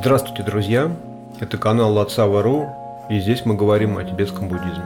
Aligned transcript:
Здравствуйте, 0.00 0.44
друзья! 0.44 0.92
Это 1.40 1.58
канал 1.58 1.92
Лацава.ру, 1.92 2.68
и 3.10 3.18
здесь 3.18 3.44
мы 3.44 3.56
говорим 3.56 3.98
о 3.98 4.04
тибетском 4.04 4.46
буддизме. 4.46 4.84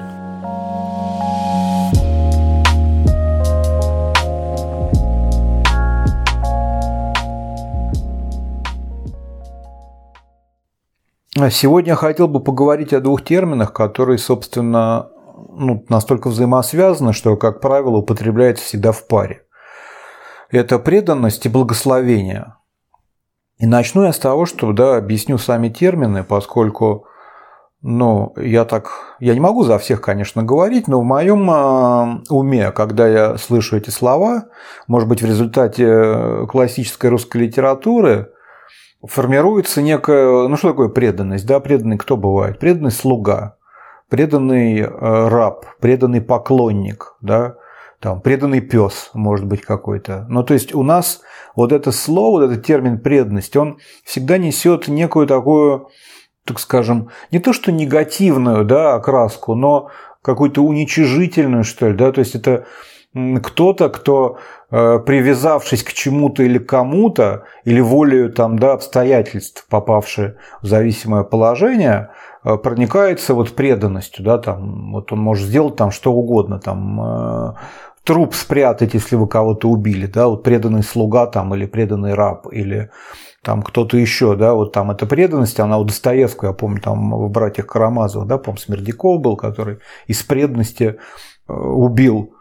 А 11.39 11.51
сегодня 11.51 11.91
я 11.91 11.97
хотел 11.97 12.27
бы 12.27 12.43
поговорить 12.43 12.95
о 12.95 13.01
двух 13.03 13.23
терминах, 13.23 13.75
которые, 13.75 14.17
собственно, 14.17 15.11
ну, 15.51 15.85
настолько 15.91 16.29
взаимосвязаны, 16.29 17.13
что, 17.13 17.37
как 17.37 17.61
правило, 17.61 17.99
употребляются 17.99 18.65
всегда 18.65 18.93
в 18.93 19.07
паре. 19.07 19.43
Это 20.49 20.79
преданность 20.79 21.45
и 21.45 21.51
благословение. 21.51 22.55
И 23.63 23.67
начну 23.67 24.03
я 24.03 24.13
с 24.13 24.19
того, 24.19 24.45
что 24.45 24.73
да, 24.73 24.97
объясню 24.97 25.39
сами 25.39 25.69
термины, 25.69 26.25
поскольку 26.25 27.07
ну, 27.81 28.35
я 28.37 28.65
так, 28.65 28.91
я 29.21 29.35
не 29.35 29.41
могу 29.41 29.63
за 29.63 29.79
всех, 29.79 30.01
конечно, 30.01 30.43
говорить, 30.43 30.89
но 30.89 31.01
в 31.01 31.05
моем 31.05 31.49
а, 31.49 32.23
уме, 32.29 32.73
когда 32.73 33.07
я 33.07 33.39
слышу 33.39 33.77
эти 33.77 33.91
слова, 33.91 34.47
может 34.89 35.09
быть, 35.09 35.23
в 35.23 35.27
результате 35.27 36.45
классической 36.49 37.11
русской 37.11 37.43
литературы 37.43 38.33
формируется 39.07 39.81
некая, 39.81 40.49
ну 40.49 40.57
что 40.57 40.71
такое 40.71 40.89
преданность, 40.89 41.47
да, 41.47 41.61
преданный 41.61 41.99
кто 41.99 42.17
бывает? 42.17 42.59
Преданный 42.59 42.91
слуга, 42.91 43.59
преданный 44.09 44.81
э, 44.81 44.89
раб, 44.91 45.67
преданный 45.79 46.21
поклонник, 46.21 47.15
да, 47.21 47.59
там, 48.03 48.21
преданный 48.21 48.61
пес, 48.61 49.11
может 49.15 49.47
быть, 49.47 49.61
какой-то. 49.63 50.27
Ну, 50.29 50.43
то 50.43 50.55
есть 50.55 50.75
у 50.75 50.83
нас 50.83 51.21
вот 51.57 51.73
это 51.73 51.93
слово, 51.93 52.41
вот 52.41 52.51
этот 52.51 52.65
термин 52.65 52.99
преданность, 52.99 53.57
он 53.57 53.79
всегда 54.05 54.39
несет 54.39 54.89
некую 54.89 55.27
такую, 55.27 55.89
так 56.45 56.59
скажем, 56.59 57.11
не 57.31 57.39
то 57.39 57.53
что 57.53 57.73
негативную 57.73 58.65
да, 58.65 58.95
окраску, 58.95 59.55
но 59.55 59.91
какую-то 60.23 60.63
уничижительную, 60.63 61.65
что 61.65 61.89
ли, 61.89 61.95
да, 61.95 62.13
то 62.13 62.21
есть 62.21 62.35
это 62.35 62.67
кто-то, 63.43 63.91
кто, 63.91 64.39
э, 64.71 64.99
привязавшись 65.05 65.83
к 65.83 65.93
чему-то 65.93 66.43
или 66.43 66.59
кому-то, 66.59 67.45
или 67.65 67.81
волею 67.81 68.33
там, 68.33 68.59
да, 68.59 68.73
обстоятельств, 68.73 69.67
попавшие 69.69 70.37
в 70.63 70.67
зависимое 70.67 71.23
положение, 71.23 72.11
э, 72.43 72.57
проникается 72.57 73.35
вот 73.35 73.55
преданностью, 73.55 74.25
да, 74.25 74.39
там, 74.39 74.93
вот 74.93 75.13
он 75.13 75.19
может 75.19 75.47
сделать 75.47 75.77
там 75.77 75.91
что 75.91 76.13
угодно, 76.13 76.59
там, 76.59 77.01
э, 77.03 77.55
труп 78.05 78.35
спрятать, 78.35 78.95
если 78.95 79.17
вы 79.17 79.29
кого-то 79.29 79.69
убили, 79.69 80.07
да, 80.07 80.29
вот 80.29 80.43
преданный 80.43 80.83
слуга 80.83 81.27
там 81.27 81.55
или 81.55 81.67
преданный 81.67 82.15
раб 82.15 82.47
или 82.53 82.91
там 83.43 83.63
кто-то 83.63 83.97
еще, 83.97 84.37
да, 84.37 84.55
вот 84.55 84.73
там 84.73 84.91
эта 84.91 85.07
преданность, 85.07 85.59
она 85.61 85.79
у 85.79 85.85
Достоевского, 85.85 86.49
я 86.49 86.55
помню, 86.55 86.81
там 86.81 87.11
в 87.11 87.31
«Братьях 87.31 87.67
Карамазовых», 87.67 88.29
да, 88.29 88.39
помню, 88.39 88.61
Смердяков 88.61 89.21
был, 89.21 89.37
который 89.37 89.79
из 90.07 90.23
преданности 90.23 90.99
убил 91.49 92.35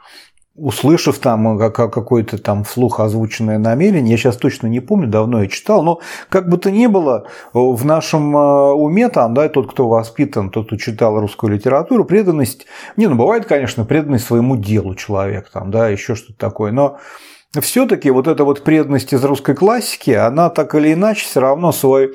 услышав 0.55 1.17
там 1.19 1.57
какое-то 1.71 2.37
там 2.37 2.63
вслух 2.63 2.99
озвученное 2.99 3.57
намерение, 3.57 4.11
я 4.11 4.17
сейчас 4.17 4.37
точно 4.37 4.67
не 4.67 4.79
помню, 4.79 5.07
давно 5.07 5.43
я 5.43 5.47
читал, 5.47 5.81
но 5.81 5.99
как 6.29 6.49
бы 6.49 6.57
то 6.57 6.69
ни 6.69 6.87
было, 6.87 7.27
в 7.53 7.85
нашем 7.85 8.35
э, 8.35 8.73
уме 8.73 9.09
там, 9.09 9.33
да, 9.33 9.47
тот, 9.47 9.71
кто 9.71 9.87
воспитан, 9.87 10.49
тот, 10.49 10.67
кто 10.67 10.75
читал 10.75 11.19
русскую 11.19 11.53
литературу, 11.53 12.03
преданность, 12.03 12.65
не, 12.97 13.07
ну 13.07 13.15
бывает, 13.15 13.45
конечно, 13.45 13.85
преданность 13.85 14.25
своему 14.25 14.57
делу 14.57 14.95
человек, 14.95 15.49
там, 15.49 15.71
да, 15.71 15.87
еще 15.87 16.15
что-то 16.15 16.37
такое, 16.37 16.71
но 16.71 16.99
все-таки 17.59 18.09
вот 18.11 18.27
эта 18.27 18.45
вот 18.45 18.63
преданность 18.63 19.13
из 19.13 19.23
русской 19.23 19.55
классики, 19.55 20.11
она 20.11 20.49
так 20.49 20.73
или 20.75 20.93
иначе 20.93 21.25
все 21.25 21.41
равно 21.41 21.71
свой 21.71 22.13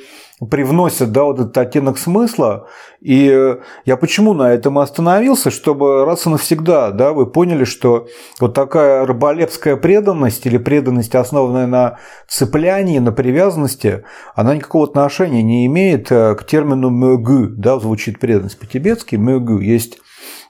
привносит 0.51 1.13
да, 1.13 1.25
вот 1.25 1.41
этот 1.41 1.57
оттенок 1.57 1.99
смысла. 1.99 2.69
И 3.01 3.57
я 3.85 3.97
почему 3.97 4.35
на 4.35 4.53
этом 4.53 4.79
остановился, 4.79 5.51
чтобы 5.51 6.05
раз 6.05 6.27
и 6.27 6.31
навсегда 6.31 6.91
да, 6.91 7.13
вы 7.13 7.27
поняли, 7.27 7.65
что 7.65 8.07
вот 8.39 8.55
такая 8.55 9.07
рыболепская 9.07 9.77
преданность 9.77 10.45
или 10.47 10.59
преданность, 10.59 11.15
основанная 11.15 11.67
на 11.67 11.99
цеплянии, 12.29 12.99
на 12.99 13.13
привязанности, 13.13 14.05
она 14.35 14.55
никакого 14.55 14.85
отношения 14.85 15.43
не 15.43 15.67
имеет 15.67 16.13
э, 16.13 16.35
к 16.35 16.45
термину 16.45 16.91
«мёгу», 16.91 17.49
да, 17.49 17.79
звучит 17.79 18.19
преданность 18.19 18.59
по-тибетски, 18.59 19.17
«мёгу». 19.17 19.59
Есть 19.61 19.99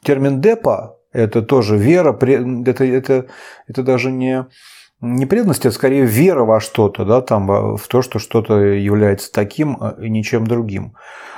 термин 0.02 0.40
«депа», 0.40 0.96
это 1.12 1.42
тоже 1.42 1.76
вера, 1.76 2.12
это, 2.12 2.84
это, 2.84 3.26
это 3.66 3.82
даже 3.82 4.10
не 4.10 4.46
не 5.00 5.26
преданность, 5.26 5.66
а 5.66 5.72
скорее 5.72 6.06
вера 6.06 6.44
во 6.44 6.60
что-то, 6.60 7.04
да, 7.04 7.20
там, 7.20 7.76
в 7.76 7.86
то, 7.88 8.02
что 8.02 8.18
что-то 8.18 8.58
является 8.58 9.30
таким 9.30 9.76
а, 9.80 9.94
и 10.00 10.08
ничем 10.08 10.46
другим. 10.46 10.94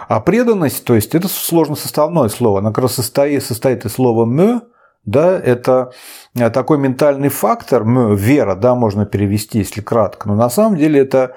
А 0.09 0.21
преданность, 0.21 0.85
то 0.85 0.95
есть 0.95 1.15
это 1.15 1.29
сложно 1.29 1.75
составное 1.75 2.29
слово, 2.29 2.61
она 2.61 2.71
как 2.71 2.85
раз 2.85 2.95
состоит, 2.95 3.45
состоит 3.45 3.85
из 3.85 3.93
слова 3.93 4.25
«мё», 4.25 4.63
да, 5.05 5.39
это 5.39 5.93
э, 6.35 6.51
такой 6.51 6.79
ментальный 6.79 7.31
фактор, 7.31 7.85
мё, 7.85 8.15
вера, 8.15 8.55
да, 8.55 8.75
можно 8.75 9.07
перевести, 9.07 9.59
если 9.59 9.81
кратко, 9.81 10.29
но 10.29 10.35
на 10.35 10.51
самом 10.51 10.77
деле 10.77 11.01
это 11.01 11.35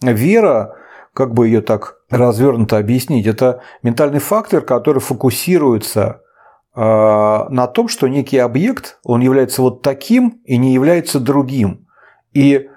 вера, 0.00 0.76
как 1.12 1.32
бы 1.32 1.48
ее 1.48 1.60
так 1.60 1.96
развернуто 2.10 2.78
объяснить, 2.78 3.26
это 3.26 3.62
ментальный 3.82 4.20
фактор, 4.20 4.60
который 4.60 5.00
фокусируется 5.00 6.20
на 6.76 7.66
том, 7.68 7.88
что 7.88 8.08
некий 8.08 8.38
объект, 8.38 8.98
он 9.04 9.20
является 9.20 9.62
вот 9.62 9.82
таким 9.82 10.40
и 10.44 10.56
не 10.56 10.74
является 10.74 11.20
другим. 11.20 11.86
И 12.32 12.68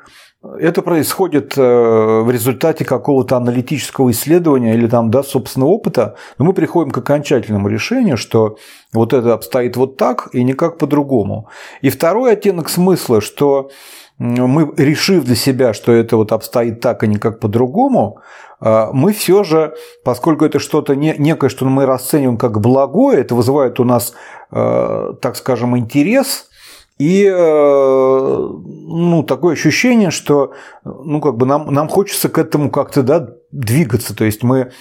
это 0.59 0.81
происходит 0.81 1.57
э, 1.57 1.61
в 1.61 2.29
результате 2.31 2.85
какого-то 2.85 3.37
аналитического 3.37 4.11
исследования 4.11 4.75
или 4.75 4.87
там, 4.87 5.09
да, 5.09 5.23
собственного 5.23 5.69
опыта, 5.69 6.15
но 6.37 6.45
мы 6.45 6.53
приходим 6.53 6.91
к 6.91 6.97
окончательному 6.99 7.67
решению, 7.67 8.17
что 8.17 8.57
вот 8.93 9.13
это 9.13 9.33
обстоит 9.33 9.75
вот 9.77 9.97
так 9.97 10.29
и 10.33 10.43
никак 10.43 10.77
по-другому. 10.77 11.49
И 11.81 11.89
второй 11.89 12.33
оттенок 12.33 12.69
смысла, 12.69 13.19
что 13.19 13.71
мы, 14.19 14.73
решив 14.77 15.25
для 15.25 15.35
себя, 15.35 15.73
что 15.73 15.91
это 15.91 16.17
вот 16.17 16.31
обстоит 16.31 16.81
так 16.81 17.03
и 17.03 17.07
никак 17.07 17.39
по-другому, 17.39 18.19
а, 18.59 18.91
мы 18.91 19.13
все 19.13 19.43
же, 19.43 19.75
поскольку 20.03 20.45
это 20.45 20.59
что-то 20.59 20.95
не, 20.95 21.15
некое, 21.17 21.49
что 21.49 21.65
мы 21.65 21.85
расцениваем 21.85 22.37
как 22.37 22.59
благое, 22.59 23.21
это 23.21 23.35
вызывает 23.35 23.79
у 23.79 23.83
нас, 23.83 24.13
а, 24.49 25.13
так 25.21 25.35
скажем, 25.35 25.77
интерес 25.77 26.49
и 26.97 27.27
а, 27.31 28.37
ну, 28.39 29.23
такое 29.23 29.53
ощущение, 29.53 30.09
что 30.09 30.53
ну, 30.83 31.21
как 31.21 31.37
бы 31.37 31.45
нам, 31.45 31.71
нам 31.71 31.87
хочется 31.87 32.29
к 32.29 32.39
этому 32.39 32.71
как-то 32.71 33.03
да, 33.03 33.29
двигаться. 33.51 34.15
То 34.15 34.25
есть 34.25 34.41
мы 34.41 34.71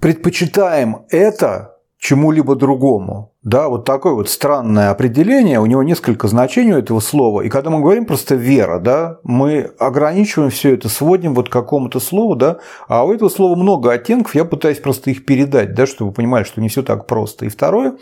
предпочитаем 0.00 1.04
это 1.10 1.75
чему-либо 2.06 2.54
другому. 2.54 3.32
Да, 3.42 3.68
вот 3.68 3.84
такое 3.84 4.12
вот 4.12 4.28
странное 4.28 4.90
определение, 4.90 5.58
у 5.58 5.66
него 5.66 5.82
несколько 5.82 6.28
значений 6.28 6.74
у 6.74 6.78
этого 6.78 7.00
слова. 7.00 7.40
И 7.40 7.48
когда 7.48 7.70
мы 7.70 7.80
говорим 7.80 8.06
просто 8.06 8.36
вера, 8.36 8.78
да, 8.78 9.18
мы 9.24 9.72
ограничиваем 9.80 10.50
все 10.50 10.74
это, 10.74 10.88
сводим 10.88 11.34
вот 11.34 11.48
к 11.48 11.52
какому-то 11.52 11.98
слову, 11.98 12.36
да, 12.36 12.58
а 12.86 13.04
у 13.04 13.12
этого 13.12 13.28
слова 13.28 13.56
много 13.56 13.92
оттенков, 13.92 14.36
я 14.36 14.44
пытаюсь 14.44 14.78
просто 14.78 15.10
их 15.10 15.26
передать, 15.26 15.74
да, 15.74 15.84
чтобы 15.84 16.10
вы 16.10 16.14
понимали, 16.14 16.44
что 16.44 16.60
не 16.60 16.68
все 16.68 16.84
так 16.84 17.08
просто. 17.08 17.46
И 17.46 17.48
второе, 17.48 17.96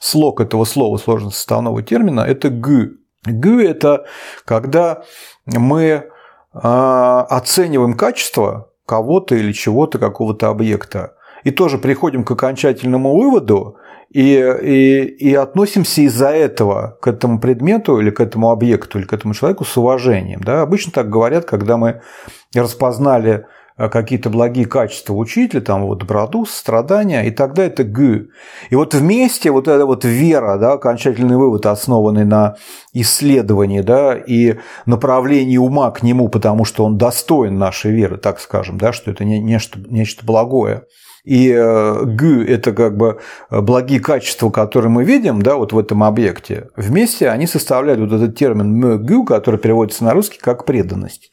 слог 0.00 0.40
этого 0.40 0.64
слова 0.64 0.96
сложно-составного 0.96 1.82
термина– 1.82 2.20
это 2.26 2.48
«г». 2.48 2.92
«Г»– 3.26 3.62
это 3.68 4.06
когда 4.46 5.02
мы 5.44 6.04
а, 6.54 7.26
оцениваем 7.28 7.98
качество 7.98 8.70
кого-то 8.86 9.34
или 9.34 9.52
чего-то, 9.52 9.98
какого-то 9.98 10.48
объекта 10.48 11.16
и 11.44 11.50
тоже 11.50 11.78
приходим 11.78 12.24
к 12.24 12.30
окончательному 12.30 13.16
выводу 13.16 13.76
и, 14.12 14.34
и, 14.62 15.04
и 15.04 15.34
относимся 15.34 16.02
из-за 16.02 16.28
этого 16.28 16.98
к 17.00 17.06
этому 17.06 17.40
предмету 17.40 17.98
или 17.98 18.10
к 18.10 18.20
этому 18.20 18.50
объекту 18.50 18.98
или 18.98 19.06
к 19.06 19.12
этому 19.12 19.32
человеку 19.32 19.64
с 19.64 19.76
уважением. 19.76 20.40
Да? 20.44 20.62
Обычно 20.62 20.92
так 20.92 21.08
говорят, 21.08 21.46
когда 21.46 21.78
мы 21.78 22.02
распознали 22.54 23.46
э, 23.78 23.88
какие-то 23.88 24.28
благие 24.28 24.66
качества 24.66 25.14
учителя, 25.14 25.62
там 25.62 25.86
вот 25.86 26.00
доброту, 26.00 26.44
страдания, 26.44 27.22
и 27.22 27.30
тогда 27.30 27.64
это 27.64 27.84
г. 27.84 28.26
И 28.68 28.76
вот 28.76 28.92
вместе 28.92 29.50
вот 29.50 29.66
эта 29.66 29.86
вот 29.86 30.04
вера, 30.04 30.58
да, 30.58 30.74
окончательный 30.74 31.38
вывод, 31.38 31.64
основанный 31.64 32.26
на 32.26 32.56
исследовании, 32.92 33.80
да, 33.80 34.14
и 34.14 34.58
направлении 34.84 35.56
ума 35.56 35.90
к 35.90 36.02
нему, 36.02 36.28
потому 36.28 36.66
что 36.66 36.84
он 36.84 36.98
достоин 36.98 37.56
нашей 37.56 37.92
веры, 37.92 38.18
так 38.18 38.40
скажем, 38.40 38.76
да, 38.76 38.92
что 38.92 39.10
это 39.10 39.24
не, 39.24 39.40
нечто, 39.40 39.78
нечто 39.88 40.26
благое– 40.26 40.82
и 41.24 41.50
э, 41.50 42.04
г– 42.04 42.44
это 42.48 42.72
как 42.72 42.96
бы 42.96 43.20
э, 43.48 43.60
благие 43.60 44.00
качества, 44.00 44.50
которые 44.50 44.90
мы 44.90 45.04
видим 45.04 45.40
да, 45.40 45.54
вот 45.54 45.72
в 45.72 45.78
этом 45.78 46.02
объекте. 46.02 46.68
Вместе 46.74 47.28
они 47.28 47.46
составляют 47.46 48.00
вот 48.00 48.12
этот 48.12 48.36
термин 48.36 48.76
мгу, 48.76 49.24
который 49.24 49.60
переводится 49.60 50.04
на 50.04 50.14
русский 50.14 50.40
как 50.40 50.64
преданность. 50.64 51.30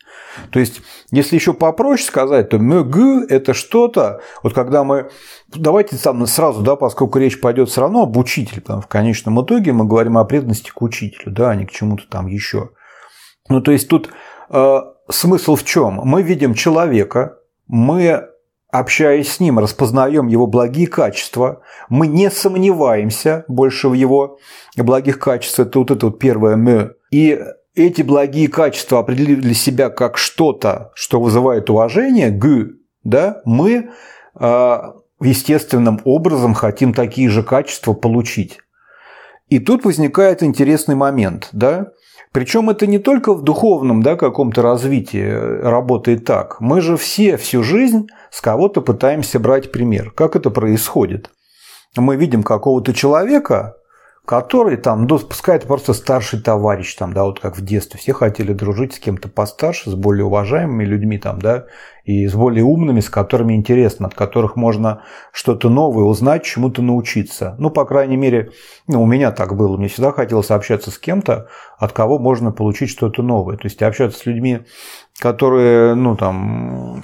То 0.51 0.59
есть, 0.59 0.81
если 1.11 1.35
еще 1.35 1.53
попроще 1.53 2.07
сказать, 2.07 2.49
то 2.49 2.59
мгу– 2.59 3.21
это 3.29 3.55
что-то, 3.55 4.21
вот 4.43 4.53
когда 4.53 4.83
мы, 4.83 5.09
давайте 5.47 5.97
там 5.97 6.23
сразу, 6.27 6.61
да, 6.61 6.75
поскольку 6.75 7.17
речь 7.17 7.41
пойдет 7.41 7.69
все 7.69 7.81
равно 7.81 8.03
об 8.03 8.15
учителе, 8.15 8.61
потому 8.61 8.81
в 8.81 8.87
конечном 8.87 9.43
итоге 9.43 9.73
мы 9.73 9.85
говорим 9.85 10.19
о 10.19 10.25
преданности 10.25 10.69
к 10.69 10.81
учителю, 10.83 11.31
да, 11.31 11.49
а 11.49 11.55
не 11.55 11.65
к 11.65 11.71
чему-то 11.71 12.03
там 12.07 12.27
еще. 12.27 12.69
Ну, 13.49 13.59
то 13.61 13.71
есть, 13.71 13.87
тут 13.87 14.11
э, 14.51 14.79
смысл 15.09 15.55
в 15.55 15.63
чем? 15.63 16.01
Мы 16.03 16.21
видим 16.21 16.53
человека, 16.53 17.37
мы 17.67 18.29
общаясь 18.71 19.31
с 19.31 19.39
ним, 19.39 19.59
распознаем 19.59 20.27
его 20.27 20.47
благие 20.47 20.87
качества, 20.87 21.61
мы 21.89 22.07
не 22.07 22.29
сомневаемся 22.29 23.45
больше 23.47 23.89
в 23.89 23.93
его 23.93 24.37
благих 24.75 25.19
качествах, 25.19 25.67
это 25.67 25.79
вот 25.79 25.91
это 25.91 26.05
вот 26.07 26.19
первое 26.19 26.55
«мы», 26.55 26.93
и 27.11 27.39
эти 27.75 28.01
благие 28.01 28.47
качества 28.47 28.99
определили 28.99 29.41
для 29.41 29.53
себя 29.53 29.89
как 29.89 30.17
что-то, 30.17 30.91
что 30.95 31.19
вызывает 31.19 31.69
уважение, 31.69 32.29
г, 32.29 32.71
да, 33.03 33.41
мы 33.45 33.89
э, 34.39 34.77
естественным 35.21 36.01
образом 36.03 36.53
хотим 36.53 36.93
такие 36.93 37.29
же 37.29 37.41
качества 37.41 37.93
получить. 37.93 38.59
И 39.47 39.59
тут 39.59 39.83
возникает 39.85 40.43
интересный 40.43 40.95
момент, 40.95 41.49
да, 41.51 41.87
причем 42.31 42.69
это 42.69 42.85
не 42.85 42.99
только 42.99 43.33
в 43.33 43.43
духовном 43.43 44.03
да, 44.03 44.15
каком-то 44.15 44.61
развитии 44.61 45.29
работает 45.63 46.25
так. 46.25 46.61
Мы 46.61 46.79
же 46.81 46.95
все 46.95 47.37
всю 47.37 47.63
жизнь 47.63 48.07
с 48.29 48.39
кого-то 48.39 48.81
пытаемся 48.81 49.39
брать 49.39 49.71
пример. 49.71 50.11
Как 50.11 50.35
это 50.35 50.51
происходит? 50.51 51.31
Мы 51.97 52.17
видим 52.17 52.43
какого-то 52.43 52.93
человека, 52.93 53.73
который 54.29 54.77
там, 54.77 55.07
ну, 55.07 55.17
пускай 55.17 55.55
это 55.55 55.65
просто 55.65 55.93
старший 55.93 56.39
товарищ, 56.39 56.93
там, 56.93 57.13
да, 57.13 57.23
вот 57.23 57.39
как 57.39 57.57
в 57.57 57.65
детстве, 57.65 57.99
все 57.99 58.13
хотели 58.13 58.53
дружить 58.53 58.93
с 58.93 58.99
кем-то 58.99 59.27
постарше, 59.27 59.89
с 59.89 59.95
более 59.95 60.25
уважаемыми 60.25 60.85
людьми, 60.85 61.17
там, 61.17 61.41
да, 61.41 61.65
и 62.03 62.27
с 62.27 62.35
более 62.35 62.63
умными, 62.63 62.99
с 62.99 63.09
которыми 63.09 63.55
интересно, 63.55 64.05
от 64.05 64.13
которых 64.13 64.55
можно 64.55 65.01
что-то 65.31 65.69
новое 65.69 66.03
узнать, 66.03 66.43
чему-то 66.43 66.83
научиться. 66.83 67.55
Ну, 67.57 67.71
по 67.71 67.85
крайней 67.85 68.17
мере, 68.17 68.51
ну, 68.85 69.01
у 69.01 69.07
меня 69.07 69.31
так 69.31 69.57
было, 69.57 69.77
мне 69.77 69.87
всегда 69.87 70.11
хотелось 70.11 70.51
общаться 70.51 70.91
с 70.91 70.99
кем-то, 70.99 71.47
от 71.79 71.91
кого 71.93 72.19
можно 72.19 72.51
получить 72.51 72.91
что-то 72.91 73.23
новое. 73.23 73.57
То 73.57 73.65
есть 73.65 73.81
общаться 73.81 74.19
с 74.19 74.25
людьми, 74.27 74.59
которые, 75.17 75.95
ну, 75.95 76.15
там, 76.15 77.03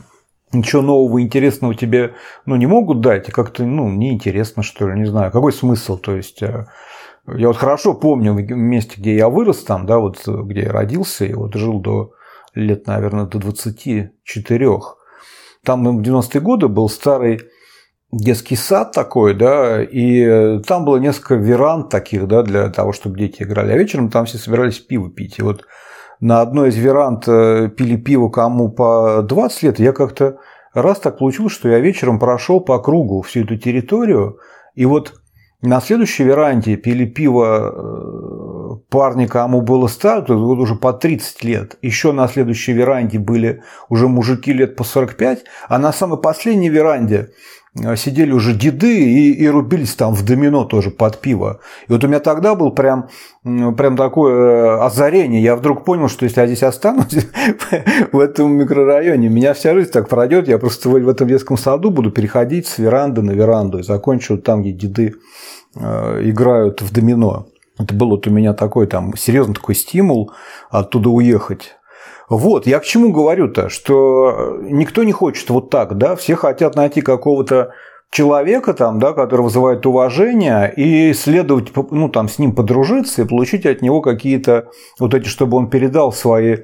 ничего 0.54 0.84
нового 0.84 1.20
интересного 1.24 1.74
тебе 1.74 2.14
ну, 2.46 2.56
не 2.56 2.68
могут 2.68 3.02
дать, 3.02 3.30
и 3.30 3.32
как-то 3.32 3.64
ну, 3.64 3.90
неинтересно, 3.90 4.62
что 4.62 4.88
ли, 4.88 5.00
не 5.00 5.06
знаю, 5.06 5.32
какой 5.32 5.52
смысл, 5.52 5.98
то 5.98 6.16
есть 6.16 6.44
э, 6.44 6.68
я 7.28 7.48
вот 7.48 7.58
хорошо 7.58 7.94
помню 7.94 8.34
месте, 8.34 8.96
где 8.98 9.16
я 9.16 9.30
вырос, 9.30 9.64
там, 9.64 9.86
да, 9.86 10.00
вот 10.00 10.28
где 10.28 10.64
я 10.64 10.72
родился, 10.72 11.26
и 11.26 11.34
вот 11.34 11.56
жил 11.56 11.80
до 11.80 12.12
лет, 12.54 12.88
наверное, 12.88 13.26
до 13.26 13.40
24. 13.40 14.80
Там 15.64 15.98
в 15.98 16.02
90-е 16.02 16.42
годы 16.42 16.68
был 16.68 16.90
старый 16.90 17.42
детский 18.12 18.56
сад 18.56 18.92
такой, 18.92 19.34
да, 19.34 19.84
и 19.84 20.60
там 20.60 20.86
было 20.86 20.98
несколько 20.98 21.36
веранд 21.36 21.90
таких, 21.90 22.28
да, 22.28 22.44
для 22.44 22.70
того, 22.70 22.94
чтобы 22.94 23.18
дети 23.18 23.44
играли. 23.44 23.72
А 23.72 23.78
вечером 23.78 24.10
там 24.10 24.26
все 24.26 24.38
собирались 24.38 24.80
пиво 24.80 25.10
пить. 25.10 25.40
И 25.40 25.42
вот 25.42 25.66
на 26.20 26.42
одной 26.42 26.70
из 26.70 26.76
веранд 26.78 27.28
э, 27.28 27.70
пили 27.70 27.98
пиво 27.98 28.30
кому 28.30 28.70
по 28.70 29.22
20 29.22 29.64
лет, 29.64 29.80
я 29.80 29.92
как-то 29.92 30.38
раз 30.74 31.00
так 31.00 31.18
получилось, 31.18 31.54
что 31.54 31.70
я 31.70 31.80
вечером 31.80 32.20
прошел 32.20 32.62
по 32.62 32.80
кругу 32.80 33.22
всю 33.22 33.44
эту 33.44 33.58
территорию, 33.58 34.40
и 34.76 34.86
вот 34.86 35.16
на 35.66 35.82
следующей 35.82 36.24
веранде 36.24 36.76
пили 36.76 37.06
пиво 37.06 37.72
э, 37.74 38.90
парни, 38.90 39.26
кому 39.26 39.62
было 39.62 39.88
старше, 39.88 40.34
вот 40.34 40.60
уже 40.60 40.76
по 40.76 40.94
30 40.94 41.44
лет. 41.44 41.78
Еще 41.82 42.12
на 42.12 42.28
следующей 42.28 42.74
веранде 42.74 43.20
были 43.20 43.62
уже 43.90 44.08
мужики 44.08 44.54
лет 44.54 44.76
по 44.76 44.84
45, 44.84 45.44
а 45.68 45.78
на 45.78 45.92
самой 45.94 46.20
последней 46.20 46.70
веранде 46.70 47.30
сидели 47.96 48.32
уже 48.32 48.54
деды 48.54 48.98
и, 48.98 49.34
и 49.34 49.48
рубились 49.48 49.96
там 49.96 50.14
в 50.14 50.24
домино 50.24 50.66
тоже 50.66 50.92
под 50.92 51.20
пиво. 51.20 51.60
И 51.88 51.92
вот 51.92 52.04
у 52.04 52.08
меня 52.08 52.20
тогда 52.20 52.56
был 52.56 52.72
прям, 52.72 53.10
прям 53.44 53.98
такое 53.98 54.34
э, 54.34 54.80
озарение. 54.80 55.42
Я 55.44 55.56
вдруг 55.56 55.84
понял, 55.84 56.08
что 56.08 56.26
если 56.26 56.42
я 56.42 56.48
здесь 56.48 56.64
останусь 56.64 57.28
в 58.12 58.20
этом 58.20 58.54
микрорайоне, 58.54 59.30
меня 59.30 59.54
вся 59.54 59.74
жизнь 59.74 59.92
так 59.92 60.10
пройдет. 60.10 60.48
Я 60.48 60.58
просто 60.58 60.90
в 60.90 61.08
этом 61.10 61.28
детском 61.28 61.58
саду 61.58 61.92
буду 61.92 62.12
переходить 62.12 62.68
с 62.68 62.78
веранды 62.78 63.22
на 63.22 63.32
веранду 63.32 63.80
и 63.80 63.84
закончу 63.84 64.38
там, 64.38 64.62
где 64.62 64.72
деды 64.72 65.16
Э, 65.76 66.22
играют 66.24 66.82
в 66.82 66.94
домино. 66.94 67.48
Это 67.78 67.94
был 67.94 68.10
вот 68.10 68.28
у 68.28 68.30
меня 68.30 68.54
такой 68.54 68.88
там 68.88 69.16
серьезный 69.18 69.56
такой 69.56 69.76
стимул 69.76 70.32
оттуда 70.70 71.10
уехать. 71.10 71.76
Вот, 72.30 72.66
я 72.66 72.80
к 72.80 72.86
чему 72.86 73.12
говорю-то, 73.12 73.70
что 73.70 74.58
никто 74.62 75.04
не 75.04 75.12
хочет 75.12 75.50
вот 75.50 75.70
так, 75.70 75.98
да, 75.98 76.16
все 76.16 76.36
хотят 76.36 76.76
найти 76.76 77.02
какого-то 77.02 77.74
человека 78.12 78.74
там, 78.74 79.00
да, 79.00 79.14
который 79.14 79.42
вызывает 79.42 79.86
уважение, 79.86 80.74
и 80.76 81.14
следовать, 81.14 81.72
ну, 81.92 82.10
там, 82.10 82.30
с 82.30 82.40
ним 82.40 82.56
подружиться 82.56 83.22
и 83.22 83.28
получить 83.28 83.66
от 83.66 83.82
него 83.82 84.02
какие-то 84.02 84.70
вот 85.00 85.14
эти, 85.14 85.28
чтобы 85.28 85.58
он 85.58 85.70
передал 85.70 86.12
свои 86.12 86.58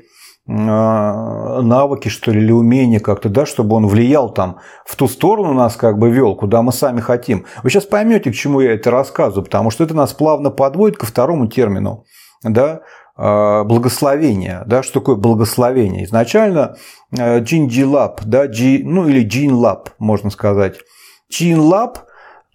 а, 0.49 1.61
навыки, 1.61 2.09
что 2.09 2.31
ли, 2.31 2.41
или 2.41 2.51
умения 2.51 2.99
как-то, 2.99 3.29
да, 3.29 3.45
чтобы 3.45 3.75
он 3.75 3.87
влиял 3.87 4.33
там 4.33 4.57
в 4.85 4.95
ту 4.95 5.07
сторону 5.07 5.53
нас 5.53 5.75
как 5.75 5.99
бы 5.99 6.09
вел, 6.09 6.35
куда 6.35 6.61
мы 6.61 6.71
сами 6.71 6.99
хотим. 6.99 7.45
Вы 7.63 7.69
сейчас 7.69 7.85
поймете, 7.85 8.31
к 8.31 8.35
чему 8.35 8.61
я 8.61 8.73
это 8.73 8.89
рассказываю, 8.89 9.43
потому 9.43 9.69
что 9.69 9.83
это 9.83 9.93
нас 9.93 10.13
плавно 10.13 10.49
подводит 10.49 10.97
ко 10.97 11.05
второму 11.05 11.47
термину, 11.47 12.05
да, 12.43 12.81
благословение, 13.21 14.63
да, 14.65 14.81
что 14.81 14.99
такое 14.99 15.15
благословение? 15.15 16.05
Изначально 16.05 16.77
джинджи-лап, 17.13 18.21
да, 18.25 18.47
джи, 18.47 18.81
ну 18.83 19.07
или 19.07 19.23
джин-лап, 19.23 19.91
можно 19.99 20.31
сказать. 20.31 20.79
Джин-лап, 21.31 21.99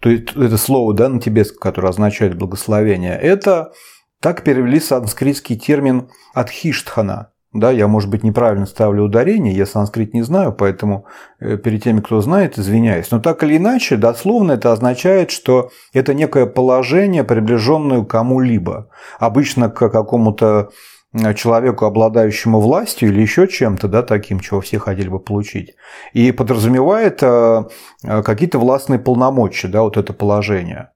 то 0.01 0.09
есть 0.09 0.35
это 0.35 0.57
слово, 0.57 0.93
да, 0.93 1.07
на 1.07 1.21
тибетском, 1.21 1.59
которое 1.59 1.89
означает 1.89 2.37
благословение, 2.37 3.17
это 3.17 3.71
так 4.19 4.43
перевели 4.43 4.79
санскритский 4.79 5.57
термин 5.57 6.09
адхиштхана, 6.33 7.31
да, 7.59 7.71
я, 7.71 7.87
может 7.87 8.09
быть, 8.09 8.23
неправильно 8.23 8.65
ставлю 8.65 9.03
ударение, 9.03 9.53
я 9.53 9.65
санскрит 9.65 10.13
не 10.13 10.21
знаю, 10.21 10.53
поэтому 10.53 11.05
э, 11.39 11.57
перед 11.57 11.83
теми, 11.83 12.01
кто 12.01 12.21
знает, 12.21 12.57
извиняюсь. 12.59 13.09
Но 13.11 13.19
так 13.19 13.43
или 13.43 13.57
иначе, 13.57 13.97
дословно 13.97 14.53
это 14.53 14.71
означает, 14.71 15.31
что 15.31 15.71
это 15.93 16.13
некое 16.13 16.45
положение, 16.45 17.23
приближенное 17.23 18.03
к 18.03 18.09
кому-либо. 18.09 18.89
Обычно 19.19 19.69
к 19.69 19.89
какому-то 19.89 20.69
э, 21.13 21.33
человеку, 21.33 21.85
обладающему 21.85 22.59
властью 22.59 23.09
или 23.09 23.21
еще 23.21 23.47
чем-то, 23.47 23.87
да, 23.87 24.03
таким, 24.03 24.39
чего 24.39 24.61
все 24.61 24.77
хотели 24.77 25.09
бы 25.09 25.19
получить. 25.19 25.75
И 26.13 26.31
подразумевает 26.31 27.23
э, 27.23 27.63
какие-то 28.03 28.59
властные 28.59 28.99
полномочия, 28.99 29.67
да, 29.67 29.81
вот 29.81 29.97
это 29.97 30.13
положение. 30.13 30.91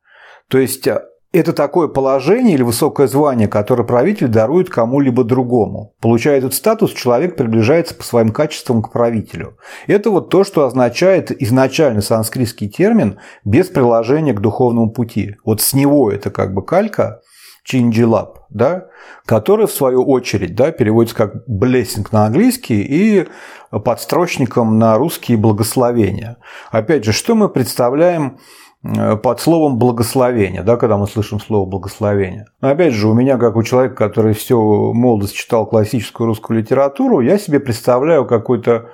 То 0.47 0.57
есть 0.57 0.87
это 1.33 1.53
такое 1.53 1.87
положение 1.87 2.55
или 2.55 2.63
высокое 2.63 3.07
звание, 3.07 3.47
которое 3.47 3.83
правитель 3.83 4.27
дарует 4.27 4.69
кому-либо 4.69 5.23
другому. 5.23 5.93
Получая 6.01 6.37
этот 6.37 6.53
статус, 6.53 6.91
человек 6.91 7.37
приближается 7.37 7.95
по 7.95 8.03
своим 8.03 8.31
качествам 8.31 8.81
к 8.81 8.91
правителю. 8.91 9.57
Это 9.87 10.09
вот 10.09 10.29
то, 10.29 10.43
что 10.43 10.65
означает 10.65 11.31
изначально 11.41 12.01
санскритский 12.01 12.67
термин 12.67 13.19
без 13.45 13.67
приложения 13.67 14.33
к 14.33 14.41
духовному 14.41 14.91
пути. 14.91 15.37
Вот 15.45 15.61
с 15.61 15.73
него 15.73 16.11
это 16.11 16.31
как 16.31 16.53
бы 16.53 16.65
калька, 16.65 17.21
чинджилап, 17.63 18.47
да, 18.49 18.87
который 19.25 19.67
в 19.67 19.71
свою 19.71 20.03
очередь 20.03 20.55
да, 20.55 20.71
переводится 20.71 21.15
как 21.15 21.47
blessing 21.47 22.07
на 22.11 22.25
английский 22.25 22.81
и 22.81 23.27
подстрочником 23.69 24.79
на 24.79 24.97
русский 24.97 25.35
благословения. 25.35 26.37
Опять 26.71 27.05
же, 27.05 27.13
что 27.13 27.35
мы 27.35 27.47
представляем 27.49 28.39
под 28.83 29.39
словом 29.39 29.77
благословение, 29.77 30.63
да, 30.63 30.75
когда 30.75 30.97
мы 30.97 31.07
слышим 31.07 31.39
слово 31.39 31.69
благословение. 31.69 32.45
Но 32.61 32.69
опять 32.69 32.93
же, 32.93 33.07
у 33.07 33.13
меня, 33.13 33.37
как 33.37 33.55
у 33.55 33.63
человека, 33.63 33.95
который 33.95 34.33
всю 34.33 34.93
молодость 34.93 35.35
читал 35.35 35.67
классическую 35.67 36.27
русскую 36.27 36.59
литературу, 36.59 37.19
я 37.19 37.37
себе 37.37 37.59
представляю 37.59 38.25
какую-то 38.25 38.89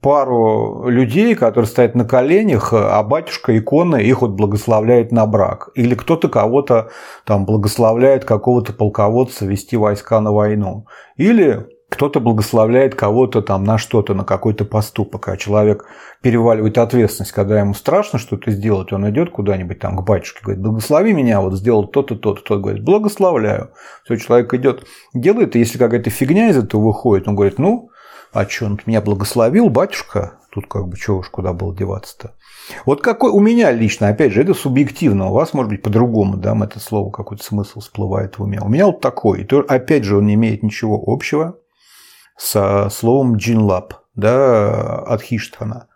пару 0.00 0.88
людей, 0.88 1.34
которые 1.34 1.68
стоят 1.68 1.94
на 1.94 2.04
коленях, 2.04 2.72
а 2.72 3.02
батюшка 3.02 3.56
иконы 3.56 4.02
их 4.02 4.22
вот 4.22 4.32
благословляет 4.32 5.12
на 5.12 5.26
брак. 5.26 5.70
Или 5.74 5.94
кто-то 5.94 6.28
кого-то 6.28 6.90
там 7.24 7.44
благословляет 7.44 8.24
какого-то 8.24 8.72
полководца 8.72 9.46
вести 9.46 9.76
войска 9.76 10.20
на 10.20 10.32
войну. 10.32 10.86
Или 11.16 11.66
кто-то 11.88 12.20
благословляет 12.20 12.94
кого-то 12.94 13.40
там 13.40 13.64
на 13.64 13.78
что-то, 13.78 14.12
на 14.12 14.24
какой-то 14.24 14.64
поступок, 14.64 15.28
а 15.28 15.36
человек 15.36 15.86
переваливает 16.20 16.76
ответственность, 16.76 17.32
когда 17.32 17.58
ему 17.58 17.72
страшно 17.72 18.18
что-то 18.18 18.50
сделать, 18.50 18.92
он 18.92 19.08
идет 19.08 19.30
куда-нибудь 19.30 19.78
там 19.78 19.96
к 19.96 20.04
батюшке, 20.04 20.40
говорит, 20.42 20.62
благослови 20.62 21.14
меня, 21.14 21.40
вот 21.40 21.54
сделал 21.54 21.86
то-то, 21.86 22.14
то-то, 22.16 22.42
тот 22.42 22.60
говорит, 22.60 22.84
благословляю. 22.84 23.70
Все, 24.04 24.16
человек 24.16 24.52
идет, 24.54 24.84
делает, 25.14 25.56
и 25.56 25.60
если 25.60 25.78
какая-то 25.78 26.10
фигня 26.10 26.50
из 26.50 26.58
этого 26.58 26.82
выходит, 26.82 27.26
он 27.26 27.34
говорит, 27.34 27.58
ну, 27.58 27.88
а 28.32 28.46
что, 28.46 28.66
он 28.66 28.78
меня 28.84 29.00
благословил, 29.00 29.70
батюшка, 29.70 30.40
тут 30.52 30.66
как 30.66 30.88
бы 30.88 30.98
чего 30.98 31.18
уж 31.18 31.30
куда 31.30 31.54
было 31.54 31.74
деваться-то. 31.74 32.34
Вот 32.84 33.00
какой 33.00 33.30
у 33.30 33.40
меня 33.40 33.72
лично, 33.72 34.08
опять 34.08 34.32
же, 34.32 34.42
это 34.42 34.52
субъективно, 34.52 35.28
у 35.28 35.32
вас 35.32 35.54
может 35.54 35.70
быть 35.70 35.82
по-другому, 35.82 36.36
да, 36.36 36.54
это 36.62 36.80
слово 36.80 37.10
какой-то 37.10 37.42
смысл 37.42 37.80
всплывает 37.80 38.38
в 38.38 38.42
уме. 38.42 38.60
У 38.60 38.68
меня 38.68 38.86
вот 38.86 39.00
такой, 39.00 39.40
и 39.40 39.44
то, 39.44 39.64
опять 39.66 40.04
же, 40.04 40.18
он 40.18 40.26
не 40.26 40.34
имеет 40.34 40.62
ничего 40.62 41.02
общего 41.06 41.56
со 42.38 42.88
словом 42.90 43.36
джинлап, 43.36 43.94
да, 44.14 45.00
от 45.00 45.20
Хиштхана. 45.20 45.88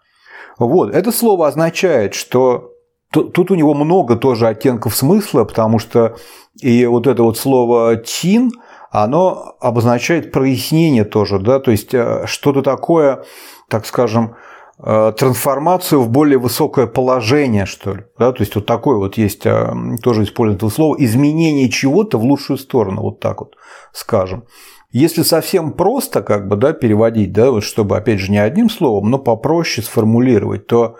Вот, 0.58 0.94
это 0.94 1.12
слово 1.12 1.48
означает, 1.48 2.14
что 2.14 2.72
тут 3.10 3.50
у 3.50 3.54
него 3.54 3.74
много 3.74 4.16
тоже 4.16 4.48
оттенков 4.48 4.94
смысла, 4.94 5.44
потому 5.44 5.78
что 5.78 6.16
и 6.60 6.84
вот 6.86 7.06
это 7.06 7.22
вот 7.22 7.38
слово 7.38 7.96
чин, 8.04 8.50
оно 8.90 9.54
обозначает 9.60 10.32
прояснение 10.32 11.04
тоже, 11.04 11.38
да, 11.38 11.60
то 11.60 11.70
есть 11.70 11.94
э, 11.94 12.24
что-то 12.26 12.62
такое, 12.62 13.24
так 13.68 13.86
скажем, 13.86 14.36
э, 14.78 15.12
трансформацию 15.16 16.00
в 16.02 16.10
более 16.10 16.38
высокое 16.38 16.86
положение, 16.86 17.66
что 17.66 17.94
ли. 17.94 18.04
Да? 18.18 18.32
То 18.32 18.42
есть 18.42 18.54
вот 18.54 18.66
такое 18.66 18.96
вот 18.96 19.16
есть, 19.16 19.46
э, 19.46 19.72
тоже 20.02 20.24
используется 20.24 20.68
слово, 20.68 20.96
изменение 20.98 21.70
чего-то 21.70 22.18
в 22.18 22.24
лучшую 22.24 22.58
сторону, 22.58 23.02
вот 23.02 23.20
так 23.20 23.40
вот 23.40 23.54
скажем. 23.92 24.44
Если 24.92 25.22
совсем 25.22 25.72
просто 25.72 26.22
как 26.22 26.48
бы, 26.48 26.56
да, 26.56 26.74
переводить, 26.74 27.32
да, 27.32 27.50
вот 27.50 27.64
чтобы, 27.64 27.96
опять 27.96 28.20
же, 28.20 28.30
не 28.30 28.38
одним 28.38 28.68
словом, 28.68 29.10
но 29.10 29.18
попроще 29.18 29.84
сформулировать, 29.84 30.66
то 30.66 30.96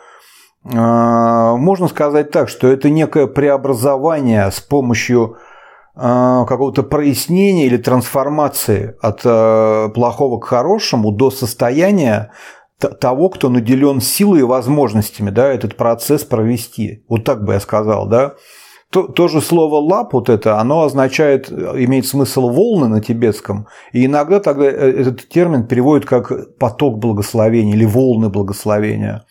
э, 0.64 0.70
можно 0.75 1.88
сказать 1.88 2.30
так, 2.30 2.49
что 2.49 2.68
это 2.68 2.88
некое 2.88 3.26
преобразование 3.26 4.50
с 4.50 4.61
помощью 4.61 5.37
э, 5.94 6.00
какого-то 6.00 6.84
прояснения 6.84 7.66
или 7.66 7.76
трансформации 7.76 8.96
от 9.02 9.20
э, 9.25 9.90
плохого 9.94 10.40
к 10.40 10.46
хорошему 10.46 11.12
до 11.12 11.30
состояния 11.30 12.32
того, 12.78 13.28
кто 13.28 13.50
наделен 13.50 14.00
силой 14.00 14.40
и 14.40 14.44
возможностями, 14.44 15.28
да, 15.28 15.52
этот 15.52 15.76
процесс 15.76 16.25
провести. 16.25 17.04
Вот 17.08 17.25
так 17.25 17.44
бы 17.44 17.52
я 17.52 17.61
сказал, 17.61 18.08
да. 18.08 18.34
То, 18.92 19.04
то 19.04 19.26
же 19.26 19.40
слово 19.40 19.76
«лап», 19.76 20.12
вот 20.12 20.28
это, 20.28 20.61
оно 20.61 20.82
означает, 20.82 21.50
имеет 21.50 22.06
смысл 22.06 22.50
волны 22.50 22.88
на 22.88 23.00
тибетском, 23.00 23.66
и 23.92 24.04
иногда 24.04 24.38
тогда 24.38 24.66
э, 24.66 25.00
этот 25.00 25.28
термин 25.30 25.66
переводят 25.66 26.04
как 26.06 26.58
поток 26.58 26.99
благословения 26.99 27.72
или 27.72 27.87
волны 27.87 28.28
благословения. 28.28 29.25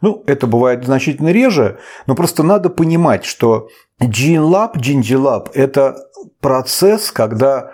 Ну, 0.00 0.24
это 0.26 0.48
бывает 0.48 0.84
значительно 0.84 1.28
реже, 1.28 1.78
но 2.08 2.16
просто 2.16 2.42
надо 2.42 2.70
понимать, 2.70 3.24
что 3.24 3.68
джинлап, 4.02 4.76
джинджилап– 4.78 5.50
это 5.54 5.96
процесс, 6.40 7.12
когда 7.12 7.70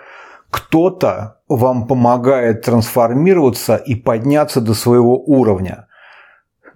кто-то 0.51 1.37
вам 1.49 1.87
помогает 1.87 2.61
трансформироваться 2.61 3.77
и 3.77 3.95
подняться 3.95 4.61
до 4.61 4.75
своего 4.75 5.17
уровня. 5.17 5.87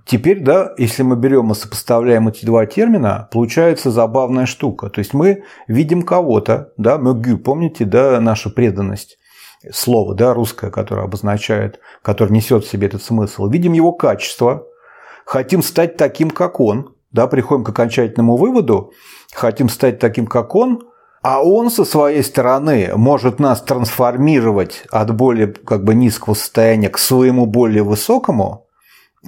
Теперь, 0.05 0.41
да, 0.41 0.71
если 0.77 1.01
мы 1.01 1.15
берем 1.15 1.51
и 1.51 1.55
сопоставляем 1.55 2.27
эти 2.27 2.45
два 2.45 2.67
термина, 2.67 3.27
получается 3.31 3.89
забавная 3.89 4.45
штука. 4.45 4.89
То 4.89 4.99
есть 4.99 5.15
мы 5.15 5.43
видим 5.67 6.03
кого-то, 6.03 6.73
да, 6.77 6.99
мэгю, 6.99 7.39
помните, 7.39 7.85
да, 7.85 8.19
наша 8.21 8.51
преданность, 8.51 9.17
слово, 9.71 10.13
да, 10.13 10.35
русское, 10.35 10.69
которое 10.69 11.05
обозначает, 11.05 11.79
которое 12.03 12.31
несет 12.31 12.65
в 12.65 12.69
себе 12.69 12.85
этот 12.85 13.01
смысл. 13.01 13.47
Видим 13.47 13.73
его 13.73 13.93
качество, 13.93 14.67
хотим 15.25 15.63
стать 15.63 15.97
таким, 15.97 16.29
как 16.29 16.59
он, 16.59 16.93
да, 17.11 17.25
приходим 17.25 17.63
к 17.63 17.69
окончательному 17.69 18.37
выводу, 18.37 18.91
хотим 19.33 19.69
стать 19.69 19.97
таким, 19.97 20.27
как 20.27 20.53
он, 20.53 20.83
а 21.23 21.41
он 21.41 21.71
со 21.71 21.83
своей 21.83 22.21
стороны 22.21 22.91
может 22.93 23.39
нас 23.39 23.59
трансформировать 23.63 24.83
от 24.91 25.15
более 25.15 25.47
как 25.47 25.83
бы 25.83 25.95
низкого 25.95 26.35
состояния 26.35 26.89
к 26.89 26.99
своему 26.99 27.47
более 27.47 27.81
высокому– 27.81 28.61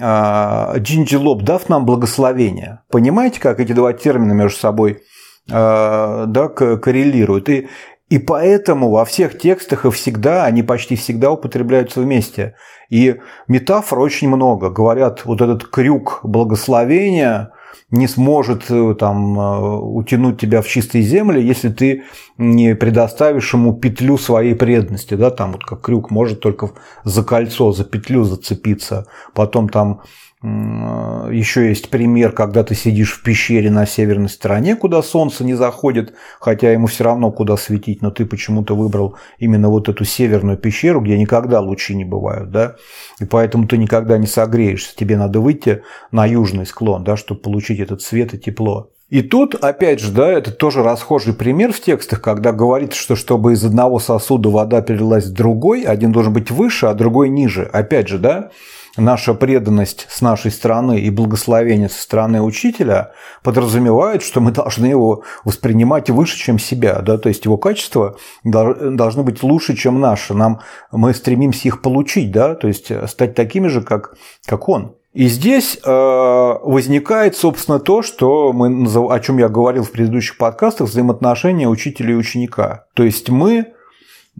Джинджи 0.00 1.18
дав 1.42 1.68
нам 1.68 1.86
благословение. 1.86 2.80
Понимаете, 2.90 3.40
как 3.40 3.60
эти 3.60 3.72
два 3.72 3.92
термина 3.92 4.32
между 4.32 4.58
собой 4.58 5.02
а, 5.50 6.26
да, 6.26 6.48
коррелируют? 6.48 7.48
И, 7.48 7.68
и 8.08 8.18
поэтому 8.18 8.90
во 8.90 9.04
всех 9.04 9.38
текстах 9.38 9.84
и 9.84 9.90
всегда, 9.90 10.44
они 10.44 10.62
почти 10.62 10.96
всегда 10.96 11.32
употребляются 11.32 12.00
вместе. 12.00 12.54
И 12.90 13.16
метафор 13.48 13.98
очень 13.98 14.28
много. 14.28 14.70
Говорят, 14.70 15.24
вот 15.24 15.40
этот 15.40 15.68
крюк 15.68 16.20
благословения 16.22 17.52
не 17.90 18.06
сможет 18.06 18.70
э, 18.70 18.94
там, 18.98 19.38
э, 19.38 19.78
утянуть 19.78 20.40
тебя 20.40 20.60
в 20.60 20.68
чистые 20.68 21.02
земли, 21.02 21.40
если 21.40 21.70
ты 21.70 22.04
не 22.36 22.74
предоставишь 22.74 23.52
ему 23.54 23.74
петлю 23.74 24.18
своей 24.18 24.54
преданности. 24.54 25.14
Да? 25.14 25.30
Там 25.30 25.52
вот 25.52 25.64
как 25.64 25.80
крюк 25.80 26.10
может 26.10 26.40
только 26.40 26.70
за 27.04 27.22
кольцо, 27.24 27.72
за 27.72 27.84
петлю 27.84 28.24
зацепиться. 28.24 29.06
Потом 29.34 29.68
там 29.68 30.02
еще 30.40 31.68
есть 31.68 31.90
пример, 31.90 32.30
когда 32.30 32.62
ты 32.62 32.76
сидишь 32.76 33.12
в 33.12 33.22
пещере 33.22 33.70
на 33.70 33.86
северной 33.86 34.28
стороне, 34.28 34.76
куда 34.76 35.02
солнце 35.02 35.44
не 35.44 35.54
заходит, 35.54 36.14
хотя 36.38 36.70
ему 36.70 36.86
все 36.86 37.04
равно 37.04 37.32
куда 37.32 37.56
светить, 37.56 38.02
но 38.02 38.12
ты 38.12 38.24
почему-то 38.24 38.76
выбрал 38.76 39.16
именно 39.38 39.68
вот 39.68 39.88
эту 39.88 40.04
северную 40.04 40.56
пещеру, 40.56 41.00
где 41.00 41.18
никогда 41.18 41.60
лучи 41.60 41.96
не 41.96 42.04
бывают, 42.04 42.52
да, 42.52 42.76
и 43.20 43.24
поэтому 43.24 43.66
ты 43.66 43.78
никогда 43.78 44.16
не 44.16 44.28
согреешься, 44.28 44.94
тебе 44.96 45.16
надо 45.16 45.40
выйти 45.40 45.82
на 46.12 46.24
южный 46.24 46.66
склон, 46.66 47.02
да, 47.02 47.16
чтобы 47.16 47.40
получить 47.40 47.80
этот 47.80 48.02
свет 48.02 48.32
и 48.34 48.38
тепло. 48.38 48.90
И 49.08 49.22
тут, 49.22 49.54
опять 49.54 50.00
же, 50.00 50.12
да, 50.12 50.30
это 50.30 50.52
тоже 50.52 50.82
расхожий 50.82 51.32
пример 51.32 51.72
в 51.72 51.80
текстах, 51.80 52.20
когда 52.20 52.52
говорится, 52.52 53.00
что 53.00 53.16
чтобы 53.16 53.54
из 53.54 53.64
одного 53.64 53.98
сосуда 53.98 54.50
вода 54.50 54.82
перелилась 54.82 55.24
в 55.24 55.32
другой, 55.32 55.82
один 55.82 56.12
должен 56.12 56.34
быть 56.34 56.50
выше, 56.50 56.86
а 56.86 56.94
другой 56.94 57.30
ниже. 57.30 57.64
Опять 57.64 58.08
же, 58.08 58.18
да, 58.18 58.50
наша 58.98 59.34
преданность 59.34 60.06
с 60.10 60.20
нашей 60.20 60.50
стороны 60.50 61.00
и 61.00 61.10
благословение 61.10 61.88
со 61.88 62.02
стороны 62.02 62.42
учителя 62.42 63.12
подразумевают, 63.42 64.22
что 64.22 64.40
мы 64.40 64.50
должны 64.52 64.86
его 64.86 65.22
воспринимать 65.44 66.10
выше, 66.10 66.36
чем 66.36 66.58
себя. 66.58 67.00
Да? 67.00 67.18
То 67.18 67.28
есть 67.28 67.44
его 67.44 67.56
качество 67.56 68.16
должны 68.44 69.22
быть 69.22 69.42
лучше, 69.42 69.76
чем 69.76 70.00
наши. 70.00 70.34
Нам, 70.34 70.60
мы 70.92 71.14
стремимся 71.14 71.68
их 71.68 71.82
получить, 71.82 72.30
да? 72.30 72.54
то 72.54 72.68
есть 72.68 72.90
стать 73.08 73.34
такими 73.34 73.68
же, 73.68 73.82
как, 73.82 74.14
как 74.46 74.68
он. 74.68 74.94
И 75.14 75.26
здесь 75.26 75.78
э, 75.84 75.90
возникает, 75.90 77.34
собственно, 77.34 77.80
то, 77.80 78.02
что 78.02 78.52
мы, 78.52 78.86
о 79.10 79.20
чем 79.20 79.38
я 79.38 79.48
говорил 79.48 79.82
в 79.82 79.90
предыдущих 79.90 80.36
подкастах, 80.36 80.88
взаимоотношения 80.88 81.66
учителя 81.66 82.12
и 82.12 82.16
ученика. 82.16 82.84
То 82.94 83.02
есть 83.02 83.30
мы 83.30 83.72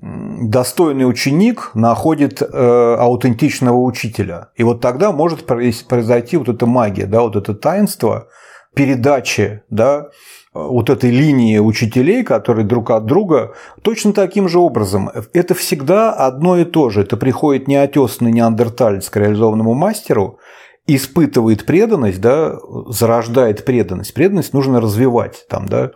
достойный 0.01 1.09
ученик 1.09 1.71
находит 1.75 2.43
э, 2.43 2.97
аутентичного 2.99 3.79
учителя. 3.79 4.49
И 4.57 4.63
вот 4.63 4.81
тогда 4.81 5.13
может 5.13 5.47
произойти 5.47 6.37
вот 6.37 6.49
эта 6.49 6.67
магия, 6.67 7.07
да, 7.07 7.23
вот 7.23 7.37
это 7.37 7.55
таинство 7.55 8.29
передачи, 8.75 9.63
да, 9.71 10.09
вот 10.55 10.91
этой 10.91 11.11
линии 11.11 11.59
учителей, 11.59 12.23
которые 12.23 12.67
друг 12.67 12.91
от 12.91 13.07
друга, 13.07 13.55
точно 13.83 14.13
таким 14.13 14.49
же 14.49 14.59
образом. 14.59 15.11
Это 15.33 15.55
всегда 15.55 16.13
одно 16.13 16.57
и 16.57 16.65
то 16.65 16.91
же. 16.91 17.03
Это 17.03 17.17
приходит 17.17 17.69
неотесанный 17.69 18.33
неандерталец 18.33 19.09
к 19.11 19.17
реализованному 19.17 19.75
мастеру, 19.75 20.39
испытывает 20.87 21.67
преданность, 21.67 22.21
да, 22.21 22.57
зарождает 22.89 23.65
преданность. 23.65 24.15
Преданность 24.15 24.55
нужно 24.55 24.81
развивать. 24.81 25.47
Там, 25.49 25.67
да. 25.67 25.91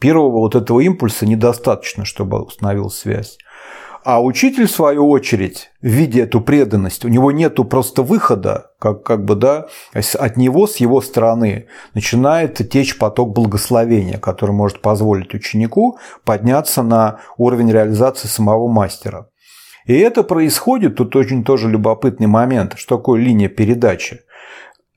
Первого 0.00 0.38
вот 0.38 0.54
этого 0.54 0.80
импульса 0.80 1.26
недостаточно, 1.26 2.04
чтобы 2.04 2.40
установилась 2.40 2.94
связь. 2.94 3.36
А 4.10 4.22
учитель, 4.22 4.66
в 4.66 4.70
свою 4.70 5.06
очередь, 5.10 5.70
видя 5.82 6.22
эту 6.22 6.40
преданность, 6.40 7.04
у 7.04 7.08
него 7.08 7.30
нету 7.30 7.66
просто 7.66 8.02
выхода, 8.02 8.70
как, 8.78 9.02
как 9.02 9.26
бы, 9.26 9.34
да, 9.34 9.66
от 9.92 10.36
него, 10.38 10.66
с 10.66 10.76
его 10.76 11.02
стороны, 11.02 11.66
начинает 11.92 12.54
течь 12.70 12.96
поток 12.96 13.34
благословения, 13.34 14.16
который 14.16 14.52
может 14.52 14.80
позволить 14.80 15.34
ученику 15.34 15.98
подняться 16.24 16.82
на 16.82 17.20
уровень 17.36 17.70
реализации 17.70 18.28
самого 18.28 18.66
мастера. 18.66 19.28
И 19.84 19.92
это 19.92 20.22
происходит, 20.22 20.96
тут 20.96 21.14
очень 21.14 21.44
тоже 21.44 21.68
любопытный 21.68 22.28
момент, 22.28 22.78
что 22.78 22.96
такое 22.96 23.20
линия 23.20 23.50
передачи. 23.50 24.20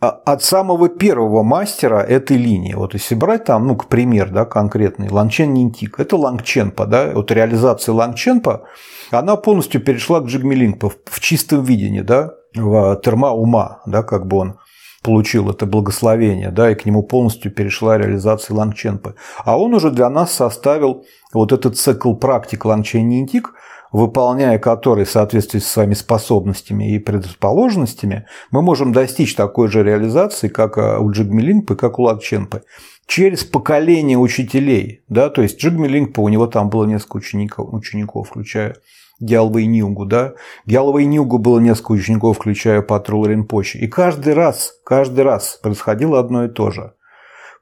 А 0.02 0.10
от 0.10 0.42
самого 0.42 0.90
первого 0.90 1.44
мастера 1.44 2.02
этой 2.02 2.36
линии, 2.36 2.74
вот 2.74 2.96
если 2.96 3.14
брать 3.14 3.46
там, 3.46 3.68
ну, 3.68 3.76
к 3.76 3.88
пример, 3.88 4.32
да, 4.32 4.46
конкретный, 4.46 5.10
Лангчен 5.10 5.54
Нинтик, 5.54 6.00
это 6.00 6.18
Лангченпа, 6.18 6.88
да, 6.88 7.12
вот 7.14 7.32
реализация 7.32 7.94
Лангченпа, 7.94 8.64
она 9.12 9.36
полностью 9.36 9.80
перешла 9.80 10.20
к 10.22 10.26
Джигмилингпа 10.26 10.90
в, 10.90 10.98
в 11.06 11.20
чистом 11.20 11.64
видении, 11.64 12.02
да, 12.02 12.32
в 12.56 13.00
терма 13.04 13.30
ума, 13.30 13.82
да, 13.86 14.02
как 14.02 14.26
бы 14.26 14.38
он 14.38 14.60
получил 15.04 15.52
это 15.52 15.68
благословение, 15.68 16.50
да, 16.50 16.72
и 16.72 16.76
к 16.76 16.88
нему 16.88 17.04
полностью 17.04 17.52
перешла 17.52 18.00
реализация 18.00 18.56
Лангченпы. 18.56 19.14
А 19.46 19.60
он 19.60 19.76
уже 19.76 19.92
для 19.92 20.10
нас 20.10 20.32
составил 20.34 21.06
вот 21.32 21.52
этот 21.52 21.78
цикл 21.78 22.16
практик 22.16 22.66
Лангчен 22.66 23.08
Нинтик, 23.08 23.54
выполняя 23.92 24.58
который 24.58 25.06
в 25.06 25.12
соответствии 25.12 25.60
с 25.60 25.68
своими 25.68 25.94
способностями 25.94 26.96
и 26.96 27.00
предрасположенностями, 27.00 28.26
мы 28.52 28.62
можем 28.62 28.94
достичь 28.94 29.36
такой 29.36 29.68
же 29.68 29.84
реализации, 29.84 30.48
как 30.48 30.78
у 30.78 31.12
Джигмилингпы, 31.12 31.76
как 31.76 32.00
у 32.00 32.04
Лакченпы, 32.04 32.64
через 33.08 33.44
поколение 33.44 34.18
учителей. 34.18 35.04
Да? 35.10 35.30
То 35.30 35.42
есть 35.42 35.60
Джигмилингпа, 35.60 36.22
у 36.22 36.30
него 36.30 36.48
там 36.48 36.70
было 36.70 36.86
несколько 36.86 37.18
учеников, 37.18 37.74
учеников 37.74 38.30
включая 38.30 38.76
Гялва 39.20 39.60
и 39.60 39.68
Ньюгу, 39.68 40.06
да. 40.06 40.34
Гялва 40.66 41.00
и 41.00 41.06
Ньюгу 41.06 41.38
было 41.38 41.60
несколько 41.60 41.92
учеников, 41.92 42.38
включая 42.38 42.82
Патрул 42.82 43.26
Ринпочи. 43.26 43.78
И 43.78 43.88
каждый 43.88 44.34
раз, 44.34 44.74
каждый 44.84 45.24
раз 45.24 45.60
происходило 45.62 46.20
одно 46.20 46.46
и 46.46 46.50
то 46.50 46.72
же. 46.72 46.94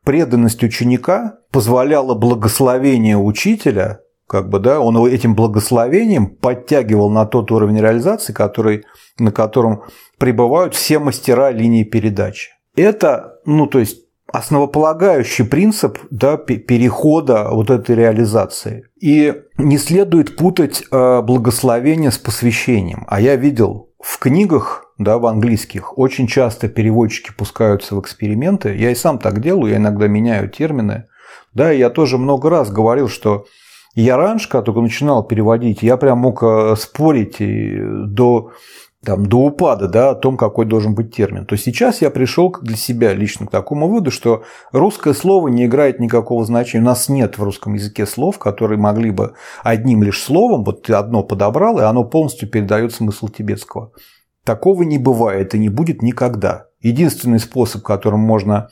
Преданность 0.06 0.64
ученика 0.64 1.40
позволяла 1.52 2.16
благословение 2.16 3.18
учителя 3.18 4.00
как 4.30 4.48
бы, 4.48 4.60
да, 4.60 4.80
он 4.80 4.96
этим 5.08 5.34
благословением 5.34 6.28
подтягивал 6.28 7.10
на 7.10 7.26
тот 7.26 7.52
уровень 7.52 7.82
реализации, 7.82 8.32
который, 8.32 8.86
на 9.18 9.32
котором 9.32 9.84
пребывают 10.20 10.76
все 10.76 11.00
мастера 11.00 11.50
линии 11.50 11.84
передачи. 11.84 12.52
Это, 12.76 13.40
ну, 13.46 13.66
то 13.66 13.80
есть 13.80 14.06
основополагающий 14.32 15.46
принцип 15.46 15.98
да, 16.12 16.38
перехода 16.38 17.50
вот 17.52 17.72
этой 17.72 17.96
реализации. 17.96 18.86
И 19.02 19.34
не 19.58 19.80
следует 19.80 20.36
путать 20.36 20.84
э, 20.92 21.22
благословение 21.24 22.12
с 22.12 22.20
посвящением. 22.20 23.06
А 23.08 23.20
я 23.20 23.36
видел 23.36 23.90
в 24.00 24.20
книгах 24.20 24.94
да, 25.00 25.18
в 25.18 25.26
английских, 25.26 25.98
очень 25.98 26.28
часто 26.28 26.68
переводчики 26.68 27.32
пускаются 27.36 27.96
в 27.96 28.02
эксперименты. 28.02 28.76
Я 28.76 28.92
и 28.92 28.96
сам 28.96 29.18
так 29.18 29.42
делаю, 29.42 29.72
я 29.72 29.78
иногда 29.78 30.08
меняю 30.08 30.50
термины. 30.50 31.06
Да, 31.54 31.72
я 31.72 31.90
тоже 31.90 32.20
много 32.20 32.50
раз 32.50 32.70
говорил, 32.70 33.10
что 33.10 33.46
я 33.96 34.18
раньше, 34.18 34.50
когда 34.50 34.66
только 34.66 34.82
начинал 34.82 35.24
переводить, 35.24 35.82
я 35.82 35.98
прям 35.98 36.20
мог 36.20 36.44
э, 36.44 36.76
спорить 36.78 37.38
до 37.40 38.52
там, 39.04 39.26
до 39.28 39.46
упада 39.46 39.88
да, 39.88 40.10
о 40.10 40.16
том, 40.16 40.36
какой 40.36 40.66
должен 40.66 40.94
быть 40.94 41.16
термин. 41.16 41.46
То 41.46 41.56
сейчас 41.56 42.02
я 42.02 42.10
пришел 42.10 42.54
для 42.62 42.76
себя 42.76 43.14
лично 43.14 43.48
к 43.48 43.52
такому 43.52 43.88
выводу, 43.88 44.12
что 44.12 44.44
русское 44.72 45.14
слово 45.14 45.48
не 45.48 45.66
играет 45.66 46.00
никакого 46.00 46.46
значения. 46.46 46.84
У 46.84 46.86
нас 46.86 47.08
нет 47.08 47.38
в 47.38 47.44
русском 47.44 47.74
языке 47.76 48.06
слов, 48.06 48.40
которые 48.40 48.78
могли 48.78 49.12
бы 49.12 49.36
одним 49.64 50.04
лишь 50.04 50.22
словом, 50.22 50.64
вот 50.64 50.84
ты 50.84 50.94
одно 50.94 51.24
подобрал, 51.24 51.80
и 51.80 51.84
оно 51.84 52.04
полностью 52.04 52.50
передает 52.50 52.94
смысл 52.94 53.30
тибетского. 53.30 53.92
Такого 54.44 54.84
не 54.84 54.98
бывает 54.98 55.56
и 55.56 55.60
не 55.60 55.70
будет 55.70 56.02
никогда. 56.02 56.66
Единственный 56.82 57.40
способ, 57.40 57.84
которым 57.84 58.22
можно 58.22 58.70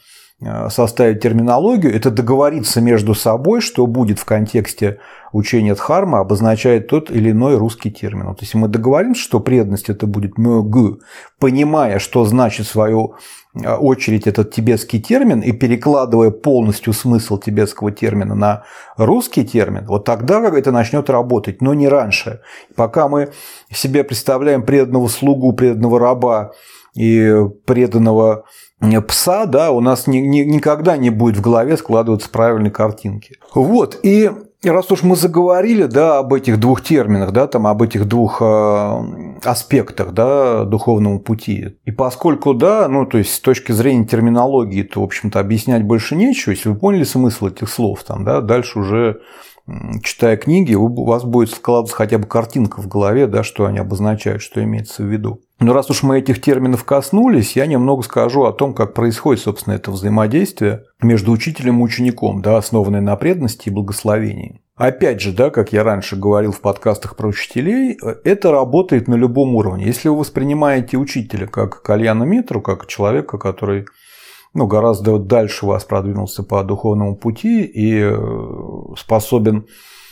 составить 0.70 1.22
терминологию, 1.22 1.96
это 1.96 2.12
договориться 2.12 2.80
между 2.80 3.16
собой, 3.16 3.60
что 3.60 3.88
будет 3.88 4.20
в 4.20 4.26
контексте 4.26 5.00
учения 5.32 5.74
Дхарма, 5.74 6.20
обозначает 6.20 6.88
тот 6.88 7.10
или 7.10 7.32
иной 7.32 7.58
русский 7.58 7.92
термин. 7.92 8.28
Вот 8.28 8.42
если 8.42 8.58
мы 8.58 8.68
договоримся, 8.68 9.22
что 9.22 9.40
преданность 9.40 9.90
это 9.90 10.06
будет 10.06 10.38
мёг, 10.38 11.02
понимая, 11.40 12.00
что 12.00 12.24
значит 12.26 12.68
в 12.68 12.70
свою 12.70 13.16
э, 13.56 13.74
очередь 13.74 14.28
этот 14.28 14.52
тибетский 14.54 15.02
термин 15.02 15.42
и 15.42 15.52
перекладывая 15.52 16.30
полностью 16.30 16.94
смысл 16.94 17.40
тибетского 17.40 17.92
термина 17.92 18.36
на 18.36 18.64
русский 18.96 19.44
термин, 19.44 19.86
вот 19.88 20.06
тогда 20.06 20.42
как 20.42 20.56
это 20.56 20.72
начнет 20.72 21.10
работать, 21.10 21.62
но 21.62 21.74
не 21.74 21.88
раньше. 21.88 22.42
Пока 22.76 23.08
мы 23.08 23.32
себе 23.72 24.04
представляем 24.04 24.64
преданного 24.64 25.08
слугу, 25.08 25.54
преданного 25.54 26.00
раба 26.00 26.52
и 26.96 27.34
преданного 27.66 28.46
пса, 28.80 29.46
да, 29.46 29.72
у 29.72 29.80
нас 29.80 30.08
ни, 30.08 30.18
ни, 30.18 30.40
никогда 30.42 30.98
не 30.98 31.10
будет 31.10 31.38
в 31.38 31.42
голове 31.42 31.78
складываться 31.78 32.30
правильной 32.30 32.72
картинки. 32.72 33.36
Вот, 33.54 34.00
и 34.04 34.32
раз 34.64 34.92
уж 34.92 35.04
мы 35.04 35.16
заговорили, 35.16 35.84
да, 35.84 36.20
об 36.20 36.34
этих 36.34 36.60
двух 36.60 36.82
терминах, 36.82 37.32
да, 37.32 37.48
там, 37.48 37.68
об 37.68 37.82
этих 37.82 38.06
двух 38.06 38.42
э, 38.42 39.00
аспектах, 39.44 40.14
да, 40.14 40.64
духовного 40.64 41.20
пути, 41.20 41.78
и 41.86 41.92
поскольку, 41.92 42.54
да, 42.54 42.88
ну, 42.88 43.06
то 43.06 43.18
есть 43.18 43.34
с 43.34 43.40
точки 43.40 43.72
зрения 43.72 44.06
терминологии, 44.06 44.84
то, 44.84 45.02
в 45.02 45.04
общем-то, 45.04 45.40
объяснять 45.40 45.84
больше 45.84 46.16
нечего, 46.16 46.52
если 46.52 46.70
вы 46.70 46.76
поняли 46.76 47.04
смысл 47.04 47.48
этих 47.48 47.70
слов, 47.70 48.04
там, 48.04 48.24
да, 48.24 48.42
дальше 48.42 48.80
уже 48.80 49.22
читая 50.04 50.38
книги, 50.38 50.74
у 50.74 51.06
вас 51.06 51.24
будет 51.24 51.52
складываться 51.52 51.96
хотя 51.96 52.18
бы 52.18 52.26
картинка 52.26 52.82
в 52.82 52.88
голове, 52.88 53.28
да, 53.28 53.44
что 53.44 53.66
они 53.66 53.80
обозначают, 53.80 54.42
что 54.42 54.64
имеется 54.64 55.04
в 55.04 55.08
виду. 55.08 55.42
Но 55.60 55.74
раз 55.74 55.90
уж 55.90 56.04
мы 56.04 56.20
этих 56.20 56.42
терминов 56.42 56.84
коснулись, 56.84 57.56
я 57.56 57.66
немного 57.66 58.04
скажу 58.04 58.44
о 58.44 58.54
том, 58.54 58.74
как 58.74 58.94
происходит, 58.94 59.42
собственно, 59.42 59.74
это 59.74 59.92
взаимодействие 59.92 60.84
между 61.02 61.32
учителем 61.32 61.80
и 61.80 61.84
учеником, 61.84 62.42
да, 62.42 62.58
основанное 62.58 63.02
на 63.02 63.16
преданности 63.16 63.70
и 63.70 63.72
благословении. 63.72 64.62
Опять 64.76 65.22
же, 65.22 65.32
да, 65.32 65.50
как 65.50 65.74
я 65.74 65.84
раньше 65.84 66.16
говорил 66.16 66.52
в 66.52 66.62
подкастах 66.62 67.16
про 67.16 67.28
учителей, 67.28 67.98
это 68.24 68.52
работает 68.52 69.08
на 69.08 69.16
любом 69.16 69.56
уровне. 69.56 69.86
Если 69.86 70.08
вы 70.08 70.20
воспринимаете 70.20 70.98
учителя 70.98 71.48
как 71.48 71.82
кальяна 71.82 72.26
метру, 72.26 72.62
как 72.62 72.86
человека, 72.86 73.40
который 73.40 73.88
ну, 74.54 74.68
гораздо 74.68 75.18
дальше 75.18 75.66
вас 75.66 75.84
продвинулся 75.84 76.44
по 76.44 76.64
духовному 76.64 77.16
пути 77.16 77.64
и 77.64 78.02
э, 78.02 78.18
способен, 78.98 79.68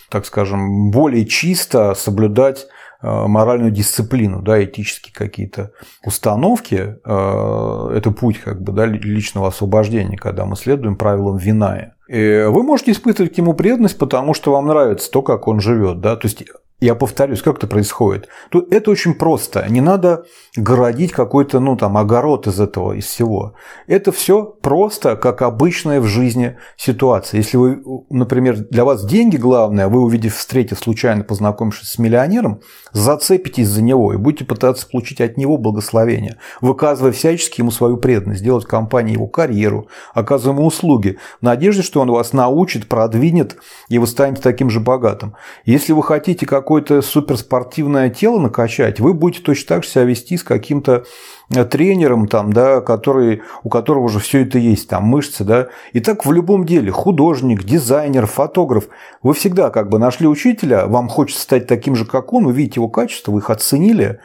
так 0.10 0.26
скажем, 0.26 0.92
более 0.92 1.26
чисто 1.26 1.94
соблюдать 1.96 2.68
э, 3.02 3.28
моральную 3.28 3.72
дисциплину, 3.72 4.42
да, 4.42 4.64
этические 4.64 5.14
какие-то 5.14 5.72
установки, 6.04 6.98
э, 7.04 7.92
это 7.96 8.12
путь 8.12 8.40
как 8.40 8.62
бы, 8.62 8.72
да, 8.72 8.86
личного 8.86 9.48
освобождения, 9.48 10.18
когда 10.18 10.46
мы 10.46 10.56
следуем 10.56 10.96
правилам 10.96 11.38
Виная. 11.38 11.96
И 12.08 12.46
вы 12.48 12.64
можете 12.64 12.92
испытывать 12.92 13.34
к 13.34 13.38
нему 13.38 13.54
преданность, 13.54 13.98
потому 13.98 14.34
что 14.34 14.52
вам 14.52 14.68
нравится 14.68 15.10
то, 15.10 15.22
как 15.22 15.48
он 15.48 15.60
живет. 15.60 16.02
Да? 16.02 16.16
То 16.16 16.28
есть 16.28 16.44
я 16.82 16.94
повторюсь, 16.94 17.42
как 17.42 17.58
это 17.58 17.68
происходит. 17.68 18.28
Тут 18.50 18.72
это 18.72 18.92
очень 18.92 19.14
просто. 19.14 19.66
Не 19.70 19.80
надо 19.80 20.26
городить 20.58 21.14
какой-то, 21.14 21.62
ну, 21.62 21.78
там, 21.78 21.98
огород 21.98 22.48
из 22.48 22.60
этого, 22.60 22.92
из 22.94 23.06
всего. 23.06 23.54
Это 23.88 24.12
все 24.12 24.44
просто, 24.44 25.16
как 25.16 25.42
обычная 25.42 26.02
в 26.02 26.06
жизни 26.06 26.58
ситуация. 26.76 27.38
Если 27.38 27.56
вы, 27.56 27.82
например, 28.10 28.58
для 28.58 28.84
вас 28.84 29.06
деньги 29.06 29.38
главное, 29.38 29.88
вы 29.88 30.02
увидев, 30.02 30.36
встретив 30.36 30.78
случайно, 30.78 31.24
познакомившись 31.24 31.92
с 31.92 31.98
миллионером, 31.98 32.60
зацепитесь 32.92 33.70
за 33.70 33.82
него 33.82 34.14
и 34.14 34.18
будете 34.18 34.44
пытаться 34.44 34.86
получить 34.88 35.22
от 35.22 35.38
него 35.38 35.58
благословение, 35.58 36.38
выказывая 36.60 37.14
всячески 37.14 37.62
ему 37.62 37.72
свою 37.72 37.96
преданность, 37.96 38.42
сделать 38.42 38.66
компании 38.66 39.14
его 39.14 39.28
карьеру, 39.28 39.88
оказывая 40.14 40.58
ему 40.58 40.68
услуги, 40.68 41.20
в 41.40 41.44
надежде, 41.44 41.84
что 41.84 42.02
он 42.02 42.12
вас 42.12 42.34
научит, 42.34 42.90
продвинет, 42.90 43.56
и 43.88 43.98
вы 43.98 44.08
станете 44.08 44.42
таким 44.42 44.70
же 44.70 44.82
богатым. 44.82 45.36
Если 45.64 45.94
вы 45.94 46.04
хотите 46.04 46.46
как 46.46 46.65
какое-то 46.66 47.04
суперспортивное 47.04 48.10
тело 48.10 48.40
накачать, 48.40 49.00
вы 49.00 49.14
будете 49.14 49.44
точно 49.44 49.68
так 49.68 49.84
же 49.84 49.90
себя 49.92 50.04
вести 50.06 50.36
с 50.36 50.44
каким-то 50.44 51.06
э, 51.54 51.64
тренером, 51.64 52.28
там, 52.28 52.52
да, 52.52 52.82
который, 52.82 53.44
у 53.64 53.70
которого 53.70 54.06
уже 54.06 54.18
все 54.18 54.42
это 54.42 54.58
есть, 54.58 54.90
там, 54.90 55.04
мышцы, 55.04 55.44
да. 55.44 55.68
И 55.94 56.00
так 56.00 56.26
в 56.26 56.32
любом 56.32 56.66
деле, 56.66 56.92
художник, 56.92 57.64
дизайнер, 57.64 58.26
фотограф, 58.26 58.88
вы 59.22 59.36
всегда 59.36 59.70
как 59.70 59.90
бы 59.90 60.00
нашли 60.00 60.28
учителя, 60.28 60.88
вам 60.88 61.08
хочется 61.08 61.44
стать 61.44 61.68
таким 61.68 61.96
же, 61.96 62.04
как 62.04 62.34
он, 62.34 62.48
увидеть 62.48 62.78
его 62.78 62.90
качества, 62.90 63.32
вы 63.32 63.42
их 63.42 63.52
оценили, 63.52 64.20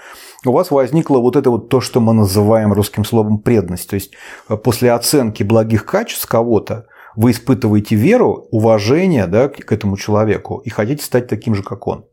у 0.46 0.53
вас 0.53 0.70
возникло 0.70 1.18
вот 1.18 1.37
это 1.37 1.50
вот 1.50 1.68
то, 1.68 1.83
что 1.83 2.00
мы 2.00 2.14
называем 2.14 2.72
русским 2.72 3.05
словом 3.05 3.40
преданность. 3.40 3.90
То 3.90 3.96
есть 3.96 4.12
э, 4.48 4.57
после 4.57 4.92
оценки 4.92 5.42
благих 5.42 5.85
качеств 5.85 6.26
кого-то 6.26 6.87
вы 7.16 7.33
испытываете 7.33 7.96
веру, 7.96 8.48
уважение 8.50 9.26
да, 9.26 9.48
к 9.48 9.70
этому 9.70 9.98
человеку 9.98 10.62
и 10.64 10.70
хотите 10.70 11.05
стать 11.05 11.29
таким 11.29 11.55
же, 11.55 11.62
как 11.62 11.87
он. 11.87 12.07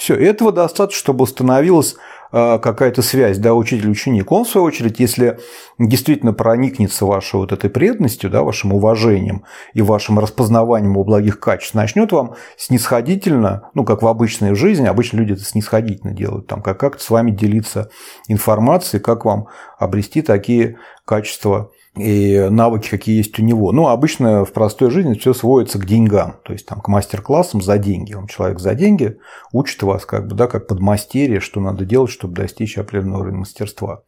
Все, 0.00 0.14
этого 0.14 0.50
достаточно, 0.50 0.98
чтобы 0.98 1.24
установилась 1.24 1.94
а, 2.32 2.58
какая-то 2.58 3.02
связь, 3.02 3.36
да, 3.36 3.52
учитель-ученик. 3.52 4.32
Он, 4.32 4.46
в 4.46 4.48
свою 4.48 4.66
очередь, 4.66 4.98
если 4.98 5.38
действительно 5.78 6.32
проникнется 6.32 7.04
вашей 7.04 7.34
вот 7.36 7.52
этой 7.52 7.68
преданностью, 7.68 8.30
да, 8.30 8.42
вашим 8.42 8.72
уважением 8.72 9.44
и 9.74 9.82
вашим 9.82 10.18
распознаванием 10.18 10.92
его 10.92 11.04
благих 11.04 11.38
качеств, 11.38 11.74
начнет 11.74 12.12
вам 12.12 12.34
снисходительно, 12.56 13.68
ну, 13.74 13.84
как 13.84 14.00
в 14.00 14.06
обычной 14.06 14.54
жизни, 14.54 14.86
обычно 14.86 15.18
люди 15.18 15.34
это 15.34 15.44
снисходительно 15.44 16.14
делают, 16.14 16.46
там, 16.46 16.62
как, 16.62 16.80
как 16.80 16.98
с 16.98 17.10
вами 17.10 17.30
делиться 17.30 17.90
информацией, 18.26 19.02
как 19.02 19.26
вам 19.26 19.48
обрести 19.78 20.22
такие 20.22 20.78
качества 21.04 21.72
и 21.96 22.48
навыки, 22.50 22.88
какие 22.88 23.16
есть 23.16 23.38
у 23.38 23.42
него. 23.42 23.72
Ну, 23.72 23.88
обычно 23.88 24.44
в 24.44 24.52
простой 24.52 24.90
жизни 24.90 25.14
все 25.14 25.34
сводится 25.34 25.78
к 25.78 25.86
деньгам, 25.86 26.36
то 26.44 26.52
есть 26.52 26.66
там, 26.66 26.80
к 26.80 26.88
мастер-классам 26.88 27.60
за 27.60 27.78
деньги. 27.78 28.14
Он 28.14 28.26
человек 28.26 28.60
за 28.60 28.74
деньги 28.74 29.18
учит 29.52 29.82
вас 29.82 30.06
как 30.06 30.28
бы, 30.28 30.34
да, 30.34 30.46
как 30.46 30.66
подмастерье, 30.66 31.40
что 31.40 31.60
надо 31.60 31.84
делать, 31.84 32.10
чтобы 32.10 32.34
достичь 32.34 32.78
определенного 32.78 33.22
уровня 33.22 33.40
мастерства. 33.40 34.02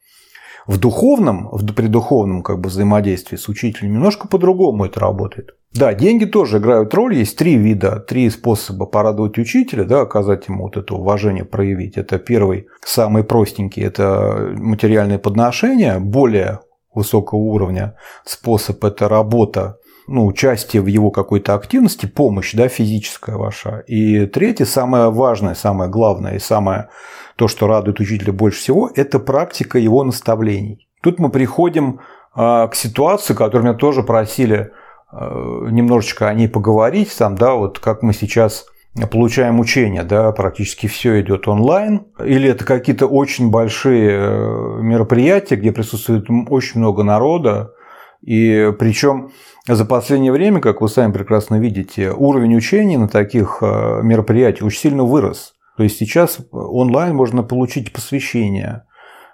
В 0.67 0.79
духовном, 0.79 1.49
в 1.51 1.73
преддуховном 1.73 2.43
как 2.43 2.61
бы, 2.61 2.69
взаимодействии 2.69 3.37
с 3.37 3.49
учителем 3.49 3.95
немножко 3.95 4.29
по-другому 4.29 4.85
это 4.85 5.01
работает. 5.01 5.57
Да, 5.75 5.95
деньги 5.95 6.25
тоже 6.25 6.59
играют 6.59 6.95
роль. 6.95 7.17
Есть 7.17 7.37
три 7.37 7.57
вида, 7.57 7.99
три 7.99 8.29
способа 8.31 8.87
порадовать 8.87 9.39
учителя, 9.39 9.85
да, 9.85 10.03
оказать 10.03 10.47
ему 10.47 10.65
вот 10.65 10.77
это 10.77 10.95
уважение, 10.95 11.45
проявить. 11.45 11.97
Это 11.97 12.19
первый, 12.19 12.67
самый 12.85 13.25
простенький, 13.25 13.83
это 13.83 14.53
материальное 14.57 15.19
подношение. 15.19 15.99
Более 15.99 16.61
высокого 16.95 17.39
уровня 17.39 17.97
способ– 18.25 18.85
это 18.85 19.09
работа, 19.09 19.79
ну, 20.09 20.27
участие 20.27 20.83
в 20.83 20.87
его 20.87 21.11
какой-то 21.11 21.55
активности, 21.55 22.07
помощь, 22.07 22.55
да, 22.55 22.69
физическая 22.69 23.37
ваша. 23.37 23.85
И 23.87 24.27
третье, 24.27 24.65
самое 24.65 25.11
важное, 25.11 25.55
самое 25.55 25.91
главное 25.91 26.35
и 26.35 26.41
самое 26.41 26.89
то, 27.37 27.49
что 27.49 27.67
радует 27.67 28.01
учителя 28.01 28.33
больше 28.33 28.59
всего, 28.59 28.91
это 28.95 29.19
практика 29.19 29.79
его 29.79 30.05
наставлений. 30.05 30.89
Тут 31.03 31.19
мы 31.19 31.31
приходим 31.31 32.01
а, 32.35 32.69
к 32.69 32.75
ситуации, 32.75 33.35
которую 33.35 33.65
меня 33.65 33.75
тоже 33.75 34.03
просили 34.03 34.73
а, 35.11 35.69
немножечко 35.69 36.29
о 36.29 36.35
ней 36.35 36.49
поговорить, 36.49 37.17
там, 37.17 37.37
да, 37.37 37.55
вот 37.55 37.79
как 37.79 38.03
мы 38.03 38.13
сейчас 38.13 38.67
получаем 39.11 39.59
учение, 39.59 40.03
да, 40.03 40.33
практически 40.33 40.87
все 40.87 41.21
идет 41.21 41.49
онлайн, 41.49 42.07
или 42.23 42.49
это 42.49 42.65
какие-то 42.65 43.07
очень 43.07 43.51
большие 43.51 44.11
э, 44.11 44.83
мероприятия, 44.83 45.57
где 45.57 45.73
присутствует 45.73 46.27
очень 46.51 46.81
много 46.81 47.03
народа, 47.03 47.73
и 48.21 48.73
причем 48.79 49.31
за 49.67 49.85
последнее 49.85 50.33
время, 50.33 50.61
как 50.61 50.81
вы 50.81 50.89
сами 50.89 51.13
прекрасно 51.13 51.59
видите, 51.59 52.13
уровень 52.13 52.57
учения 52.57 52.99
на 52.99 53.09
таких 53.09 53.59
э, 53.63 54.01
мероприятиях 54.03 54.67
очень 54.67 54.81
сильно 54.81 55.05
вырос. 55.05 55.55
То 55.77 55.83
есть 55.83 55.99
сейчас 55.99 56.39
онлайн 56.53 57.17
можно 57.17 57.43
получить 57.43 57.93
посвящение, 57.93 58.85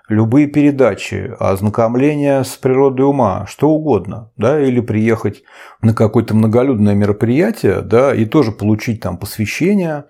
любые 0.08 0.46
передачи, 0.46 1.32
ознакомление 1.38 2.44
с 2.44 2.56
природой 2.56 3.06
ума, 3.06 3.46
что 3.46 3.68
угодно, 3.68 4.30
да, 4.36 4.60
или 4.60 4.80
приехать 4.80 5.42
на 5.82 5.94
какое-то 5.94 6.34
многолюдное 6.34 6.94
мероприятие, 6.94 7.82
да, 7.82 8.14
и 8.14 8.24
тоже 8.24 8.52
получить 8.52 9.00
там 9.00 9.18
посвящение, 9.18 10.04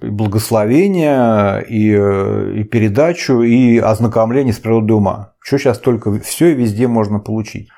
и 0.00 0.08
благословение, 0.08 1.64
и, 1.68 1.94
э, 1.94 2.60
и 2.60 2.64
передачу, 2.64 3.42
и 3.42 3.78
ознакомление 3.78 4.52
с 4.52 4.58
природой 4.58 4.96
ума. 4.96 5.34
Что 5.40 5.58
сейчас 5.58 5.78
только 5.78 6.18
все 6.20 6.48
и 6.48 6.54
везде 6.54 6.88
можно 6.88 7.18
получить. 7.18 7.68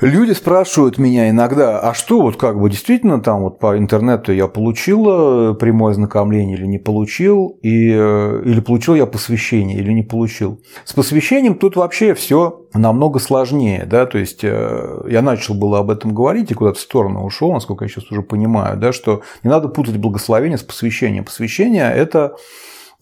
Люди 0.00 0.32
спрашивают 0.32 0.96
меня 0.96 1.28
иногда, 1.28 1.78
а 1.78 1.92
что 1.92 2.22
вот 2.22 2.36
как 2.38 2.58
бы 2.58 2.70
действительно 2.70 3.20
там 3.20 3.42
вот 3.42 3.58
по 3.58 3.76
интернету 3.76 4.32
я 4.32 4.46
получил 4.46 5.50
э, 5.50 5.54
прямое 5.54 5.92
знакомление 5.92 6.56
или 6.56 6.64
не 6.64 6.78
получил, 6.78 7.58
и, 7.60 7.92
э, 7.92 8.42
или 8.46 8.60
получил 8.60 8.94
я 8.94 9.04
посвящение 9.04 9.76
или 9.76 9.92
не 9.92 10.02
получил. 10.02 10.62
С 10.86 10.94
посвящением 10.94 11.54
тут 11.54 11.76
вообще 11.76 12.14
все 12.14 12.64
намного 12.72 13.18
сложнее, 13.18 13.84
да, 13.84 14.06
то 14.06 14.16
есть 14.16 14.42
э, 14.42 15.02
я 15.06 15.20
начал 15.20 15.52
было 15.52 15.80
об 15.80 15.90
этом 15.90 16.14
говорить 16.14 16.50
и 16.50 16.54
куда-то 16.54 16.78
в 16.78 16.82
сторону 16.82 17.22
ушел, 17.22 17.52
насколько 17.52 17.84
я 17.84 17.90
сейчас 17.90 18.10
уже 18.10 18.22
понимаю, 18.22 18.78
да, 18.78 18.94
что 18.94 19.20
не 19.44 19.50
надо 19.50 19.68
путать 19.68 19.98
благословение 19.98 20.56
с 20.56 20.62
посвящением. 20.62 21.26
Посвящение– 21.26 21.92
это 21.94 22.36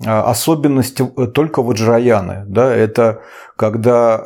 особенность 0.04 1.00
только 1.32 1.62
ваджраяны. 1.62 2.44
Да, 2.46 2.72
это 2.72 3.22
когда 3.56 4.16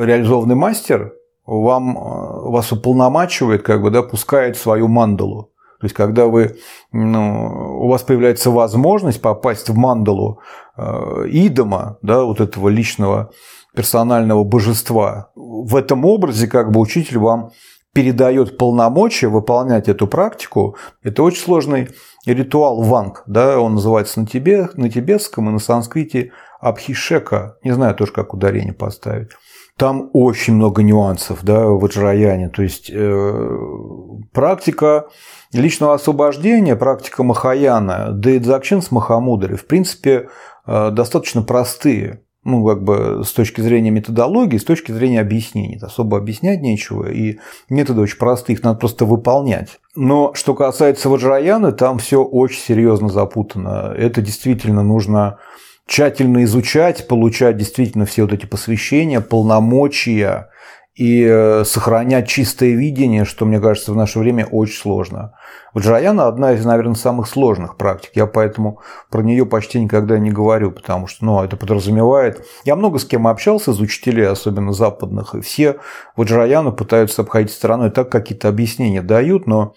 реализованный 0.00 0.56
мастер 0.56 1.12
вам, 1.46 1.96
э, 1.96 2.50
вас 2.50 2.72
уполномачивает, 2.72 3.62
как 3.62 3.82
бы, 3.82 3.90
да, 3.90 4.02
пускает 4.02 4.56
свою 4.56 4.88
мандалу. 4.88 5.52
То 5.80 5.84
есть, 5.84 5.94
когда 5.94 6.26
вы, 6.26 6.56
ну, 6.92 7.82
у 7.82 7.88
вас 7.88 8.02
появляется 8.02 8.50
возможность 8.50 9.20
попасть 9.20 9.68
в 9.68 9.76
мандалу 9.76 10.40
э, 10.76 11.26
идома, 11.28 11.98
да, 12.02 12.24
вот 12.24 12.40
этого 12.40 12.68
личного 12.68 13.30
персонального 13.74 14.42
божества, 14.42 15.30
в 15.34 15.76
этом 15.76 16.06
образе 16.06 16.46
как 16.46 16.72
бы 16.72 16.80
учитель 16.80 17.18
вам 17.18 17.50
передает 17.92 18.58
полномочия 18.58 19.28
выполнять 19.28 19.88
эту 19.88 20.06
практику. 20.06 20.76
Это 21.02 21.22
очень 21.22 21.42
сложный 21.42 21.88
ритуал 22.26 22.82
ванг, 22.82 23.22
да, 23.26 23.58
он 23.58 23.74
называется 23.74 24.20
на, 24.20 24.26
тебе, 24.26 24.68
на 24.74 24.90
тибетском 24.90 25.48
и 25.48 25.52
на 25.52 25.58
санскрите 25.58 26.32
абхишека. 26.60 27.56
Не 27.62 27.72
знаю 27.72 27.94
тоже, 27.94 28.12
как 28.12 28.34
ударение 28.34 28.72
поставить. 28.72 29.30
Там 29.78 30.08
очень 30.14 30.54
много 30.54 30.82
нюансов 30.82 31.40
да, 31.42 31.66
в 31.66 31.84
Аджраяне. 31.84 32.48
То 32.48 32.62
есть 32.62 32.90
э, 32.90 33.58
практика 34.32 35.08
личного 35.52 35.94
освобождения, 35.94 36.76
практика 36.76 37.22
Махаяна, 37.22 38.12
да 38.12 38.30
и 38.30 38.38
Дзакчин 38.38 38.80
с 38.80 38.90
Махамудари, 38.90 39.54
в 39.56 39.66
принципе, 39.66 40.28
э, 40.66 40.90
достаточно 40.90 41.42
простые. 41.42 42.22
Ну, 42.42 42.64
как 42.64 42.84
бы 42.84 43.22
с 43.24 43.32
точки 43.32 43.60
зрения 43.60 43.90
методологии, 43.90 44.56
с 44.56 44.64
точки 44.64 44.92
зрения 44.92 45.20
объяснений. 45.20 45.80
Особо 45.82 46.16
объяснять 46.16 46.60
нечего, 46.62 47.10
и 47.10 47.38
методы 47.68 48.02
очень 48.02 48.18
простые, 48.18 48.56
их 48.56 48.62
надо 48.62 48.78
просто 48.78 49.04
выполнять. 49.04 49.80
Но 49.96 50.32
что 50.32 50.54
касается 50.54 51.08
Ваджраяны, 51.08 51.72
там 51.72 51.98
все 51.98 52.22
очень 52.22 52.60
серьезно 52.60 53.08
запутано. 53.08 53.92
Это 53.96 54.22
действительно 54.22 54.84
нужно 54.84 55.38
тщательно 55.86 56.44
изучать, 56.44 57.06
получать 57.06 57.56
действительно 57.56 58.06
все 58.06 58.22
вот 58.22 58.32
эти 58.32 58.46
посвящения, 58.46 59.20
полномочия 59.20 60.50
и 60.96 61.22
э, 61.28 61.64
сохранять 61.64 62.26
чистое 62.26 62.70
видение, 62.70 63.26
что, 63.26 63.44
мне 63.44 63.60
кажется, 63.60 63.92
в 63.92 63.96
наше 63.96 64.18
время 64.18 64.46
очень 64.46 64.80
сложно. 64.80 65.34
Вот 65.74 65.84
Джаяна 65.84 66.26
одна 66.26 66.52
из, 66.52 66.64
наверное, 66.64 66.94
самых 66.94 67.28
сложных 67.28 67.76
практик. 67.76 68.12
Я 68.14 68.26
поэтому 68.26 68.80
про 69.10 69.20
нее 69.20 69.44
почти 69.44 69.78
никогда 69.78 70.18
не 70.18 70.30
говорю, 70.30 70.72
потому 70.72 71.06
что 71.06 71.26
ну, 71.26 71.44
это 71.44 71.58
подразумевает... 71.58 72.46
Я 72.64 72.76
много 72.76 72.98
с 72.98 73.04
кем 73.04 73.28
общался 73.28 73.72
из 73.72 73.80
учителей, 73.80 74.26
особенно 74.26 74.72
западных, 74.72 75.34
и 75.34 75.42
все 75.42 75.76
вот 76.16 76.28
Джаяну 76.28 76.72
пытаются 76.72 77.22
обходить 77.22 77.52
стороной, 77.52 77.90
так 77.90 78.10
какие-то 78.10 78.48
объяснения 78.48 79.02
дают, 79.02 79.46
но 79.46 79.74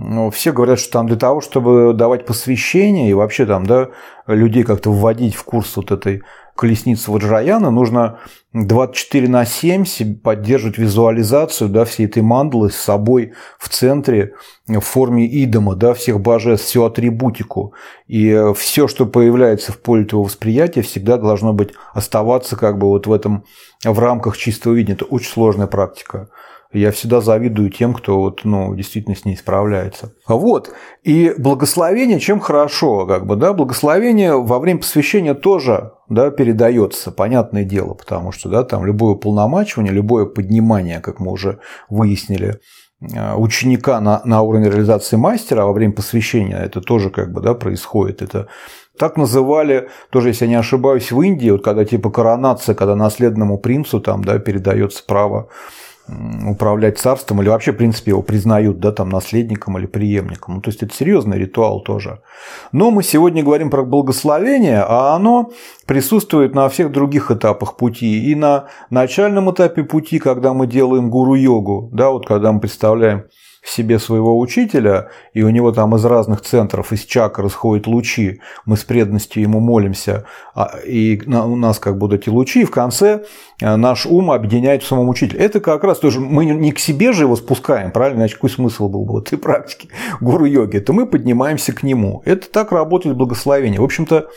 ну, 0.00 0.30
все 0.30 0.52
говорят, 0.52 0.78
что 0.78 0.92
там 0.92 1.06
для 1.06 1.16
того, 1.16 1.40
чтобы 1.40 1.92
давать 1.92 2.24
посвящение 2.24 3.10
и 3.10 3.14
вообще 3.14 3.46
там, 3.46 3.66
да, 3.66 3.88
людей 4.26 4.62
как-то 4.62 4.92
вводить 4.92 5.34
в 5.34 5.42
курс 5.42 5.76
вот 5.76 5.90
этой 5.90 6.22
колесницы 6.54 7.10
Ваджраяна, 7.10 7.70
нужно 7.70 8.18
24 8.52 9.28
на 9.28 9.44
7 9.44 9.84
поддерживать 10.22 10.78
визуализацию 10.78 11.70
да, 11.70 11.84
всей 11.84 12.06
этой 12.06 12.22
мандалы 12.22 12.70
с 12.70 12.76
собой 12.76 13.32
в 13.58 13.68
центре 13.68 14.34
в 14.66 14.80
форме 14.80 15.26
идома, 15.26 15.76
да, 15.76 15.94
всех 15.94 16.20
божеств, 16.20 16.66
всю 16.66 16.84
атрибутику. 16.84 17.74
И 18.06 18.36
все, 18.56 18.88
что 18.88 19.06
появляется 19.06 19.72
в 19.72 19.80
поле 19.80 20.04
твоего 20.04 20.24
восприятия, 20.24 20.82
всегда 20.82 21.16
должно 21.16 21.52
быть 21.52 21.74
оставаться 21.94 22.56
как 22.56 22.78
бы 22.78 22.88
вот 22.88 23.06
в 23.06 23.12
этом, 23.12 23.44
в 23.84 23.98
рамках 23.98 24.36
чистого 24.36 24.74
видения. 24.74 24.96
Это 24.96 25.04
очень 25.04 25.30
сложная 25.30 25.66
практика. 25.68 26.28
Я 26.72 26.92
всегда 26.92 27.22
завидую 27.22 27.70
тем, 27.70 27.94
кто 27.94 28.20
вот, 28.20 28.44
ну, 28.44 28.74
действительно 28.74 29.16
с 29.16 29.24
ней 29.24 29.36
справляется. 29.36 30.12
Вот. 30.26 30.70
И 31.02 31.34
благословение 31.38 32.20
чем 32.20 32.40
хорошо, 32.40 33.06
как 33.06 33.26
бы, 33.26 33.36
да, 33.36 33.54
благословение 33.54 34.36
во 34.36 34.58
время 34.58 34.80
посвящения 34.80 35.32
тоже 35.32 35.92
да, 36.10 36.30
передается, 36.30 37.10
понятное 37.10 37.64
дело, 37.64 37.94
потому 37.94 38.32
что 38.32 38.50
да, 38.50 38.64
там 38.64 38.84
любое 38.84 39.14
полномачивание, 39.14 39.94
любое 39.94 40.26
поднимание, 40.26 41.00
как 41.00 41.20
мы 41.20 41.32
уже 41.32 41.58
выяснили, 41.88 42.60
э, 43.00 43.34
ученика 43.34 43.98
на, 44.00 44.20
на 44.26 44.42
уровень 44.42 44.66
реализации 44.66 45.16
мастера 45.16 45.64
во 45.64 45.72
время 45.72 45.94
посвящения 45.94 46.58
это 46.58 46.82
тоже 46.82 47.08
как 47.08 47.32
бы 47.32 47.40
да, 47.40 47.54
происходит. 47.54 48.20
Это 48.20 48.48
так 48.98 49.16
называли, 49.16 49.88
тоже, 50.10 50.28
если 50.28 50.44
я 50.44 50.50
не 50.50 50.56
ошибаюсь, 50.56 51.12
в 51.12 51.20
Индии, 51.22 51.48
вот 51.48 51.64
когда 51.64 51.86
типа 51.86 52.10
коронация, 52.10 52.74
когда 52.74 52.94
наследному 52.94 53.56
принцу 53.56 54.00
там, 54.00 54.22
да, 54.22 54.38
передается 54.38 55.02
право 55.06 55.48
управлять 56.46 56.98
царством, 56.98 57.42
или 57.42 57.48
вообще, 57.48 57.72
в 57.72 57.76
принципе, 57.76 58.12
его 58.12 58.22
признают 58.22 58.78
да, 58.80 58.92
там, 58.92 59.08
наследником 59.08 59.78
или 59.78 59.86
преемником. 59.86 60.56
Ну, 60.56 60.60
то 60.60 60.70
есть 60.70 60.82
это 60.82 60.94
серьезный 60.94 61.38
ритуал 61.38 61.80
тоже. 61.80 62.20
Но 62.72 62.90
мы 62.90 63.02
сегодня 63.02 63.42
говорим 63.42 63.70
про 63.70 63.84
благословение, 63.84 64.82
а 64.86 65.14
оно 65.14 65.50
присутствует 65.86 66.54
на 66.54 66.68
всех 66.68 66.92
других 66.92 67.30
этапах 67.30 67.76
пути. 67.76 68.30
И 68.30 68.34
на 68.34 68.66
начальном 68.90 69.50
этапе 69.50 69.84
пути, 69.84 70.18
когда 70.18 70.52
мы 70.54 70.66
делаем 70.66 71.10
гуру-йогу, 71.10 71.90
да, 71.92 72.10
вот 72.10 72.26
когда 72.26 72.52
мы 72.52 72.60
представляем 72.60 73.24
себе 73.68 73.98
своего 73.98 74.38
учителя, 74.38 75.08
и 75.32 75.42
у 75.42 75.50
него 75.50 75.72
там 75.72 75.94
из 75.94 76.04
разных 76.04 76.40
центров, 76.40 76.92
из 76.92 77.04
чакр 77.04 77.46
исходят 77.46 77.86
лучи, 77.86 78.40
мы 78.66 78.76
с 78.76 78.84
преданностью 78.84 79.42
ему 79.42 79.60
молимся, 79.60 80.24
а, 80.54 80.78
и 80.86 81.20
у 81.26 81.56
нас 81.56 81.78
как 81.78 81.98
будут 81.98 82.22
эти 82.22 82.28
лучи, 82.28 82.62
и 82.62 82.64
в 82.64 82.70
конце 82.70 83.24
э, 83.60 83.76
наш 83.76 84.06
ум 84.06 84.30
объединяет 84.30 84.82
в 84.82 84.86
самом 84.86 85.08
учителе. 85.08 85.40
Это 85.40 85.60
как 85.60 85.84
раз 85.84 85.98
тоже, 85.98 86.20
мы 86.20 86.44
не 86.44 86.72
к 86.72 86.78
себе 86.78 87.12
же 87.12 87.24
его 87.24 87.36
спускаем, 87.36 87.92
правильно? 87.92 88.20
Иначе 88.20 88.34
какой 88.34 88.50
смысл 88.50 88.88
был 88.88 89.04
бы 89.04 89.14
в 89.14 89.18
этой 89.18 89.38
практике 89.38 89.88
гуру-йоги? 90.20 90.76
Это 90.76 90.92
мы 90.92 91.06
поднимаемся 91.06 91.72
к 91.72 91.82
нему. 91.82 92.22
Это 92.24 92.50
так 92.50 92.72
работает 92.72 93.16
благословение. 93.16 93.80
В 93.80 93.84
общем-то, 93.84 94.28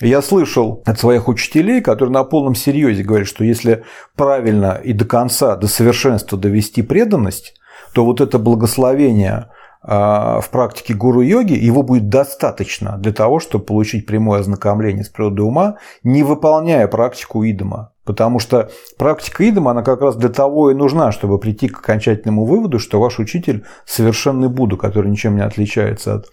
я 0.00 0.20
слышал 0.22 0.82
от 0.84 0.98
своих 0.98 1.28
учителей, 1.28 1.80
которые 1.80 2.12
на 2.12 2.24
полном 2.24 2.54
серьезе 2.54 3.04
говорят, 3.04 3.28
что 3.28 3.44
если 3.44 3.84
правильно 4.16 4.80
и 4.82 4.92
до 4.92 5.04
конца, 5.04 5.54
до 5.56 5.68
совершенства 5.68 6.36
довести 6.38 6.82
преданность, 6.82 7.54
то 7.92 8.04
вот 8.04 8.20
это 8.20 8.38
благословение 8.38 9.48
а, 9.84 10.40
в 10.40 10.50
практике 10.50 10.94
гуру-йоги, 10.94 11.54
его 11.54 11.82
будет 11.82 12.08
достаточно 12.08 12.98
для 12.98 13.12
того, 13.12 13.40
чтобы 13.40 13.64
получить 13.64 14.06
прямое 14.06 14.40
ознакомление 14.40 15.02
с 15.02 15.08
природой 15.08 15.46
ума, 15.46 15.76
не 16.04 16.22
выполняя 16.22 16.86
практику 16.86 17.42
идома. 17.42 17.92
Потому 18.04 18.38
что 18.38 18.70
практика 18.96 19.48
идома, 19.48 19.72
она 19.72 19.82
как 19.82 20.00
раз 20.00 20.16
для 20.16 20.28
того 20.28 20.70
и 20.70 20.74
нужна, 20.74 21.10
чтобы 21.12 21.38
прийти 21.38 21.68
к 21.68 21.78
окончательному 21.78 22.44
выводу, 22.44 22.78
что 22.78 23.00
ваш 23.00 23.18
учитель 23.18 23.64
совершенный 23.84 24.48
Будда, 24.48 24.76
который 24.76 25.10
ничем 25.10 25.36
не 25.36 25.42
отличается 25.42 26.14
от 26.14 26.26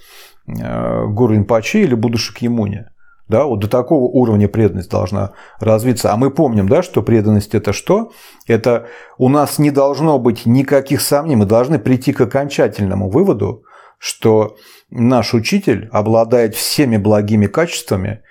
э, 0.47 1.05
Гуру 1.07 1.35
Инпачи 1.35 1.77
или 1.81 1.95
Будды 1.95 2.17
Шакьямуни. 2.17 2.85
Да, 3.29 3.45
вот 3.45 3.59
до 3.59 3.67
такого 3.67 4.05
уровня 4.05 4.49
преданность 4.49 4.89
должна 4.89 5.33
развиться. 5.59 6.11
А 6.11 6.17
мы 6.17 6.31
помним, 6.31 6.67
да, 6.67 6.81
что 6.81 7.03
преданность 7.03 7.53
это 7.53 7.73
что? 7.73 8.11
Это 8.47 8.87
у 9.19 9.29
нас 9.29 9.59
не 9.59 9.69
должно 9.69 10.17
быть 10.17 10.47
никаких 10.47 10.99
сомнений. 10.99 11.35
Мы 11.35 11.45
должны 11.45 11.77
прийти 11.77 12.11
к 12.11 12.21
окончательному 12.21 13.07
выводу, 13.07 13.63
что 13.99 14.55
наш 14.89 15.35
учитель 15.35 15.89
обладает 15.91 16.55
всеми 16.55 16.97
благими 16.97 17.45
качествами, 17.45 18.23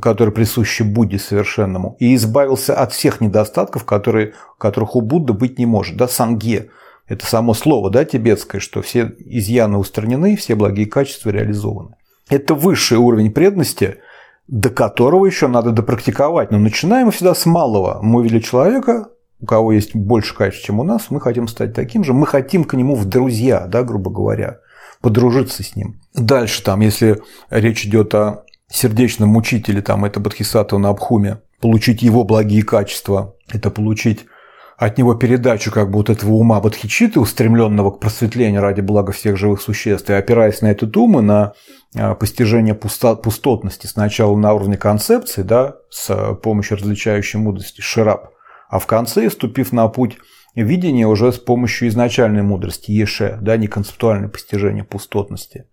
которые 0.00 0.34
присущи 0.34 0.82
Будде 0.82 1.18
совершенному, 1.18 1.96
и 2.00 2.16
избавился 2.16 2.74
от 2.74 2.92
всех 2.92 3.20
недостатков, 3.20 3.84
которые, 3.84 4.34
которых 4.58 4.96
у 4.96 5.00
Будды 5.00 5.32
быть 5.32 5.58
не 5.58 5.66
может. 5.66 5.96
Да, 5.96 6.08
санге– 6.08 6.70
это 7.06 7.24
само 7.24 7.54
слово 7.54 7.88
да, 7.90 8.04
тибетское, 8.04 8.60
что 8.60 8.82
все 8.82 9.14
изъяны 9.20 9.78
устранены, 9.78 10.36
все 10.36 10.56
благие 10.56 10.86
качества 10.86 11.30
реализованы. 11.30 11.94
Это 12.32 12.54
высший 12.54 12.96
уровень 12.96 13.30
преданности, 13.30 13.98
до 14.48 14.70
которого 14.70 15.26
еще 15.26 15.48
надо 15.48 15.70
допрактиковать. 15.70 16.50
Но 16.50 16.58
начинаем 16.58 17.06
мы 17.06 17.12
всегда 17.12 17.34
с 17.34 17.44
малого. 17.44 17.98
Мы 18.00 18.20
увидели 18.20 18.40
человека, 18.40 19.08
у 19.38 19.44
кого 19.44 19.72
есть 19.72 19.94
больше 19.94 20.34
качеств, 20.34 20.64
чем 20.64 20.80
у 20.80 20.82
нас, 20.82 21.10
мы 21.10 21.20
хотим 21.20 21.46
стать 21.46 21.74
таким 21.74 22.04
же, 22.04 22.14
мы 22.14 22.26
хотим 22.26 22.64
к 22.64 22.72
нему 22.72 22.94
в 22.94 23.04
друзья, 23.04 23.66
да, 23.66 23.82
грубо 23.82 24.10
говоря, 24.10 24.60
подружиться 25.02 25.62
с 25.62 25.76
ним. 25.76 26.00
Дальше, 26.14 26.62
там, 26.62 26.80
если 26.80 27.20
речь 27.50 27.84
идет 27.84 28.14
о 28.14 28.44
сердечном 28.70 29.28
мучителе, 29.28 29.82
там, 29.82 30.06
это 30.06 30.18
Бодхисаттва 30.18 30.78
на 30.78 30.88
Абхуме, 30.88 31.42
получить 31.60 32.00
его 32.00 32.24
благие 32.24 32.62
качества, 32.62 33.34
это 33.52 33.70
получить 33.70 34.24
от 34.78 34.96
него 34.96 35.14
передачу 35.14 35.70
как 35.70 35.90
бы 35.90 35.98
вот 35.98 36.08
этого 36.08 36.32
ума 36.32 36.60
бодхичиты, 36.60 37.20
устремленного 37.20 37.90
к 37.90 38.00
просветлению 38.00 38.62
ради 38.62 38.80
блага 38.80 39.12
всех 39.12 39.36
живых 39.36 39.60
существ, 39.60 40.08
и 40.08 40.14
опираясь 40.14 40.62
на 40.62 40.70
этот 40.70 40.96
ум 40.96 41.18
и 41.18 41.22
на 41.22 41.52
а, 41.94 42.14
постижения 42.14 42.74
пустотности 42.74 43.86
сначала 43.86 44.36
на 44.36 44.54
уровне 44.54 44.76
концепции, 44.76 45.42
да, 45.42 45.76
с 45.90 46.34
помощью 46.42 46.78
различающей 46.78 47.38
мудрости 47.38 47.80
Шираб, 47.80 48.30
а 48.68 48.78
в 48.78 48.86
конце, 48.86 49.30
ступив 49.30 49.72
на 49.72 49.88
путь 49.88 50.18
видения 50.54 51.06
уже 51.06 51.32
с 51.32 51.38
помощью 51.38 51.88
изначальной 51.88 52.42
мудрости 52.42 52.90
Еше, 52.92 53.38
да, 53.40 53.56
не 53.56 53.66
концептуальное 53.66 54.28
постижение 54.28 54.84
пустотности. 54.84 55.66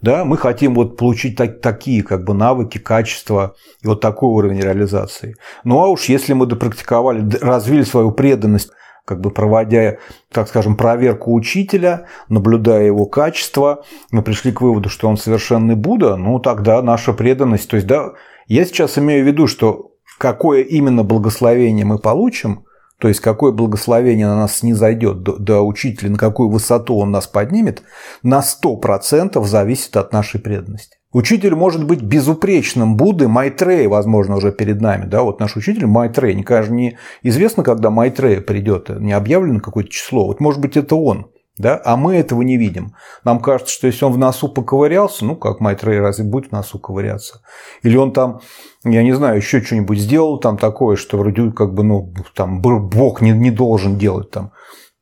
Да, 0.00 0.24
мы 0.24 0.36
хотим 0.36 0.74
вот 0.74 0.96
получить 0.96 1.36
так, 1.36 1.60
такие 1.60 2.02
как 2.02 2.24
бы 2.24 2.34
навыки, 2.34 2.78
качества 2.78 3.56
и 3.82 3.86
вот 3.86 4.00
такой 4.00 4.28
уровень 4.28 4.60
реализации. 4.60 5.36
Ну 5.64 5.82
а 5.82 5.88
уж 5.88 6.04
если 6.04 6.34
мы 6.34 6.46
допрактиковали, 6.46 7.28
развили 7.40 7.82
свою 7.82 8.12
преданность 8.12 8.70
как 9.06 9.20
бы 9.20 9.30
проводя, 9.30 9.98
так 10.30 10.48
скажем, 10.48 10.76
проверку 10.76 11.32
учителя, 11.32 12.06
наблюдая 12.28 12.84
его 12.84 13.06
качество, 13.06 13.84
мы 14.10 14.22
пришли 14.22 14.52
к 14.52 14.60
выводу, 14.60 14.90
что 14.90 15.08
он 15.08 15.16
совершенный 15.16 15.76
Будда, 15.76 16.16
ну 16.16 16.40
тогда 16.40 16.82
наша 16.82 17.12
преданность, 17.12 17.70
то 17.70 17.76
есть 17.76 17.86
да, 17.86 18.12
я 18.48 18.64
сейчас 18.64 18.98
имею 18.98 19.24
в 19.24 19.26
виду, 19.26 19.46
что 19.46 19.92
какое 20.18 20.62
именно 20.62 21.04
благословение 21.04 21.86
мы 21.86 21.98
получим, 21.98 22.64
то 22.98 23.08
есть 23.08 23.20
какое 23.20 23.52
благословение 23.52 24.26
на 24.26 24.36
нас 24.36 24.62
не 24.62 24.72
зайдет 24.72 25.22
до, 25.22 25.36
до 25.36 25.62
учителя, 25.62 26.10
на 26.10 26.18
какую 26.18 26.48
высоту 26.48 26.96
он 26.96 27.10
нас 27.10 27.26
поднимет, 27.26 27.82
на 28.22 28.40
100% 28.40 29.42
зависит 29.44 29.96
от 29.96 30.12
нашей 30.12 30.40
преданности. 30.40 30.98
Учитель 31.16 31.54
может 31.54 31.82
быть 31.86 32.02
безупречным 32.02 32.98
Будды, 32.98 33.26
Майтрея, 33.26 33.88
возможно, 33.88 34.36
уже 34.36 34.52
перед 34.52 34.82
нами. 34.82 35.06
Да? 35.06 35.22
Вот 35.22 35.40
наш 35.40 35.56
учитель 35.56 35.86
Майтрея. 35.86 36.34
Никогда 36.34 36.70
не 36.70 36.98
известно, 37.22 37.62
когда 37.62 37.88
Майтрея 37.88 38.42
придет, 38.42 38.90
не 38.90 39.14
объявлено 39.14 39.60
какое-то 39.60 39.88
число. 39.88 40.26
Вот 40.26 40.40
может 40.40 40.60
быть 40.60 40.76
это 40.76 40.94
он. 40.94 41.30
Да? 41.56 41.80
А 41.86 41.96
мы 41.96 42.16
этого 42.16 42.42
не 42.42 42.58
видим. 42.58 42.92
Нам 43.24 43.40
кажется, 43.40 43.72
что 43.72 43.86
если 43.86 44.04
он 44.04 44.12
в 44.12 44.18
носу 44.18 44.50
поковырялся, 44.50 45.24
ну 45.24 45.36
как 45.36 45.60
Майтрей 45.60 46.00
разве 46.00 46.26
будет 46.26 46.50
в 46.50 46.52
носу 46.52 46.78
ковыряться? 46.78 47.40
Или 47.82 47.96
он 47.96 48.12
там, 48.12 48.42
я 48.84 49.02
не 49.02 49.14
знаю, 49.14 49.38
еще 49.38 49.62
что-нибудь 49.62 49.98
сделал 49.98 50.38
там 50.38 50.58
такое, 50.58 50.96
что 50.96 51.16
вроде 51.16 51.50
как 51.50 51.72
бы, 51.72 51.82
ну, 51.82 52.12
там 52.34 52.60
Бог 52.60 53.22
не, 53.22 53.30
не 53.30 53.50
должен 53.50 53.96
делать 53.96 54.30
там. 54.32 54.52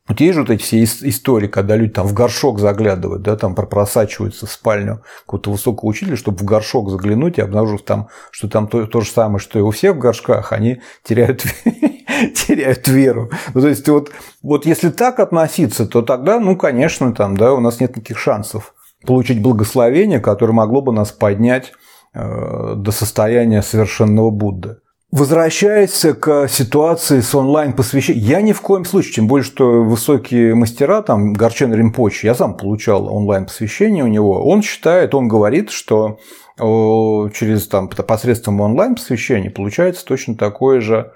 Вот 0.07 0.21
есть 0.21 0.35
же 0.35 0.41
вот 0.41 0.51
эти 0.51 0.63
все 0.63 0.85
истории, 0.85 1.49
когда 1.49 1.77
люди 1.77 1.93
там 1.93 2.07
в 2.07 2.13
горшок 2.13 2.59
заглядывают, 2.59 3.23
да, 3.23 3.37
там 3.37 3.55
просачиваются 3.55 4.47
в 4.47 4.51
спальню 4.51 5.03
какого-то 5.21 5.51
высокого 5.51 5.89
учителя, 5.89 6.17
чтобы 6.17 6.39
в 6.39 6.45
горшок 6.45 6.91
заглянуть 6.91 7.39
и 7.39 7.41
обнаружив 7.41 7.83
там, 7.83 8.09
что 8.31 8.49
там 8.49 8.69
то, 8.69 8.87
то 8.87 9.01
же 9.01 9.11
самое, 9.11 9.39
что 9.39 9.59
и 9.59 9.63
у 9.63 9.71
всех 9.71 9.97
в 9.97 9.99
горшках, 9.99 10.53
они 10.53 10.83
теряют, 11.05 11.43
теряют 12.35 12.87
веру. 12.87 13.31
Ну, 13.55 13.63
то 13.63 13.69
есть 13.69 13.89
вот, 13.89 14.11
вот 14.43 14.67
если 14.67 14.91
так 14.91 15.21
относиться, 15.21 15.87
то 15.87 16.03
тогда, 16.03 16.39
ну, 16.39 16.55
конечно, 16.55 17.15
там, 17.15 17.39
да, 17.39 17.55
у 17.55 17.61
нас 17.61 17.81
нет 17.81 17.97
никаких 17.97 18.19
шансов 18.19 18.75
получить 19.07 19.41
благословение, 19.41 20.21
которое 20.21 20.53
могло 20.53 20.83
бы 20.83 20.93
нас 20.93 21.13
поднять 21.13 21.73
э, 22.13 22.75
до 22.77 22.91
состояния 22.91 23.63
совершенного 23.63 24.31
Будды. 24.31 24.77
Возвращаясь 25.17 26.05
к 26.21 26.49
ситуации 26.49 27.21
с 27.21 27.37
онлайн-посвящением, 27.37 28.25
я 28.25 28.41
ни 28.43 28.53
в 28.53 28.61
коем 28.61 28.85
случае, 28.85 29.13
тем 29.13 29.29
более, 29.29 29.45
что 29.45 29.85
высокие 29.85 30.57
мастера, 30.57 31.03
там, 31.03 31.35
Горчен 31.35 31.73
Римпоч, 31.73 32.25
я 32.25 32.35
сам 32.35 32.57
получал 32.57 33.07
онлайн-посвящение 33.07 34.03
у 34.03 34.09
него, 34.09 34.45
он 34.45 34.61
считает, 34.61 35.15
он 35.15 35.29
говорит, 35.29 35.71
что 35.71 36.19
через 36.59 37.69
там, 37.69 37.87
посредством 37.87 38.61
онлайн-посвящения 38.61 39.53
получается 39.53 40.05
точно 40.05 40.35
такое 40.35 40.81
же, 40.81 41.13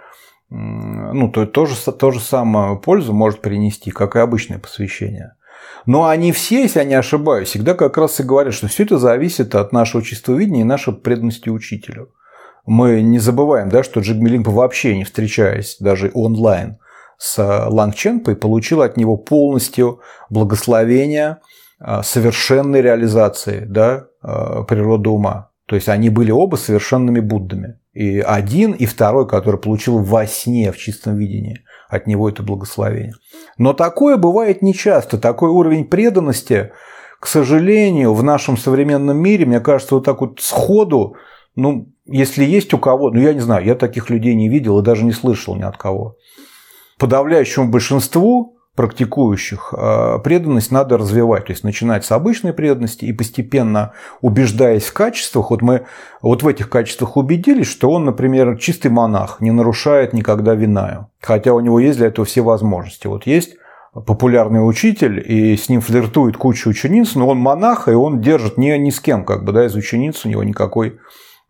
ну, 0.48 1.28
то, 1.32 1.44
то, 1.46 1.66
же, 1.66 1.74
то 1.74 2.12
же 2.12 2.20
самое 2.20 2.76
пользу 2.76 3.12
может 3.12 3.40
принести, 3.40 3.90
как 3.90 4.14
и 4.14 4.20
обычное 4.20 4.60
посвящение. 4.60 5.34
Но 5.86 6.06
они 6.06 6.30
все, 6.30 6.62
если 6.62 6.78
я 6.78 6.84
не 6.84 6.94
ошибаюсь, 6.94 7.48
всегда 7.48 7.74
как 7.74 7.98
раз 7.98 8.20
и 8.20 8.22
говорят, 8.22 8.54
что 8.54 8.68
все 8.68 8.84
это 8.84 8.96
зависит 8.96 9.56
от 9.56 9.72
нашего 9.72 10.04
чувствовидения 10.04 10.60
и 10.60 10.64
нашей 10.64 10.92
преданности 10.92 11.48
учителю 11.48 12.10
мы 12.68 13.00
не 13.00 13.18
забываем, 13.18 13.70
да, 13.70 13.82
что 13.82 14.00
Джигми 14.00 14.28
Линг 14.28 14.46
вообще 14.46 14.96
не 14.96 15.04
встречаясь 15.04 15.78
даже 15.80 16.10
онлайн 16.14 16.78
с 17.16 17.42
Ланг 17.68 17.94
Ченпой, 17.94 18.36
получил 18.36 18.82
от 18.82 18.96
него 18.96 19.16
полностью 19.16 20.00
благословение 20.30 21.38
а, 21.80 22.02
совершенной 22.02 22.82
реализации 22.82 23.64
да, 23.64 24.06
а, 24.22 24.62
природы 24.64 25.08
ума. 25.08 25.50
То 25.66 25.76
есть 25.76 25.88
они 25.88 26.10
были 26.10 26.30
оба 26.30 26.56
совершенными 26.56 27.20
Буддами. 27.20 27.80
И 27.92 28.20
один, 28.20 28.72
и 28.72 28.86
второй, 28.86 29.26
который 29.26 29.58
получил 29.58 29.98
во 29.98 30.26
сне, 30.26 30.70
в 30.70 30.76
чистом 30.76 31.16
видении, 31.16 31.64
от 31.88 32.06
него 32.06 32.28
это 32.28 32.42
благословение. 32.42 33.14
Но 33.56 33.72
такое 33.72 34.16
бывает 34.16 34.62
нечасто. 34.62 35.18
Такой 35.18 35.50
уровень 35.50 35.86
преданности, 35.86 36.72
к 37.18 37.26
сожалению, 37.26 38.14
в 38.14 38.22
нашем 38.22 38.56
современном 38.56 39.16
мире, 39.16 39.46
мне 39.46 39.60
кажется, 39.60 39.94
вот 39.94 40.04
так 40.04 40.20
вот 40.20 40.40
сходу 40.40 41.16
ну, 41.58 41.88
если 42.08 42.44
есть 42.44 42.74
у 42.74 42.78
кого, 42.78 43.10
ну, 43.10 43.20
я 43.20 43.32
не 43.34 43.40
знаю, 43.40 43.64
я 43.64 43.74
таких 43.74 44.10
людей 44.10 44.34
не 44.34 44.48
видел 44.48 44.78
и 44.78 44.84
даже 44.84 45.04
не 45.04 45.12
слышал 45.12 45.54
ни 45.54 45.62
от 45.62 45.76
кого. 45.76 46.16
Подавляющему 46.98 47.68
большинству 47.68 48.58
практикующих 48.74 49.74
а, 49.76 50.18
преданность 50.18 50.70
надо 50.70 50.98
развивать. 50.98 51.46
То 51.46 51.52
есть 51.52 51.64
начинать 51.64 52.04
с 52.04 52.12
обычной 52.12 52.52
преданности 52.52 53.04
и 53.06 53.12
постепенно 53.12 53.92
убеждаясь 54.20 54.84
в 54.84 54.92
качествах, 54.92 55.50
вот 55.50 55.62
мы 55.62 55.86
вот 56.22 56.44
в 56.44 56.48
этих 56.48 56.70
качествах 56.70 57.16
убедились, 57.16 57.66
что 57.66 57.90
он, 57.90 58.04
например, 58.04 58.56
чистый 58.56 58.92
монах, 58.92 59.40
не 59.40 59.50
нарушает 59.50 60.12
никогда 60.12 60.54
винаю. 60.54 61.08
Хотя 61.20 61.54
у 61.54 61.60
него 61.60 61.80
есть 61.80 61.98
для 61.98 62.06
этого 62.06 62.24
все 62.24 62.40
возможности. 62.40 63.08
Вот 63.08 63.26
есть 63.26 63.56
популярный 63.92 64.60
учитель, 64.60 65.20
и 65.26 65.56
с 65.56 65.68
ним 65.68 65.80
флиртует 65.80 66.36
куча 66.36 66.68
учениц, 66.68 67.16
но 67.16 67.26
он 67.26 67.38
монах, 67.38 67.88
и 67.88 67.92
он 67.92 68.20
держит 68.20 68.58
ни, 68.58 68.70
ни 68.70 68.90
с 68.90 69.00
кем, 69.00 69.24
как 69.24 69.44
бы, 69.44 69.50
да, 69.50 69.66
из 69.66 69.74
учениц 69.74 70.24
у 70.24 70.28
него 70.28 70.44
никакой 70.44 70.98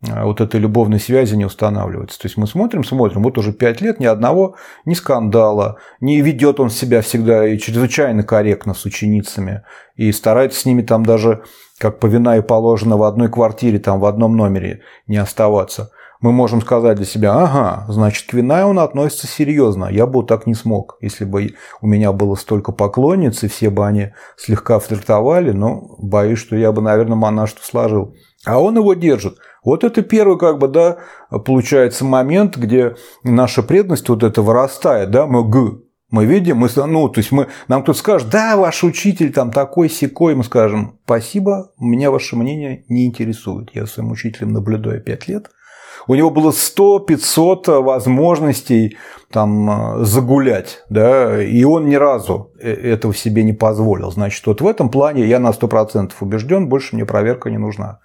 вот 0.00 0.40
этой 0.40 0.60
любовной 0.60 1.00
связи 1.00 1.34
не 1.34 1.44
устанавливается. 1.44 2.18
То 2.20 2.26
есть 2.26 2.36
мы 2.36 2.46
смотрим, 2.46 2.84
смотрим, 2.84 3.22
вот 3.22 3.36
уже 3.36 3.52
пять 3.52 3.80
лет 3.80 3.98
ни 3.98 4.06
одного, 4.06 4.54
ни 4.84 4.94
скандала, 4.94 5.78
не 6.00 6.20
ведет 6.20 6.60
он 6.60 6.70
себя 6.70 7.02
всегда 7.02 7.46
и 7.46 7.58
чрезвычайно 7.58 8.22
корректно 8.22 8.74
с 8.74 8.84
ученицами, 8.84 9.64
и 9.96 10.12
старается 10.12 10.60
с 10.60 10.64
ними 10.64 10.82
там 10.82 11.04
даже, 11.04 11.42
как 11.78 11.98
по 11.98 12.06
вина 12.06 12.36
и 12.36 12.42
положено, 12.42 12.96
в 12.96 13.02
одной 13.02 13.28
квартире, 13.28 13.78
там 13.78 13.98
в 13.98 14.04
одном 14.04 14.36
номере 14.36 14.82
не 15.08 15.16
оставаться. 15.16 15.90
Мы 16.20 16.32
можем 16.32 16.60
сказать 16.60 16.96
для 16.96 17.06
себя, 17.06 17.32
ага, 17.32 17.84
значит, 17.88 18.28
к 18.28 18.32
Винай 18.32 18.64
он 18.64 18.80
относится 18.80 19.28
серьезно. 19.28 19.84
Я 19.84 20.04
бы 20.06 20.24
так 20.24 20.46
не 20.46 20.54
смог, 20.54 20.96
если 21.00 21.24
бы 21.24 21.54
у 21.80 21.86
меня 21.86 22.10
было 22.12 22.34
столько 22.34 22.72
поклонниц, 22.72 23.44
и 23.44 23.48
все 23.48 23.70
бы 23.70 23.86
они 23.86 24.10
слегка 24.36 24.80
флиртовали, 24.80 25.52
но 25.52 25.80
боюсь, 25.98 26.40
что 26.40 26.56
я 26.56 26.72
бы, 26.72 26.82
наверное, 26.82 27.14
монашество 27.14 27.62
сложил. 27.64 28.16
А 28.44 28.60
он 28.60 28.76
его 28.76 28.94
держит. 28.94 29.38
Вот 29.64 29.84
это 29.84 30.02
первый, 30.02 30.38
как 30.38 30.58
бы, 30.58 30.68
да, 30.68 30.98
получается 31.44 32.04
момент, 32.04 32.56
где 32.56 32.96
наша 33.24 33.62
преданность 33.62 34.08
вот 34.08 34.22
это 34.22 34.42
вырастает, 34.42 35.10
да, 35.10 35.26
мы 35.26 35.44
г, 35.44 35.80
мы 36.10 36.24
видим, 36.24 36.58
мы, 36.58 36.68
ну, 36.74 37.08
то 37.08 37.18
есть 37.18 37.32
мы, 37.32 37.48
нам 37.66 37.82
кто-то 37.82 37.98
скажет, 37.98 38.30
да, 38.30 38.56
ваш 38.56 38.82
учитель 38.84 39.32
там 39.32 39.50
такой 39.50 39.90
секой, 39.90 40.34
мы 40.34 40.44
скажем, 40.44 40.98
спасибо, 41.04 41.72
меня 41.78 42.10
ваше 42.10 42.36
мнение 42.36 42.84
не 42.88 43.06
интересует. 43.06 43.70
Я 43.74 43.86
своим 43.86 44.12
учителем 44.12 44.52
наблюдаю 44.52 45.02
5 45.02 45.28
лет. 45.28 45.50
У 46.06 46.14
него 46.14 46.30
было 46.30 46.52
100-500 46.52 47.82
возможностей 47.82 48.96
там 49.30 50.02
загулять, 50.04 50.82
да, 50.88 51.42
и 51.42 51.64
он 51.64 51.86
ни 51.86 51.96
разу 51.96 52.52
э, 52.58 52.70
этого 52.70 53.12
себе 53.12 53.42
не 53.42 53.52
позволил. 53.52 54.10
Значит, 54.10 54.46
вот 54.46 54.62
в 54.62 54.66
этом 54.66 54.88
плане 54.90 55.26
я 55.26 55.38
на 55.38 55.50
100% 55.50 56.12
убежден, 56.20 56.68
больше 56.68 56.94
мне 56.94 57.04
проверка 57.04 57.50
не 57.50 57.58
нужна. 57.58 58.00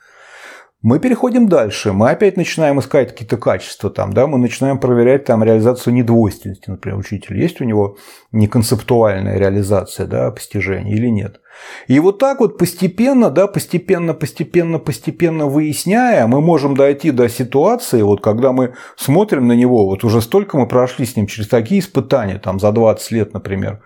Мы 0.83 0.99
переходим 0.99 1.47
дальше. 1.47 1.93
Мы 1.93 2.09
опять 2.09 2.35
начинаем 2.35 2.77
искать 2.77 3.11
какие-то 3.11 3.37
качества 3.37 3.89
там, 3.89 4.11
да, 4.11 4.27
мы 4.27 4.37
начинаем 4.37 4.77
проверять 4.77 5.23
там 5.23 5.41
реализацию 5.41 5.93
недвойственности, 5.93 6.69
например, 6.69 6.99
учитель. 6.99 7.39
Есть 7.39 7.61
у 7.61 7.63
него 7.63 7.95
неконцептуальная 8.33 9.37
реализация, 9.37 10.07
да, 10.07 10.29
постижения 10.29 10.93
или 10.93 11.07
нет. 11.07 11.39
И 11.87 11.97
вот 12.01 12.19
так 12.19 12.41
вот 12.41 12.57
постепенно, 12.57 13.29
да, 13.29 13.47
постепенно, 13.47 14.13
постепенно, 14.13 14.77
постепенно 14.77 15.45
выясняя, 15.45 16.27
мы 16.27 16.41
можем 16.41 16.75
дойти 16.75 17.11
до 17.11 17.29
ситуации, 17.29 18.01
вот 18.01 18.21
когда 18.21 18.51
мы 18.51 18.73
смотрим 18.97 19.47
на 19.47 19.53
него, 19.53 19.85
вот 19.85 20.03
уже 20.03 20.21
столько 20.21 20.57
мы 20.57 20.67
прошли 20.67 21.05
с 21.05 21.15
ним 21.15 21.27
через 21.27 21.47
такие 21.47 21.79
испытания, 21.79 22.39
там, 22.39 22.59
за 22.59 22.73
20 22.73 23.11
лет, 23.11 23.33
например, 23.33 23.81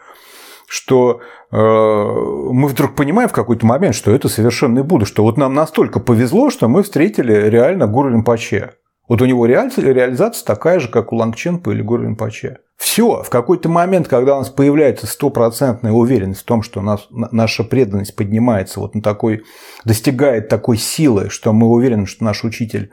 что 0.68 1.22
э, 1.52 1.56
мы 1.58 2.68
вдруг 2.68 2.96
понимаем 2.96 3.30
в 3.30 3.34
какой-то 3.34 3.66
момент, 3.66 3.96
что 3.96 4.12
это 4.12 4.28
совершенный 4.28 4.84
Будда, 4.84 5.06
что 5.06 5.24
вот 5.24 5.38
нам 5.38 5.54
настолько 5.54 6.00
повезло, 6.00 6.50
что 6.50 6.68
мы 6.68 6.84
встретили 6.84 7.34
реально 7.34 7.88
Гуру 7.88 8.10
Римпаче. 8.10 8.74
Вот 9.08 9.22
у 9.22 9.26
него 9.26 9.46
реализация 9.46 10.46
такая 10.46 10.80
же, 10.82 10.90
как 10.90 11.14
у 11.14 11.16
Лангченпа 11.16 11.70
или 11.70 11.82
Гуру 11.82 12.04
Римпаче. 12.04 12.58
Все, 12.76 13.24
в 13.24 13.30
какой-то 13.30 13.70
момент, 13.70 14.10
когда 14.10 14.36
у 14.36 14.40
нас 14.40 14.50
появляется 14.50 15.08
стопроцентная 15.08 15.94
уверенность 15.94 16.42
в 16.42 16.46
том, 16.46 16.62
что 16.62 16.82
нас, 16.82 17.08
наша 17.10 17.64
преданность 17.64 18.18
поднимается 18.18 18.82
вот 18.82 18.94
на 18.94 19.02
такой, 19.02 19.44
достигает 19.86 20.50
такой 20.50 20.78
силы, 20.78 21.30
что 21.30 21.54
мы 21.54 21.68
уверены, 21.68 22.06
что 22.06 22.26
наш 22.26 22.44
учитель 22.44 22.92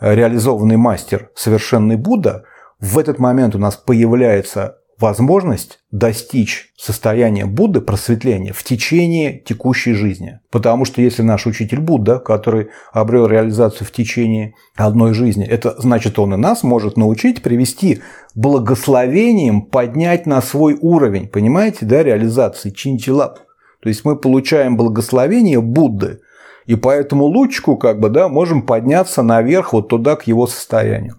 реализованный 0.00 0.76
мастер, 0.76 1.30
совершенный 1.36 1.96
Будда, 1.96 2.44
в 2.80 2.98
этот 2.98 3.20
момент 3.20 3.54
у 3.54 3.58
нас 3.58 3.76
появляется 3.76 4.78
возможность 4.98 5.80
достичь 5.90 6.72
состояния 6.76 7.46
Будды, 7.46 7.80
просветления 7.80 8.52
в 8.52 8.62
течение 8.62 9.38
текущей 9.38 9.94
жизни. 9.94 10.40
Потому 10.50 10.84
что 10.84 11.02
если 11.02 11.22
наш 11.22 11.46
учитель 11.46 11.80
Будда, 11.80 12.18
который 12.18 12.68
обрел 12.92 13.26
реализацию 13.26 13.86
в 13.86 13.90
течение 13.90 14.54
одной 14.76 15.14
жизни, 15.14 15.46
это 15.46 15.74
значит, 15.78 16.18
он 16.18 16.34
и 16.34 16.36
нас 16.36 16.62
может 16.62 16.96
научить 16.96 17.42
привести 17.42 18.02
благословением, 18.34 19.62
поднять 19.62 20.26
на 20.26 20.40
свой 20.42 20.76
уровень, 20.80 21.28
понимаете, 21.28 21.86
да, 21.86 22.02
реализации 22.02 22.70
чинтилап. 22.70 23.40
То 23.82 23.88
есть 23.88 24.04
мы 24.04 24.16
получаем 24.16 24.76
благословение 24.76 25.60
Будды, 25.60 26.20
и 26.66 26.76
по 26.76 26.90
этому 26.90 27.24
лучку 27.24 27.76
как 27.76 28.00
бы, 28.00 28.08
да, 28.08 28.28
можем 28.28 28.62
подняться 28.62 29.22
наверх 29.22 29.72
вот 29.72 29.88
туда, 29.88 30.16
к 30.16 30.26
его 30.26 30.46
состоянию. 30.46 31.16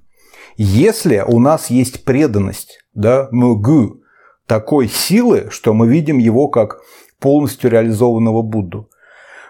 Если 0.58 1.24
у 1.26 1.40
нас 1.40 1.70
есть 1.70 2.06
преданность, 2.06 2.80
да, 2.96 3.28
мгу, 3.32 4.02
такой 4.48 4.88
силы, 4.88 5.48
что 5.50 5.74
мы 5.74 5.88
видим 5.88 6.18
его 6.18 6.48
как 6.48 6.80
полностью 7.20 7.70
реализованного 7.70 8.42
Будду. 8.42 8.90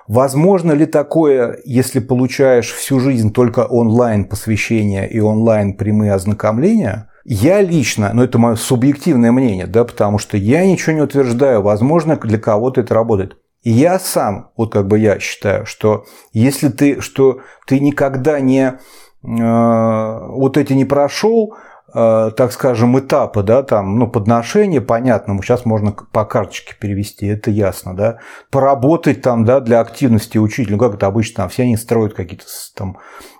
Возможно 0.07 0.71
ли 0.71 0.85
такое, 0.85 1.59
если 1.65 1.99
получаешь 1.99 2.71
всю 2.71 2.99
жизнь 2.99 3.33
только 3.33 3.61
онлайн 3.61 4.25
посвящения 4.25 5.05
и 5.05 5.19
онлайн 5.19 5.75
прямые 5.75 6.13
ознакомления? 6.13 7.09
Я 7.23 7.61
лично, 7.61 8.11
но 8.13 8.23
это 8.23 8.37
мое 8.37 8.55
субъективное 8.55 9.31
мнение, 9.31 9.65
да, 9.65 9.83
потому 9.83 10.19
что 10.19 10.37
я 10.37 10.63
ничего 10.63 10.93
не 10.93 11.01
утверждаю, 11.01 11.63
возможно, 11.63 12.17
для 12.17 12.37
кого-то 12.37 12.81
это 12.81 12.93
работает. 12.93 13.37
И 13.63 13.71
я 13.71 13.97
сам, 13.97 14.51
вот 14.55 14.71
как 14.71 14.87
бы 14.87 14.99
я 14.99 15.19
считаю, 15.19 15.65
что 15.65 16.05
если 16.33 16.69
ты, 16.69 17.01
что 17.01 17.39
ты 17.65 17.79
никогда 17.79 18.39
не 18.39 18.61
э, 18.67 18.75
вот 19.23 20.57
эти 20.57 20.73
не 20.73 20.85
прошел, 20.85 21.55
так 21.95 22.51
скажем, 22.51 22.99
этапы, 22.99 23.41
да, 23.41 23.63
там, 23.63 23.97
ну, 23.97 24.07
подношения, 24.09 24.81
понятно, 24.81 25.41
сейчас 25.41 25.63
можно 25.63 25.93
по 26.11 26.25
карточке 26.25 26.75
перевести, 26.77 27.25
это 27.25 27.51
ясно, 27.51 27.95
да, 27.95 28.19
поработать 28.51 29.21
там, 29.21 29.45
да, 29.45 29.61
для 29.61 29.79
активности 29.79 30.37
учителя, 30.37 30.73
ну, 30.73 30.77
как 30.77 30.95
это 30.95 31.07
обычно, 31.07 31.35
там, 31.43 31.49
все 31.49 31.63
они 31.63 31.77
строят 31.77 32.13
какие-то 32.13 32.43
там 32.75 32.97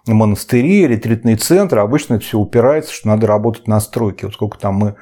монастыри, 0.08 0.88
ретритные 0.88 1.36
центры, 1.36 1.82
обычно 1.82 2.14
это 2.14 2.24
все 2.24 2.38
упирается, 2.38 2.94
что 2.94 3.10
надо 3.10 3.28
работать 3.28 3.68
на 3.68 3.82
стройке, 3.82 4.28
вот 4.28 4.36
сколько 4.36 4.58
там 4.58 4.76
мы 4.76 4.96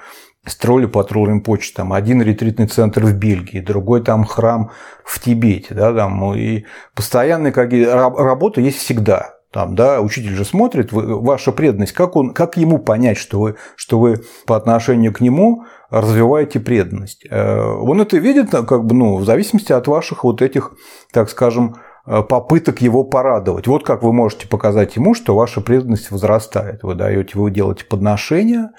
строили 0.47 0.87
патрульным 0.87 1.41
почте, 1.41 1.75
там 1.75 1.93
один 1.93 2.23
ретритный 2.23 2.65
центр 2.65 3.05
в 3.05 3.13
Бельгии, 3.13 3.59
другой 3.59 4.03
там 4.03 4.25
храм 4.25 4.71
в 5.05 5.19
Тибете, 5.19 5.75
да, 5.75 5.93
там, 5.93 6.17
ну, 6.17 6.33
и 6.33 6.65
постоянные 6.95 7.53
какие 7.53 7.85
работы 7.85 8.61
есть 8.61 8.79
всегда. 8.79 9.35
Там, 9.53 9.75
да, 9.75 10.01
учитель 10.01 10.35
же 10.35 10.43
смотрит, 10.43 10.91
вы, 10.91 11.21
ваша 11.21 11.51
преданность, 11.51 11.93
как, 11.93 12.15
он, 12.15 12.33
как 12.33 12.57
ему 12.57 12.79
понять, 12.79 13.17
что 13.17 13.39
вы, 13.39 13.55
что 13.75 13.99
вы 13.99 14.23
по 14.45 14.57
отношению 14.57 15.13
к 15.13 15.21
нему 15.21 15.65
развиваете 15.89 16.59
преданность. 16.59 17.25
Э, 17.29 17.61
он 17.61 18.01
это 18.01 18.17
видит, 18.17 18.49
как 18.49 18.85
бы, 18.85 18.95
ну, 18.95 19.17
в 19.17 19.25
зависимости 19.25 19.71
от 19.71 19.87
ваших 19.87 20.23
вот 20.23 20.41
этих, 20.41 20.73
так 21.11 21.29
скажем, 21.29 21.75
Э, 22.05 22.21
попыток 22.21 22.81
его 22.81 23.05
порадовать. 23.05 23.65
Вот 23.67 23.85
как 23.85 24.03
вы 24.03 24.11
можете 24.11 24.45
показать 24.45 24.97
ему, 24.97 25.13
что 25.13 25.35
ваша 25.35 25.61
преданность 25.61 26.11
возрастает. 26.11 26.83
Вы 26.83 26.95
даете, 26.95 27.39
вы 27.39 27.49
делаете 27.49 27.85
подношения, 27.85 28.71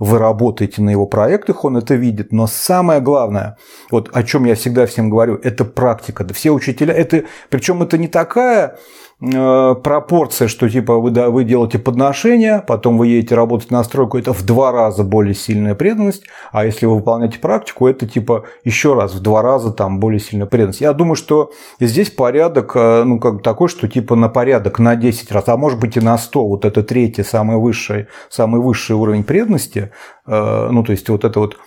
вы 0.00 0.18
работаете 0.18 0.82
на 0.82 0.90
его 0.90 1.06
проектах, 1.06 1.64
он 1.64 1.76
это 1.76 1.94
видит. 1.94 2.32
Но 2.32 2.48
самое 2.48 3.00
главное, 3.00 3.56
вот 3.92 4.10
о 4.12 4.24
чем 4.24 4.46
я 4.46 4.56
всегда 4.56 4.86
всем 4.86 5.10
говорю, 5.10 5.36
это 5.36 5.64
практика. 5.64 6.24
Да 6.24 6.34
все 6.34 6.50
учителя, 6.50 6.92
это, 6.92 7.22
причем 7.50 7.82
это 7.84 7.98
не 7.98 8.08
такая 8.08 8.70
Э, 8.70 9.11
пропорция, 9.22 10.48
что 10.48 10.68
типа 10.68 10.98
вы, 10.98 11.10
да, 11.10 11.30
вы 11.30 11.44
делаете 11.44 11.78
подношение, 11.78 12.64
потом 12.66 12.98
вы 12.98 13.06
едете 13.06 13.36
работать 13.36 13.70
на 13.70 13.84
стройку, 13.84 14.18
это 14.18 14.32
в 14.32 14.42
два 14.44 14.72
раза 14.72 15.04
более 15.04 15.34
сильная 15.34 15.76
преданность, 15.76 16.24
а 16.50 16.64
если 16.64 16.86
вы 16.86 16.96
выполняете 16.96 17.38
практику, 17.38 17.86
это 17.86 18.08
типа 18.08 18.46
еще 18.64 18.94
раз 18.94 19.14
в 19.14 19.20
два 19.20 19.42
раза 19.42 19.72
там 19.72 20.00
более 20.00 20.18
сильная 20.18 20.46
преданность. 20.46 20.80
Я 20.80 20.92
думаю, 20.92 21.14
что 21.14 21.52
здесь 21.78 22.10
порядок, 22.10 22.72
э, 22.74 23.04
ну 23.04 23.20
как 23.20 23.42
такой, 23.42 23.68
что 23.68 23.86
типа 23.86 24.16
на 24.16 24.28
порядок 24.28 24.80
на 24.80 24.96
10 24.96 25.30
раз, 25.30 25.44
а 25.46 25.56
может 25.56 25.78
быть 25.78 25.96
и 25.96 26.00
на 26.00 26.18
100, 26.18 26.48
вот 26.48 26.64
это 26.64 26.82
третий, 26.82 27.22
самый 27.22 27.58
высший, 27.58 28.08
самый 28.28 28.60
высший 28.60 28.96
уровень 28.96 29.22
преданности, 29.22 29.92
э, 30.26 30.68
ну 30.70 30.82
то 30.82 30.90
есть 30.90 31.08
вот 31.08 31.24
это 31.24 31.38
вот 31.38 31.58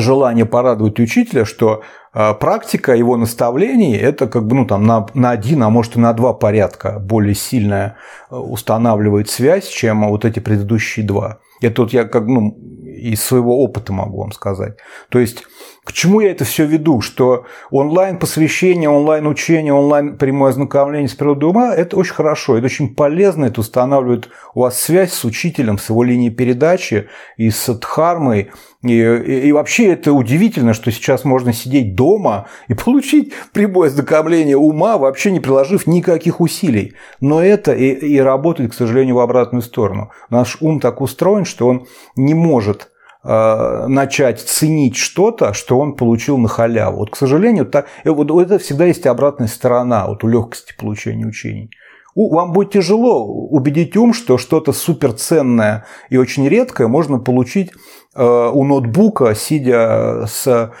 желание 0.00 0.46
порадовать 0.46 0.98
учителя, 1.00 1.44
что 1.44 1.82
а, 2.12 2.34
практика 2.34 2.94
его 2.94 3.16
наставлений 3.16 3.96
это 3.96 4.26
как 4.26 4.46
бы 4.46 4.56
ну, 4.56 4.66
там, 4.66 4.86
на, 4.86 5.06
на 5.14 5.30
один, 5.30 5.62
а 5.62 5.70
может 5.70 5.96
и 5.96 6.00
на 6.00 6.12
два 6.12 6.32
порядка 6.32 6.98
более 6.98 7.34
сильная 7.34 7.96
устанавливает 8.30 9.28
связь, 9.28 9.68
чем 9.68 10.08
вот 10.08 10.24
эти 10.24 10.40
предыдущие 10.40 11.06
два. 11.06 11.38
Это 11.60 11.82
вот 11.82 11.92
я 11.92 12.04
как, 12.04 12.26
ну, 12.26 12.58
из 12.84 13.22
своего 13.22 13.62
опыта 13.62 13.92
могу 13.92 14.18
вам 14.18 14.32
сказать. 14.32 14.76
То 15.08 15.18
есть 15.18 15.44
к 15.84 15.92
чему 15.92 16.20
я 16.20 16.30
это 16.30 16.44
все 16.44 16.64
веду? 16.64 17.00
Что 17.00 17.44
онлайн 17.72 18.18
посвящение, 18.18 18.88
онлайн 18.88 19.26
учение, 19.26 19.72
онлайн 19.72 20.16
прямое 20.16 20.50
ознакомление 20.50 21.08
с 21.08 21.14
природой 21.14 21.50
ума– 21.50 21.74
это 21.76 21.96
очень 21.96 22.14
хорошо, 22.14 22.56
это 22.56 22.66
очень 22.66 22.94
полезно, 22.94 23.46
это 23.46 23.60
устанавливает 23.60 24.28
у 24.54 24.60
вас 24.60 24.80
связь 24.80 25.12
с 25.12 25.24
учителем, 25.24 25.78
с 25.78 25.88
его 25.88 26.04
линией 26.04 26.30
передачи 26.30 27.08
и 27.36 27.50
с 27.50 27.66
дхармой. 27.74 28.52
И, 28.84 28.92
и, 28.92 29.48
и 29.48 29.52
вообще 29.52 29.92
это 29.92 30.12
удивительно, 30.12 30.72
что 30.72 30.92
сейчас 30.92 31.24
можно 31.24 31.52
сидеть 31.52 31.96
дома 31.96 32.46
и 32.68 32.74
получить 32.84 33.32
прямое 33.52 33.88
ознакомление 33.88 34.56
ума, 34.56 34.98
вообще 34.98 35.32
не 35.32 35.40
приложив 35.40 35.88
никаких 35.88 36.40
усилий. 36.40 36.94
Но 37.20 37.42
это 37.42 37.72
и, 37.72 37.88
и 37.88 38.20
работает, 38.20 38.70
к 38.70 38.74
сожалению, 38.74 39.16
в 39.16 39.20
обратную 39.20 39.62
сторону. 39.62 40.12
Наш 40.30 40.58
ум 40.60 40.78
так 40.78 41.00
устроен, 41.00 41.44
что 41.44 41.66
он 41.66 41.86
не 42.14 42.34
может 42.34 42.91
начать 43.24 44.40
ценить 44.40 44.96
что-то, 44.96 45.52
что 45.52 45.78
он 45.78 45.94
получил 45.94 46.38
на 46.38 46.48
халяву. 46.48 46.98
Вот, 46.98 47.10
к 47.10 47.16
сожалению, 47.16 47.66
так, 47.66 47.86
э, 48.04 48.10
вот 48.10 48.30
это 48.30 48.58
всегда 48.58 48.86
есть 48.86 49.06
обратная 49.06 49.46
сторона 49.46 50.06
вот 50.08 50.24
у 50.24 50.28
легкости 50.28 50.74
получения 50.76 51.26
учений. 51.26 51.70
Вам 52.14 52.52
будет 52.52 52.72
тяжело 52.72 53.24
убедить 53.24 53.96
ум, 53.96 54.12
что 54.12 54.38
что-то 54.38 54.72
суперценное 54.72 55.86
и 56.10 56.16
очень 56.18 56.46
редкое 56.48 56.88
можно 56.88 57.18
получить 57.18 57.70
э, 58.14 58.50
у 58.52 58.64
ноутбука, 58.64 59.34
сидя 59.34 60.26
с 60.26 60.72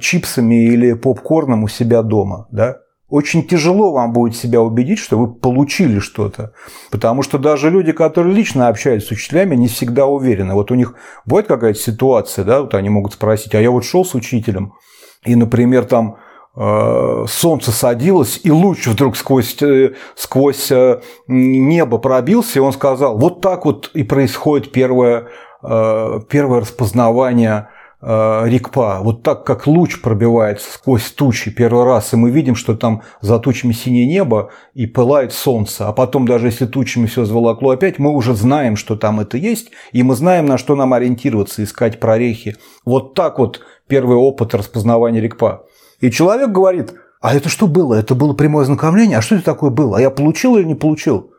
чипсами 0.00 0.64
или 0.64 0.94
попкорном 0.94 1.62
у 1.62 1.68
себя 1.68 2.02
дома. 2.02 2.48
Да? 2.50 2.79
Очень 3.10 3.46
тяжело 3.46 3.92
вам 3.92 4.12
будет 4.12 4.36
себя 4.36 4.62
убедить, 4.62 4.98
что 4.98 5.18
вы 5.18 5.32
получили 5.32 5.98
что-то. 5.98 6.52
Потому 6.90 7.22
что 7.22 7.38
даже 7.38 7.68
люди, 7.68 7.92
которые 7.92 8.34
лично 8.34 8.68
общаются 8.68 9.08
с 9.08 9.12
учителями, 9.12 9.56
не 9.56 9.68
всегда 9.68 10.06
уверены. 10.06 10.54
Вот 10.54 10.70
у 10.70 10.76
них 10.76 10.94
бывает 11.26 11.48
какая-то 11.48 11.78
ситуация, 11.78 12.44
да, 12.44 12.62
вот 12.62 12.74
они 12.74 12.88
могут 12.88 13.14
спросить, 13.14 13.54
а 13.54 13.60
я 13.60 13.70
вот 13.70 13.84
шел 13.84 14.04
с 14.04 14.14
учителем, 14.14 14.74
и, 15.24 15.34
например, 15.34 15.84
там 15.84 16.16
э, 16.56 17.24
солнце 17.28 17.72
садилось, 17.72 18.40
и 18.44 18.50
луч 18.50 18.86
вдруг 18.86 19.16
сквозь, 19.16 19.60
э, 19.60 19.94
сквозь 20.14 20.70
э, 20.70 21.00
небо 21.26 21.98
пробился, 21.98 22.60
и 22.60 22.62
он 22.62 22.72
сказал, 22.72 23.18
вот 23.18 23.40
так 23.40 23.64
вот 23.64 23.90
и 23.92 24.04
происходит 24.04 24.72
первое, 24.72 25.26
первое 25.62 26.60
распознавание 26.60 27.68
Э, 28.02 28.44
рекпа, 28.46 29.00
вот 29.02 29.22
так 29.22 29.44
как 29.44 29.66
луч 29.66 30.00
пробивается 30.00 30.72
сквозь 30.72 31.10
тучи 31.10 31.50
первый 31.50 31.84
раз, 31.84 32.14
и 32.14 32.16
мы 32.16 32.30
видим, 32.30 32.54
что 32.54 32.74
там 32.74 33.02
за 33.20 33.38
тучами 33.38 33.72
синее 33.72 34.06
небо 34.06 34.50
и 34.72 34.86
пылает 34.86 35.34
солнце, 35.34 35.86
а 35.86 35.92
потом 35.92 36.26
даже 36.26 36.46
если 36.46 36.64
тучами 36.64 37.04
все 37.04 37.26
заволокло 37.26 37.72
опять, 37.72 37.98
мы 37.98 38.10
уже 38.12 38.34
знаем, 38.34 38.76
что 38.76 38.96
там 38.96 39.20
это 39.20 39.36
есть, 39.36 39.70
и 39.92 40.02
мы 40.02 40.14
знаем, 40.14 40.46
на 40.46 40.56
что 40.56 40.76
нам 40.76 40.94
ориентироваться, 40.94 41.62
искать 41.62 42.00
прорехи. 42.00 42.56
Вот 42.86 43.12
так 43.12 43.38
вот 43.38 43.60
первый 43.86 44.16
опыт 44.16 44.54
распознавания 44.54 45.20
рекпа. 45.20 45.66
И 46.00 46.10
человек 46.10 46.52
говорит, 46.52 46.94
а 47.20 47.34
это 47.34 47.50
что 47.50 47.66
было? 47.66 47.96
Это 47.96 48.14
было 48.14 48.32
прямое 48.32 48.64
знакомление? 48.64 49.18
А 49.18 49.22
что 49.22 49.34
это 49.34 49.44
такое 49.44 49.68
было? 49.68 49.98
А 49.98 50.00
я 50.00 50.08
получил 50.08 50.56
или 50.56 50.64
не 50.64 50.74
получил? 50.74 51.34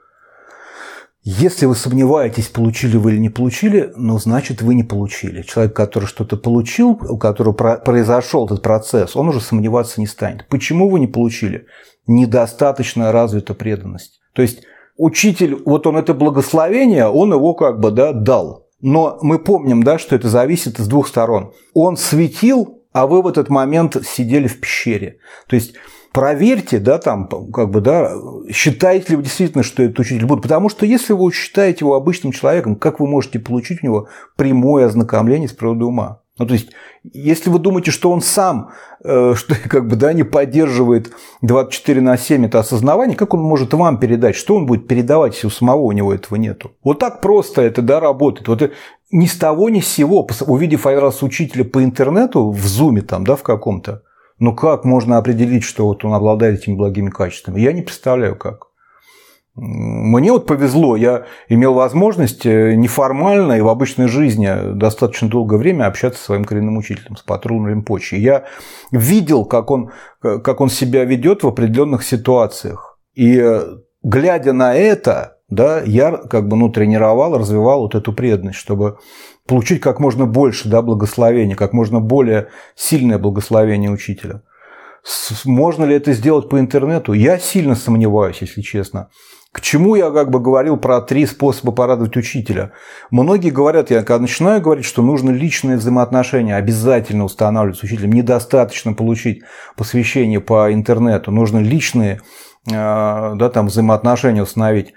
Если 1.24 1.68
вы 1.68 1.76
сомневаетесь, 1.76 2.48
получили 2.48 2.98
вы 2.98 3.12
или 3.12 3.20
не 3.20 3.30
получили, 3.30 3.92
ну, 3.96 4.18
значит, 4.18 4.64
вы 4.64 4.74
не 4.74 4.84
получили. 4.84 5.44
Человек, 5.44 5.76
который 5.76 6.06
что-то 6.06 6.36
получил, 6.36 6.92
у 6.92 7.18
которого 7.18 7.54
произошел 7.54 8.48
этот 8.48 8.64
процесс, 8.64 9.16
он 9.16 9.30
уже 9.30 9.40
сомневаться 9.40 10.02
не 10.02 10.08
станет. 10.08 10.48
Почему 10.50 10.90
вы 10.90 11.00
не 11.00 11.06
получили? 11.06 11.68
Недостаточно 12.08 13.12
развита 13.12 13.54
преданность. 13.54 14.20
То 14.34 14.42
есть 14.42 14.64
учитель, 14.98 15.62
вот 15.64 15.86
он 15.86 15.98
это 15.98 16.16
благословение, 16.16 17.08
он 17.08 17.32
его 17.34 17.54
как 17.54 17.80
бы 17.80 17.92
да, 17.92 18.14
дал. 18.14 18.68
Но 18.82 19.20
мы 19.22 19.38
помним, 19.38 19.84
да, 19.84 20.00
что 20.00 20.16
это 20.16 20.28
зависит 20.28 20.80
с 20.80 20.88
двух 20.88 21.08
сторон. 21.08 21.54
Он 21.76 21.98
светил, 21.98 22.82
а 22.94 23.06
вы 23.06 23.22
в 23.22 23.28
этот 23.28 23.50
момент 23.50 23.96
сидели 24.04 24.48
в 24.48 24.60
пещере. 24.60 25.20
То 25.48 25.56
есть 25.56 25.76
проверьте, 26.12 26.80
да, 26.80 26.98
там, 26.98 27.28
как 27.52 27.70
бы, 27.70 27.82
да, 27.82 28.12
считаете 28.52 29.12
ли 29.12 29.16
вы 29.18 29.24
действительно, 29.24 29.64
что 29.64 29.84
этот 29.84 30.00
учитель 30.00 30.26
будет. 30.26 30.42
Потому 30.42 30.70
что 30.70 30.86
если 30.86 31.14
вы 31.14 31.32
считаете 31.32 31.80
его 31.82 31.96
обычным 31.96 32.32
человеком, 32.32 32.76
как 32.76 33.00
вы 33.00 33.08
можете 33.08 33.40
получить 33.40 33.84
у 33.84 33.86
него 33.86 34.08
прямое 34.36 34.86
ознакомление 34.86 35.48
с 35.48 35.54
природой 35.54 35.88
ума? 35.88 36.22
Ну, 36.38 36.48
то 36.48 36.54
есть, 36.54 36.70
если 37.04 37.50
вы 37.52 37.60
думаете, 37.60 37.92
что 37.92 38.10
он 38.10 38.22
сам, 38.22 38.72
э, 39.04 39.34
что 39.38 39.56
как 39.56 39.88
бы, 39.88 39.96
да, 39.96 40.12
не 40.14 40.24
поддерживает 40.24 41.12
24 41.42 42.02
на 42.02 42.18
7 42.18 42.46
это 42.46 42.60
осознавание, 42.60 43.16
как 43.16 43.34
он 43.34 43.42
может 43.42 43.74
вам 43.74 44.00
передать? 44.00 44.36
Что 44.36 44.56
он 44.56 44.66
будет 44.66 44.88
передавать, 44.88 45.36
если 45.36 45.48
у 45.48 45.52
самого 45.52 45.82
у 45.82 45.92
него 45.92 46.14
этого 46.14 46.38
нету? 46.38 46.72
Вот 46.84 47.00
так 47.00 47.22
просто 47.22 47.62
это, 47.62 47.82
да, 47.82 48.00
работает. 48.00 48.48
Вот 48.48 48.72
ни 49.12 49.26
с 49.26 49.36
того, 49.36 49.70
ни 49.70 49.82
с 49.82 49.88
сего, 49.88 50.28
увидев 50.48 50.88
один 50.88 51.00
раз 51.00 51.22
учителя 51.22 51.64
по 51.64 51.84
интернету, 51.84 52.50
в 52.50 52.66
зуме 52.66 53.02
там, 53.02 53.26
да, 53.26 53.36
в 53.36 53.44
каком-то, 53.44 54.04
ну 54.42 54.56
как 54.56 54.86
можно 54.86 55.20
определить, 55.20 55.64
что 55.64 55.86
вот 55.86 56.04
он 56.04 56.16
обладает 56.16 56.62
этими 56.62 56.74
благими 56.74 57.12
качествами? 57.12 57.62
Я 57.62 57.74
не 57.74 57.84
представляю, 57.84 58.36
как. 58.36 58.70
Мне 59.54 60.32
вот 60.32 60.48
повезло, 60.48 60.96
я 60.96 61.26
имел 61.48 61.76
возможность 61.76 62.46
э, 62.48 62.74
неформально 62.74 63.54
и 63.54 63.62
в 63.62 63.68
обычной 63.68 64.08
жизни 64.08 64.74
достаточно 64.74 65.30
долгое 65.30 65.58
время 65.58 65.86
общаться 65.86 66.20
со 66.20 66.26
своим 66.26 66.46
коренным 66.46 66.78
учителем, 66.78 67.18
с 67.18 67.22
патрулом 67.22 67.68
Римпочи. 67.68 68.16
Я 68.16 68.46
видел, 68.92 69.46
как 69.46 69.70
он, 69.70 69.92
как 70.22 70.60
он 70.60 70.70
себя 70.70 71.06
ведет 71.06 71.44
в 71.44 71.48
определенных 71.48 72.04
ситуациях. 72.04 72.98
И 73.14 73.38
э, 73.38 73.62
глядя 74.02 74.54
на 74.54 74.74
это, 74.74 75.38
да, 75.50 75.82
я 75.82 76.14
как 76.14 76.48
бы 76.48 76.58
ну, 76.58 76.70
тренировал, 76.70 77.38
развивал 77.38 77.82
вот 77.82 77.94
эту 77.94 78.12
преданность, 78.12 78.58
чтобы 78.58 78.98
получить 79.52 79.82
как 79.82 80.00
можно 80.00 80.26
больше 80.26 80.70
да, 80.70 80.82
благословения, 80.82 81.58
как 81.58 81.74
можно 81.74 82.00
более 82.00 82.48
сильное 82.74 83.20
благословение 83.20 83.92
учителя. 83.92 84.44
Можно 85.44 85.84
ли 85.84 85.94
это 85.94 86.14
сделать 86.14 86.48
по 86.48 86.58
интернету? 86.58 87.12
Я 87.12 87.38
сильно 87.38 87.76
сомневаюсь, 87.76 88.38
если 88.40 88.62
честно. 88.62 89.10
К 89.52 89.60
чему 89.60 89.96
я 89.96 90.10
как 90.12 90.32
бы 90.32 90.40
говорил 90.40 90.78
про 90.78 91.02
три 91.02 91.26
способа 91.26 91.74
порадовать 91.74 92.16
учителя? 92.16 92.72
Многие 93.10 93.50
говорят, 93.50 93.92
я 93.92 94.04
когда 94.04 94.20
начинаю 94.20 94.62
говорить, 94.62 94.86
что 94.86 95.02
нужно 95.02 95.32
личные 95.32 95.76
взаимоотношения 95.76 96.56
обязательно 96.56 97.26
устанавливать 97.26 97.78
с 97.78 97.84
учителем, 97.84 98.14
недостаточно 98.14 98.94
получить 98.94 99.42
посвящение 99.76 100.40
по 100.40 100.72
интернету, 100.72 101.32
нужно 101.32 101.58
личные 101.58 102.22
э, 102.68 102.72
да, 102.72 103.50
там, 103.50 103.68
взаимоотношения 103.68 104.44
установить. 104.44 104.94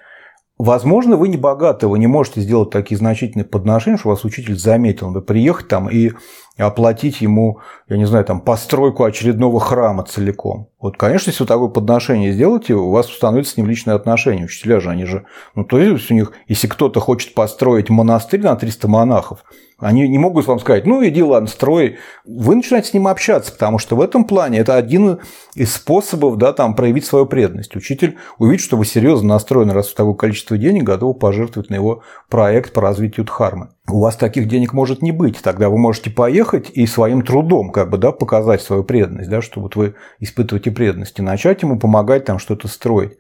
Возможно, 0.57 1.17
вы 1.17 1.29
не 1.29 1.37
богаты, 1.37 1.89
вы 1.89 1.99
не 1.99 2.07
можете 2.07 2.41
сделать 2.41 2.71
такие 2.71 2.97
значительные 2.97 3.45
подношения, 3.45 3.97
что 3.97 4.11
вас 4.11 4.25
учитель 4.25 4.57
заметил. 4.57 5.11
Вы 5.11 5.21
приехать 5.21 5.67
там 5.67 5.91
и 5.91 6.13
оплатить 6.57 7.21
ему, 7.21 7.59
я 7.89 7.97
не 7.97 8.05
знаю, 8.05 8.25
там, 8.25 8.41
постройку 8.41 9.03
очередного 9.03 9.59
храма 9.59 10.05
целиком. 10.05 10.69
Вот, 10.85 10.99
конечно, 10.99 11.31
если 11.31 11.45
вы 11.45 11.47
такое 11.47 11.69
подношение 11.69 12.31
сделаете, 12.31 12.75
у 12.75 12.91
вас 12.91 13.09
установится 13.09 13.55
с 13.55 13.57
ним 13.57 13.71
личные 13.71 13.95
отношения. 13.95 14.45
Учителя 14.45 14.81
же, 14.81 14.91
они 14.91 15.07
же... 15.07 15.25
Ну, 15.55 15.65
то 15.65 15.79
есть 15.79 16.11
у 16.11 16.15
них, 16.15 16.33
если 16.47 16.67
кто-то 16.67 17.01
хочет 17.01 17.33
построить 17.33 17.89
монастырь 17.89 18.43
на 18.43 18.55
300 18.55 18.87
монахов, 18.87 19.45
они 19.79 20.09
не 20.09 20.19
могут 20.19 20.47
вам 20.47 20.61
сказать, 20.61 20.87
ну 20.87 21.05
иди, 21.07 21.23
ладно, 21.23 21.49
строй. 21.49 21.97
Вы 22.25 22.55
начинаете 22.55 22.89
с 22.89 22.95
ним 22.95 23.09
общаться, 23.09 23.53
потому 23.53 23.79
что 23.79 23.97
в 23.97 24.01
этом 24.01 24.25
плане 24.25 24.59
это 24.59 24.77
один 24.77 25.19
из 25.55 25.75
способов 25.75 26.37
да, 26.39 26.53
там, 26.53 26.75
проявить 26.75 27.05
свою 27.05 27.27
преданность. 27.27 27.75
Учитель 27.75 28.17
увидит, 28.39 28.65
что 28.65 28.77
вы 28.77 28.85
серьезно 28.85 29.29
настроены, 29.29 29.73
раз 29.73 29.89
в 29.89 29.95
такое 29.95 30.15
количество 30.15 30.57
денег 30.57 30.85
готовы 30.85 31.15
пожертвовать 31.15 31.71
на 31.71 31.75
его 31.75 32.03
проект 32.29 32.73
по 32.73 32.83
развитию 32.83 33.27
Дхармы. 33.27 33.71
У 33.89 34.01
вас 34.01 34.17
таких 34.17 34.49
денег 34.49 34.73
может 34.73 35.03
не 35.03 35.13
быть. 35.13 35.43
Тогда 35.43 35.69
вы 35.69 35.77
можете 35.77 36.09
поехать 36.09 36.71
и 36.71 36.87
своим 36.87 37.23
трудом 37.23 37.71
как 37.71 37.91
бы, 37.91 37.99
да, 37.99 38.13
показать 38.13 38.63
свою 38.63 38.85
преданность, 38.85 39.29
да, 39.29 39.43
что 39.43 39.61
вот 39.61 39.77
вы 39.77 39.95
испытываете 40.21 40.71
преданность, 40.75 41.19
и 41.19 41.23
начать 41.23 41.63
ему 41.63 41.79
помогать 41.79 42.25
там 42.25 42.39
что-то 42.39 42.69
строить. 42.69 43.17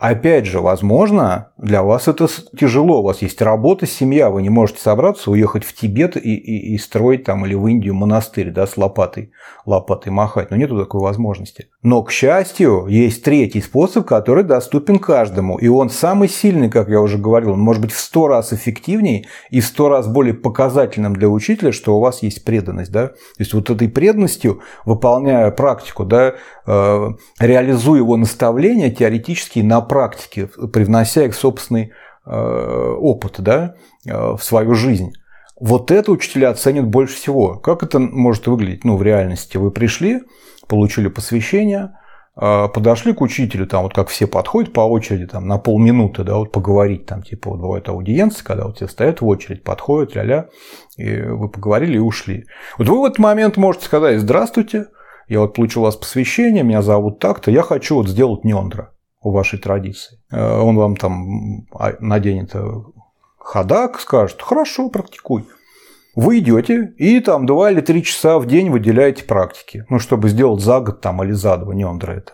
Опять 0.00 0.46
же, 0.46 0.60
возможно, 0.60 1.48
для 1.58 1.82
вас 1.82 2.08
это 2.08 2.26
тяжело. 2.58 3.00
У 3.00 3.02
вас 3.02 3.20
есть 3.20 3.42
работа, 3.42 3.86
семья, 3.86 4.30
вы 4.30 4.40
не 4.40 4.48
можете 4.48 4.80
собраться, 4.80 5.30
уехать 5.30 5.62
в 5.62 5.74
Тибет 5.74 6.16
и, 6.16 6.36
и, 6.36 6.74
и 6.74 6.78
строить 6.78 7.24
там 7.24 7.44
или 7.44 7.52
в 7.52 7.66
Индию 7.66 7.92
монастырь 7.92 8.50
да, 8.50 8.66
с 8.66 8.78
лопатой, 8.78 9.30
лопатой 9.66 10.10
махать. 10.10 10.50
Но 10.50 10.56
нет 10.56 10.70
такой 10.70 11.02
возможности. 11.02 11.68
Но, 11.82 12.02
к 12.02 12.12
счастью, 12.12 12.86
есть 12.86 13.22
третий 13.22 13.60
способ, 13.60 14.06
который 14.06 14.42
доступен 14.42 14.98
каждому. 14.98 15.58
И 15.58 15.68
он 15.68 15.90
самый 15.90 16.30
сильный, 16.30 16.70
как 16.70 16.88
я 16.88 17.02
уже 17.02 17.18
говорил. 17.18 17.52
Он 17.52 17.60
может 17.60 17.82
быть 17.82 17.92
в 17.92 18.00
сто 18.00 18.26
раз 18.26 18.54
эффективнее 18.54 19.26
и 19.50 19.60
в 19.60 19.66
сто 19.66 19.90
раз 19.90 20.08
более 20.08 20.32
показательным 20.32 21.14
для 21.14 21.28
учителя, 21.28 21.72
что 21.72 21.98
у 21.98 22.00
вас 22.00 22.22
есть 22.22 22.46
преданность. 22.46 22.90
Да? 22.90 23.08
То 23.08 23.14
есть 23.38 23.52
вот 23.52 23.68
этой 23.68 23.90
преданностью, 23.90 24.60
выполняя 24.86 25.50
практику, 25.50 26.06
да, 26.06 26.36
э, 26.66 27.08
реализуя 27.38 27.98
его 27.98 28.16
наставления 28.16 28.90
теоретически 28.90 29.60
на 29.60 29.89
практике, 29.90 30.46
привнося 30.72 31.24
их 31.24 31.34
в 31.34 31.36
собственный 31.36 31.90
э, 32.24 32.30
опыт 32.30 33.40
да, 33.40 33.74
э, 34.06 34.34
в 34.36 34.38
свою 34.40 34.74
жизнь. 34.74 35.10
Вот 35.58 35.90
это 35.90 36.12
учителя 36.12 36.50
оценят 36.50 36.86
больше 36.86 37.16
всего. 37.16 37.56
Как 37.56 37.82
это 37.82 37.98
может 37.98 38.46
выглядеть 38.46 38.84
ну, 38.84 38.96
в 38.96 39.02
реальности? 39.02 39.56
Вы 39.56 39.72
пришли, 39.72 40.20
получили 40.68 41.08
посвящение, 41.08 41.90
э, 42.40 42.68
подошли 42.72 43.14
к 43.14 43.20
учителю, 43.20 43.66
там 43.66 43.82
вот 43.82 43.92
как 43.92 44.10
все 44.10 44.28
подходят 44.28 44.72
по 44.72 44.82
очереди, 44.82 45.26
там 45.26 45.48
на 45.48 45.58
полминуты, 45.58 46.22
да, 46.22 46.36
вот 46.36 46.52
поговорить, 46.52 47.06
там 47.06 47.24
типа 47.24 47.50
вот 47.50 47.58
бывает 47.58 47.88
аудиенция, 47.88 48.44
когда 48.44 48.66
вот 48.66 48.76
все 48.76 48.86
стоят 48.86 49.20
в 49.20 49.26
очередь, 49.26 49.64
подходят, 49.64 50.14
ля-ля, 50.14 50.50
и 50.98 51.20
вы 51.20 51.48
поговорили 51.48 51.96
и 51.96 51.98
ушли. 51.98 52.44
Вот 52.78 52.88
вы 52.88 53.00
в 53.00 53.04
этот 53.06 53.18
момент 53.18 53.56
можете 53.56 53.86
сказать, 53.86 54.20
здравствуйте, 54.20 54.86
я 55.26 55.40
вот 55.40 55.54
получил 55.54 55.82
у 55.82 55.86
вас 55.86 55.96
посвящение, 55.96 56.62
меня 56.62 56.80
зовут 56.80 57.18
так-то, 57.18 57.50
я 57.50 57.62
хочу 57.62 57.96
вот 57.96 58.08
сделать 58.08 58.44
нендра 58.44 58.92
у 59.22 59.30
вашей 59.30 59.58
традиции. 59.58 60.18
Э, 60.30 60.58
он 60.60 60.76
вам 60.76 60.96
там 60.96 61.66
а, 61.72 61.94
наденет 62.00 62.50
э, 62.54 62.64
ходак, 63.38 64.00
скажет, 64.00 64.42
хорошо, 64.42 64.88
практикуй. 64.88 65.44
Вы 66.16 66.38
идете 66.40 66.92
и 66.98 67.20
там 67.20 67.46
два 67.46 67.70
или 67.70 67.80
три 67.80 68.02
часа 68.02 68.38
в 68.38 68.46
день 68.46 68.70
выделяете 68.70 69.24
практики, 69.24 69.84
ну, 69.88 69.98
чтобы 69.98 70.28
сделать 70.28 70.60
за 70.60 70.80
год 70.80 71.00
там 71.00 71.22
или 71.22 71.32
за 71.32 71.56
два, 71.56 71.72
не 71.74 71.84
он 71.84 71.98
это. 71.98 72.32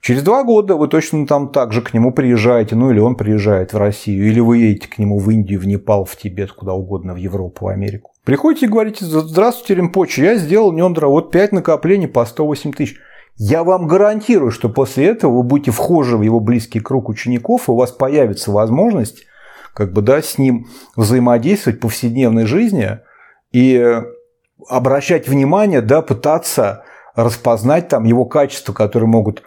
Через 0.00 0.22
два 0.22 0.44
года 0.44 0.76
вы 0.76 0.86
точно 0.88 1.26
там 1.26 1.50
также 1.50 1.82
к 1.82 1.92
нему 1.92 2.12
приезжаете, 2.12 2.76
ну 2.76 2.90
или 2.90 3.00
он 3.00 3.16
приезжает 3.16 3.72
в 3.72 3.78
Россию, 3.78 4.28
или 4.28 4.38
вы 4.38 4.58
едете 4.58 4.88
к 4.88 4.98
нему 4.98 5.18
в 5.18 5.28
Индию, 5.30 5.58
в 5.60 5.66
Непал, 5.66 6.04
в 6.04 6.16
Тибет, 6.16 6.52
куда 6.52 6.74
угодно, 6.74 7.14
в 7.14 7.16
Европу, 7.16 7.64
в 7.64 7.68
Америку. 7.68 8.12
Приходите 8.24 8.66
и 8.66 8.68
говорите, 8.68 9.04
здравствуйте, 9.04 9.74
Римпочи, 9.74 10.20
я 10.20 10.36
сделал 10.36 10.72
Нендра, 10.72 11.08
вот 11.08 11.32
5 11.32 11.52
накоплений 11.52 12.06
по 12.06 12.24
108 12.24 12.72
тысяч. 12.72 12.96
Я 13.38 13.62
вам 13.62 13.86
гарантирую, 13.86 14.50
что 14.50 14.68
после 14.68 15.06
этого 15.06 15.36
вы 15.36 15.42
будете 15.44 15.70
вхожи 15.70 16.16
в 16.16 16.22
его 16.22 16.40
близкий 16.40 16.80
круг 16.80 17.08
учеников, 17.08 17.68
и 17.68 17.70
у 17.70 17.76
вас 17.76 17.92
появится 17.92 18.50
возможность 18.50 19.24
как 19.74 19.92
бы, 19.92 20.02
да, 20.02 20.20
с 20.20 20.38
ним 20.38 20.66
взаимодействовать 20.96 21.78
в 21.78 21.82
повседневной 21.82 22.46
жизни 22.46 22.98
и 23.52 24.02
обращать 24.68 25.28
внимание, 25.28 25.80
да, 25.80 26.02
пытаться 26.02 26.82
распознать 27.14 27.88
там 27.88 28.04
его 28.04 28.24
качества, 28.24 28.72
которые 28.72 29.08
могут, 29.08 29.44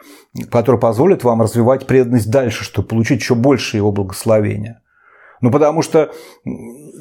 которые 0.50 0.80
позволят 0.80 1.26
вам 1.26 1.42
развивать 1.42 1.86
преданность 1.86 2.32
дальше, 2.32 2.64
чтобы 2.64 2.88
получить 2.88 3.20
еще 3.20 3.36
больше 3.36 3.76
его 3.76 3.92
благословения. 3.92 4.82
Ну, 5.42 5.50
потому 5.50 5.82
что 5.82 6.12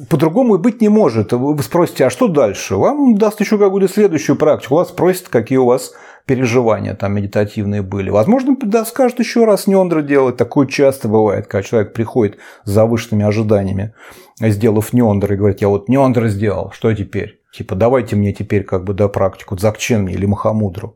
по-другому 0.09 0.55
и 0.55 0.57
быть 0.57 0.81
не 0.81 0.89
может. 0.89 1.31
Вы 1.31 1.61
спросите, 1.61 2.05
а 2.05 2.09
что 2.09 2.27
дальше? 2.27 2.75
Вам 2.75 3.15
даст 3.15 3.39
еще 3.39 3.57
какую-то 3.57 3.91
следующую 3.91 4.35
практику. 4.35 4.75
Вас 4.75 4.89
спросят, 4.89 5.29
какие 5.29 5.59
у 5.59 5.65
вас 5.65 5.93
переживания 6.25 6.95
там 6.95 7.13
медитативные 7.13 7.81
были. 7.81 8.09
Возможно, 8.09 8.55
да, 8.63 8.85
скажут 8.85 9.19
еще 9.19 9.45
раз 9.45 9.67
нендра 9.67 10.01
делать. 10.01 10.37
Такое 10.37 10.65
часто 10.67 11.07
бывает, 11.07 11.47
когда 11.47 11.63
человек 11.63 11.93
приходит 11.93 12.37
с 12.63 12.71
завышенными 12.71 13.25
ожиданиями, 13.25 13.93
сделав 14.39 14.93
нендра, 14.93 15.35
и 15.35 15.37
говорит, 15.37 15.61
я 15.61 15.67
вот 15.67 15.87
нендра 15.87 16.27
сделал, 16.27 16.71
что 16.71 16.93
теперь? 16.93 17.41
Типа, 17.53 17.75
давайте 17.75 18.15
мне 18.15 18.33
теперь 18.33 18.63
как 18.63 18.85
бы 18.85 18.93
да, 18.93 19.07
практику 19.07 19.55
дзакчен 19.55 20.07
или 20.07 20.25
махамудру. 20.25 20.95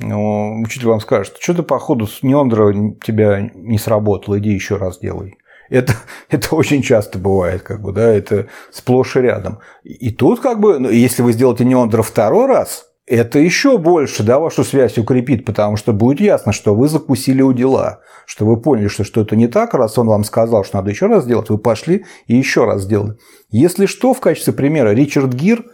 Но 0.00 0.60
учитель 0.60 0.88
вам 0.88 1.00
скажет, 1.00 1.36
что 1.40 1.54
ты 1.54 1.62
походу 1.62 2.06
с 2.06 2.22
нендра 2.22 2.72
тебя 3.02 3.50
не 3.54 3.78
сработало, 3.78 4.38
иди 4.38 4.50
еще 4.50 4.76
раз 4.76 4.98
делай. 5.00 5.38
Это, 5.68 5.94
это 6.30 6.54
очень 6.54 6.82
часто 6.82 7.18
бывает, 7.18 7.62
как 7.62 7.82
бы, 7.82 7.92
да, 7.92 8.12
это 8.12 8.46
сплошь 8.70 9.16
и 9.16 9.20
рядом. 9.20 9.60
И 9.84 10.10
тут, 10.10 10.40
как 10.40 10.60
бы, 10.60 10.78
ну, 10.78 10.90
если 10.90 11.22
вы 11.22 11.32
сделаете 11.32 11.64
нендра 11.64 12.02
второй 12.02 12.46
раз, 12.46 12.86
это 13.06 13.38
еще 13.38 13.78
больше 13.78 14.22
да, 14.22 14.38
вашу 14.38 14.64
связь 14.64 14.98
укрепит, 14.98 15.46
потому 15.46 15.76
что 15.76 15.92
будет 15.92 16.20
ясно, 16.20 16.52
что 16.52 16.74
вы 16.74 16.88
закусили 16.88 17.40
у 17.40 17.52
дела, 17.54 18.00
что 18.26 18.44
вы 18.44 18.60
поняли, 18.60 18.88
что 18.88 19.02
что-то 19.04 19.34
не 19.34 19.48
так, 19.48 19.72
раз 19.72 19.98
он 19.98 20.08
вам 20.08 20.24
сказал, 20.24 20.64
что 20.64 20.76
надо 20.76 20.90
еще 20.90 21.06
раз 21.06 21.24
сделать, 21.24 21.48
вы 21.48 21.56
пошли 21.56 22.04
и 22.26 22.36
еще 22.36 22.64
раз 22.66 22.82
сделали. 22.82 23.16
Если 23.50 23.86
что, 23.86 24.12
в 24.12 24.20
качестве 24.20 24.52
примера, 24.52 24.90
Ричард 24.90 25.32
Гир 25.32 25.64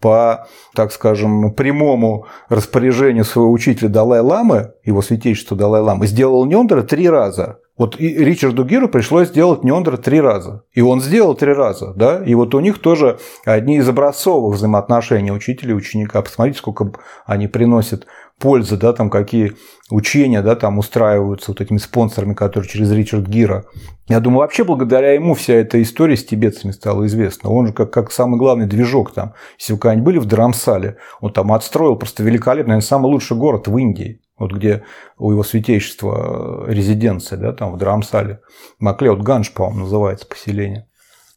по, 0.00 0.46
так 0.74 0.92
скажем, 0.92 1.54
прямому 1.54 2.26
распоряжению 2.50 3.24
своего 3.24 3.50
учителя 3.50 3.88
Далай-Ламы, 3.88 4.72
его 4.84 5.00
святейшества 5.00 5.56
Далай-Ламы, 5.56 6.06
сделал 6.06 6.44
Нендера 6.44 6.82
три 6.82 7.08
раза. 7.08 7.60
Вот 7.76 7.98
и 7.98 8.08
Ричарду 8.08 8.64
Гиру 8.64 8.88
пришлось 8.88 9.28
сделать 9.28 9.64
Нендра 9.64 9.96
три 9.96 10.20
раза. 10.20 10.62
И 10.72 10.80
он 10.80 11.00
сделал 11.00 11.34
три 11.34 11.52
раза, 11.52 11.92
да? 11.94 12.22
И 12.24 12.34
вот 12.34 12.54
у 12.54 12.60
них 12.60 12.78
тоже 12.78 13.18
одни 13.44 13.78
из 13.78 13.88
образцовых 13.88 14.54
взаимоотношений 14.56 15.32
учителя 15.32 15.72
и 15.72 15.74
ученика. 15.74 16.22
Посмотрите, 16.22 16.58
сколько 16.58 16.92
они 17.26 17.48
приносят 17.48 18.06
пользы, 18.38 18.76
да, 18.76 18.92
там 18.92 19.10
какие 19.10 19.54
учения, 19.90 20.42
да, 20.42 20.54
там 20.54 20.78
устраиваются 20.78 21.50
вот 21.50 21.60
этими 21.60 21.78
спонсорами, 21.78 22.34
которые 22.34 22.68
через 22.68 22.92
Ричард 22.92 23.26
Гира. 23.26 23.64
Я 24.08 24.20
думаю, 24.20 24.40
вообще 24.40 24.62
благодаря 24.62 25.12
ему 25.12 25.34
вся 25.34 25.54
эта 25.54 25.82
история 25.82 26.16
с 26.16 26.24
тибетцами 26.24 26.70
стала 26.70 27.06
известна. 27.06 27.50
Он 27.50 27.68
же 27.68 27.72
как, 27.72 27.90
как 27.92 28.12
самый 28.12 28.38
главный 28.38 28.66
движок 28.66 29.12
там. 29.12 29.34
Если 29.58 29.72
вы 29.72 29.78
когда-нибудь 29.80 30.04
были 30.04 30.18
в 30.18 30.26
Драмсале, 30.26 30.98
он 31.20 31.32
там 31.32 31.52
отстроил 31.52 31.96
просто 31.96 32.22
великолепный, 32.22 32.74
наверное, 32.74 32.86
самый 32.86 33.06
лучший 33.06 33.36
город 33.36 33.66
в 33.66 33.76
Индии 33.76 34.20
вот 34.38 34.52
где 34.52 34.84
у 35.18 35.30
его 35.30 35.42
святейшества 35.42 36.64
резиденция, 36.68 37.38
да, 37.38 37.52
там 37.52 37.72
в 37.72 37.78
Драмсале, 37.78 38.40
Маклеод 38.78 39.22
Ганж, 39.22 39.52
по-моему, 39.52 39.80
называется 39.80 40.26
поселение. 40.26 40.86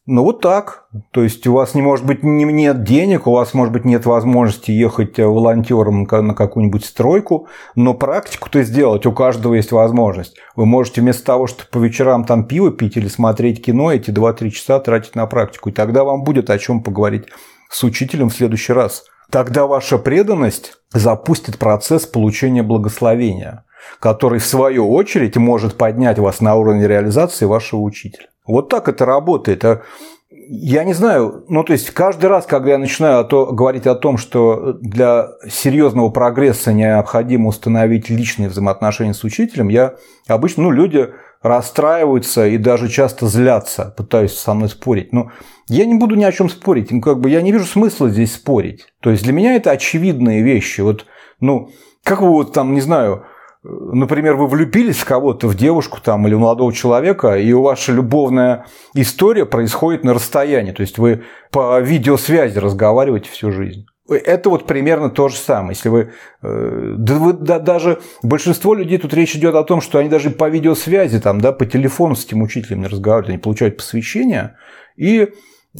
Ну 0.09 0.23
вот 0.23 0.39
так. 0.39 0.85
То 1.11 1.21
есть 1.21 1.45
у 1.47 1.53
вас 1.53 1.75
не 1.75 1.81
может 1.81 2.05
быть 2.05 2.23
нет 2.23 2.83
денег, 2.83 3.27
у 3.27 3.33
вас 3.33 3.53
может 3.53 3.73
быть 3.73 3.83
нет 3.83 4.05
возможности 4.05 4.71
ехать 4.71 5.17
волонтером 5.19 6.03
на 6.03 6.33
какую-нибудь 6.33 6.85
стройку, 6.85 7.49
но 7.75 7.93
практику-то 7.93 8.63
сделать 8.63 9.05
у 9.05 9.11
каждого 9.11 9.55
есть 9.55 9.73
возможность. 9.73 10.37
Вы 10.55 10.65
можете 10.65 11.01
вместо 11.01 11.25
того, 11.25 11.45
чтобы 11.47 11.69
по 11.69 11.79
вечерам 11.79 12.23
там 12.23 12.45
пиво 12.45 12.71
пить 12.71 12.95
или 12.95 13.09
смотреть 13.09 13.61
кино, 13.65 13.91
эти 13.91 14.09
2-3 14.11 14.49
часа 14.49 14.79
тратить 14.79 15.15
на 15.15 15.27
практику. 15.27 15.69
И 15.69 15.73
тогда 15.73 16.05
вам 16.05 16.23
будет 16.23 16.49
о 16.49 16.57
чем 16.57 16.81
поговорить 16.81 17.25
с 17.69 17.83
учителем 17.83 18.29
в 18.29 18.33
следующий 18.33 18.71
раз. 18.71 19.03
Тогда 19.29 19.67
ваша 19.67 19.97
преданность 19.97 20.73
запустит 20.91 21.57
процесс 21.57 22.05
получения 22.05 22.63
благословения, 22.63 23.65
который 23.99 24.39
в 24.39 24.45
свою 24.45 24.89
очередь 24.91 25.35
может 25.35 25.75
поднять 25.75 26.19
вас 26.19 26.39
на 26.39 26.55
уровень 26.55 26.85
реализации 26.85 27.45
вашего 27.45 27.81
учителя. 27.81 28.27
Вот 28.45 28.69
так 28.69 28.87
это 28.87 29.05
работает. 29.05 29.65
А 29.65 29.81
я 30.29 30.85
не 30.85 30.93
знаю, 30.93 31.45
ну 31.49 31.63
то 31.63 31.73
есть 31.73 31.91
каждый 31.91 32.27
раз, 32.27 32.45
когда 32.45 32.71
я 32.71 32.77
начинаю 32.77 33.27
говорить 33.27 33.85
о 33.85 33.95
том, 33.95 34.17
что 34.17 34.73
для 34.79 35.27
серьезного 35.49 36.09
прогресса 36.09 36.71
необходимо 36.71 37.49
установить 37.49 38.09
личные 38.09 38.49
взаимоотношения 38.49 39.13
с 39.13 39.25
учителем, 39.25 39.67
я 39.67 39.95
обычно, 40.27 40.63
ну 40.63 40.71
люди 40.71 41.09
расстраиваются 41.47 42.47
и 42.47 42.57
даже 42.57 42.89
часто 42.89 43.27
злятся, 43.27 43.93
пытаются 43.97 44.41
со 44.41 44.53
мной 44.53 44.69
спорить. 44.69 45.13
Но 45.13 45.31
я 45.67 45.85
не 45.85 45.95
буду 45.95 46.15
ни 46.15 46.23
о 46.23 46.31
чем 46.31 46.49
спорить, 46.49 46.91
ну, 46.91 47.01
как 47.01 47.19
бы 47.19 47.29
я 47.29 47.41
не 47.41 47.51
вижу 47.51 47.65
смысла 47.65 48.09
здесь 48.09 48.35
спорить. 48.35 48.87
То 49.01 49.09
есть 49.09 49.23
для 49.23 49.33
меня 49.33 49.55
это 49.55 49.71
очевидные 49.71 50.43
вещи. 50.43 50.81
Вот, 50.81 51.05
ну, 51.39 51.69
как 52.03 52.21
вы 52.21 52.29
вот 52.29 52.53
там, 52.53 52.73
не 52.73 52.81
знаю, 52.81 53.25
например, 53.63 54.35
вы 54.35 54.47
влюбились 54.47 54.97
в 54.97 55.05
кого-то, 55.05 55.47
в 55.47 55.55
девушку 55.55 55.99
там 56.01 56.27
или 56.27 56.33
в 56.33 56.39
молодого 56.39 56.71
человека, 56.73 57.37
и 57.37 57.51
у 57.51 57.61
ваша 57.61 57.91
любовная 57.91 58.65
история 58.93 59.45
происходит 59.45 60.03
на 60.03 60.13
расстоянии. 60.13 60.71
То 60.71 60.81
есть 60.81 60.97
вы 60.97 61.23
по 61.51 61.79
видеосвязи 61.79 62.57
разговариваете 62.57 63.29
всю 63.29 63.51
жизнь. 63.51 63.85
Это 64.09 64.49
вот 64.49 64.65
примерно 64.65 65.09
то 65.09 65.29
же 65.29 65.35
самое. 65.35 65.71
Если 65.71 65.89
вы, 65.89 66.11
э, 66.41 66.93
да, 66.97 67.15
вы 67.15 67.33
да, 67.33 67.59
даже 67.59 67.99
большинство 68.23 68.73
людей 68.73 68.97
тут 68.97 69.13
речь 69.13 69.35
идет 69.35 69.55
о 69.55 69.63
том, 69.63 69.81
что 69.81 69.99
они 69.99 70.09
даже 70.09 70.29
по 70.29 70.49
видеосвязи, 70.49 71.19
там, 71.19 71.41
да, 71.41 71.51
по 71.51 71.65
телефону 71.65 72.15
с 72.15 72.25
этим 72.25 72.41
учителем 72.41 72.81
не 72.81 72.87
разговаривают, 72.87 73.29
они 73.29 73.37
получают 73.37 73.77
посвящение, 73.77 74.55
и 74.95 75.29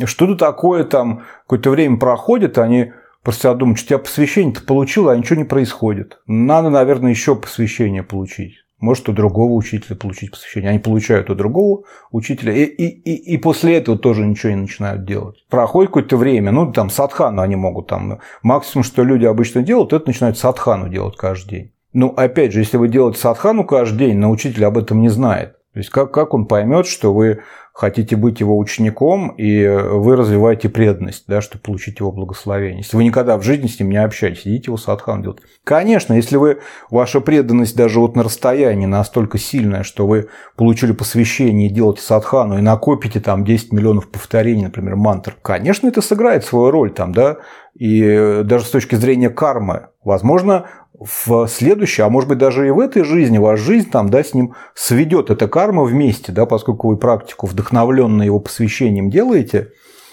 что-то 0.06 0.36
такое 0.36 0.84
там 0.84 1.24
какое-то 1.44 1.70
время 1.70 1.98
проходит, 1.98 2.58
они 2.58 2.92
Просто 3.28 3.50
я 3.50 3.56
думаю, 3.56 3.76
что 3.76 3.94
я 3.94 3.98
посвящение-то 3.98 4.62
получил, 4.62 5.10
а 5.10 5.18
ничего 5.18 5.36
не 5.36 5.44
происходит. 5.44 6.18
Надо, 6.28 6.70
наверное, 6.70 7.12
еще 7.12 7.36
посвящение 7.36 8.02
получить. 8.02 8.64
Может, 8.80 9.10
у 9.10 9.14
другого 9.14 9.54
учителя 9.54 9.96
получить 9.96 10.32
посвящение. 10.32 10.70
Они 10.70 10.80
получают 10.80 11.30
у 11.32 11.36
другого 11.36 11.84
учителя. 12.12 12.54
И, 12.54 12.64
и, 12.64 12.86
и, 12.86 13.34
и 13.34 13.38
после 13.38 13.78
этого 13.78 13.98
тоже 13.98 14.26
ничего 14.26 14.52
не 14.52 14.62
начинают 14.62 15.06
делать. 15.06 15.44
Проходит 15.50 15.90
какое-то 15.90 16.18
время, 16.18 16.52
ну, 16.52 16.72
там, 16.72 16.92
садхану 16.92 17.42
они 17.42 17.56
могут 17.56 17.88
там. 17.88 18.20
Максимум, 18.44 18.84
что 18.84 19.04
люди 19.04 19.26
обычно 19.26 19.64
делают, 19.64 19.94
это 19.94 20.08
начинают 20.08 20.38
садхану 20.38 20.90
делать 20.90 21.18
каждый 21.18 21.50
день. 21.50 21.72
Ну, 21.94 22.10
опять 22.10 22.54
же, 22.54 22.60
если 22.60 22.78
вы 22.78 22.90
делаете 22.90 23.20
садхану 23.20 23.66
каждый 23.66 24.10
день, 24.10 24.18
но 24.18 24.30
учитель 24.30 24.66
об 24.66 24.78
этом 24.78 25.02
не 25.02 25.10
знает. 25.10 25.54
То 25.74 25.80
есть 25.80 25.90
как, 25.90 26.12
как 26.12 26.34
он 26.34 26.46
поймет, 26.46 26.88
что 26.88 27.14
вы 27.14 27.42
хотите 27.78 28.16
быть 28.16 28.40
его 28.40 28.58
учеником, 28.58 29.36
и 29.38 29.64
вы 29.68 30.16
развиваете 30.16 30.68
преданность, 30.68 31.26
да, 31.28 31.42
чтобы 31.42 31.62
получить 31.62 32.00
его 32.00 32.12
благословение. 32.12 32.80
Если 32.80 32.98
вы 32.98 33.04
никогда 33.04 33.38
в 33.38 33.44
жизни 33.44 33.68
с 33.68 33.80
ним 33.80 33.92
не 33.92 34.04
общаетесь, 34.04 34.48
идите 34.48 34.66
его 34.70 34.78
садхан 34.78 35.22
делать. 35.22 35.42
Конечно, 35.64 36.16
если 36.16 36.38
вы, 36.38 36.58
ваша 36.90 37.22
преданность 37.22 37.78
даже 37.78 38.00
вот 38.00 38.16
на 38.16 38.24
расстоянии 38.24 38.88
настолько 38.88 39.38
сильная, 39.38 39.84
что 39.84 40.08
вы 40.08 40.28
получили 40.56 40.92
посвящение 40.92 41.70
и 41.70 41.72
делаете 41.72 42.02
садхану, 42.02 42.58
и 42.58 42.62
накопите 42.62 43.20
там 43.20 43.46
10 43.46 43.72
миллионов 43.72 44.10
повторений, 44.10 44.64
например, 44.64 44.96
мантр, 44.96 45.38
конечно, 45.44 45.88
это 45.88 46.02
сыграет 46.02 46.44
свою 46.44 46.72
роль 46.72 46.92
там, 46.92 47.14
да, 47.14 47.38
и 47.76 48.42
даже 48.44 48.66
с 48.66 48.72
точки 48.72 48.96
зрения 48.96 49.30
кармы, 49.30 49.90
возможно, 50.04 50.66
в 51.00 51.48
следующей, 51.48 52.02
а 52.02 52.10
может 52.10 52.30
быть 52.30 52.38
даже 52.38 52.68
и 52.68 52.72
в 52.72 52.80
этой 52.80 53.04
жизни, 53.04 53.38
ваша 53.38 53.64
жизнь 53.64 53.90
там, 53.90 54.10
да, 54.10 54.24
с 54.24 54.34
ним 54.34 54.54
сведет 54.74 55.30
эта 55.30 55.48
карма 55.48 55.84
вместе, 55.84 56.32
да, 56.32 56.46
поскольку 56.46 56.90
вы 56.90 56.98
практику 56.98 57.46
вдохновленно 57.46 58.24
его 58.24 58.40
посвящением 58.40 59.10
делаете, 59.10 59.72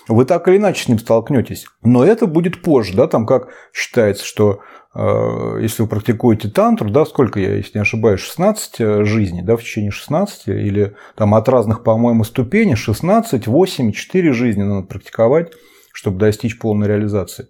вы 0.08 0.26
так 0.26 0.46
или 0.48 0.58
иначе 0.58 0.84
с 0.84 0.88
ним 0.88 0.98
столкнетесь. 0.98 1.66
Но 1.82 2.04
это 2.04 2.26
будет 2.26 2.60
позже, 2.60 2.94
да, 2.94 3.06
там 3.06 3.24
как 3.24 3.48
считается, 3.72 4.26
что 4.26 4.60
э, 4.94 5.58
если 5.62 5.82
вы 5.82 5.88
практикуете 5.88 6.50
тантру, 6.50 6.90
да, 6.90 7.06
сколько 7.06 7.40
я, 7.40 7.54
если 7.54 7.78
не 7.78 7.82
ошибаюсь, 7.82 8.20
16 8.20 8.80
э, 8.80 9.04
жизней, 9.04 9.40
да, 9.40 9.56
в 9.56 9.62
течение 9.62 9.90
16, 9.90 10.48
или 10.48 10.94
там 11.16 11.34
от 11.34 11.48
разных, 11.48 11.82
по-моему, 11.82 12.24
ступеней 12.24 12.74
16, 12.74 13.46
8, 13.46 13.92
4 13.92 14.32
жизни 14.34 14.62
надо 14.62 14.86
практиковать, 14.86 15.52
чтобы 15.94 16.18
достичь 16.18 16.58
полной 16.58 16.88
реализации. 16.88 17.48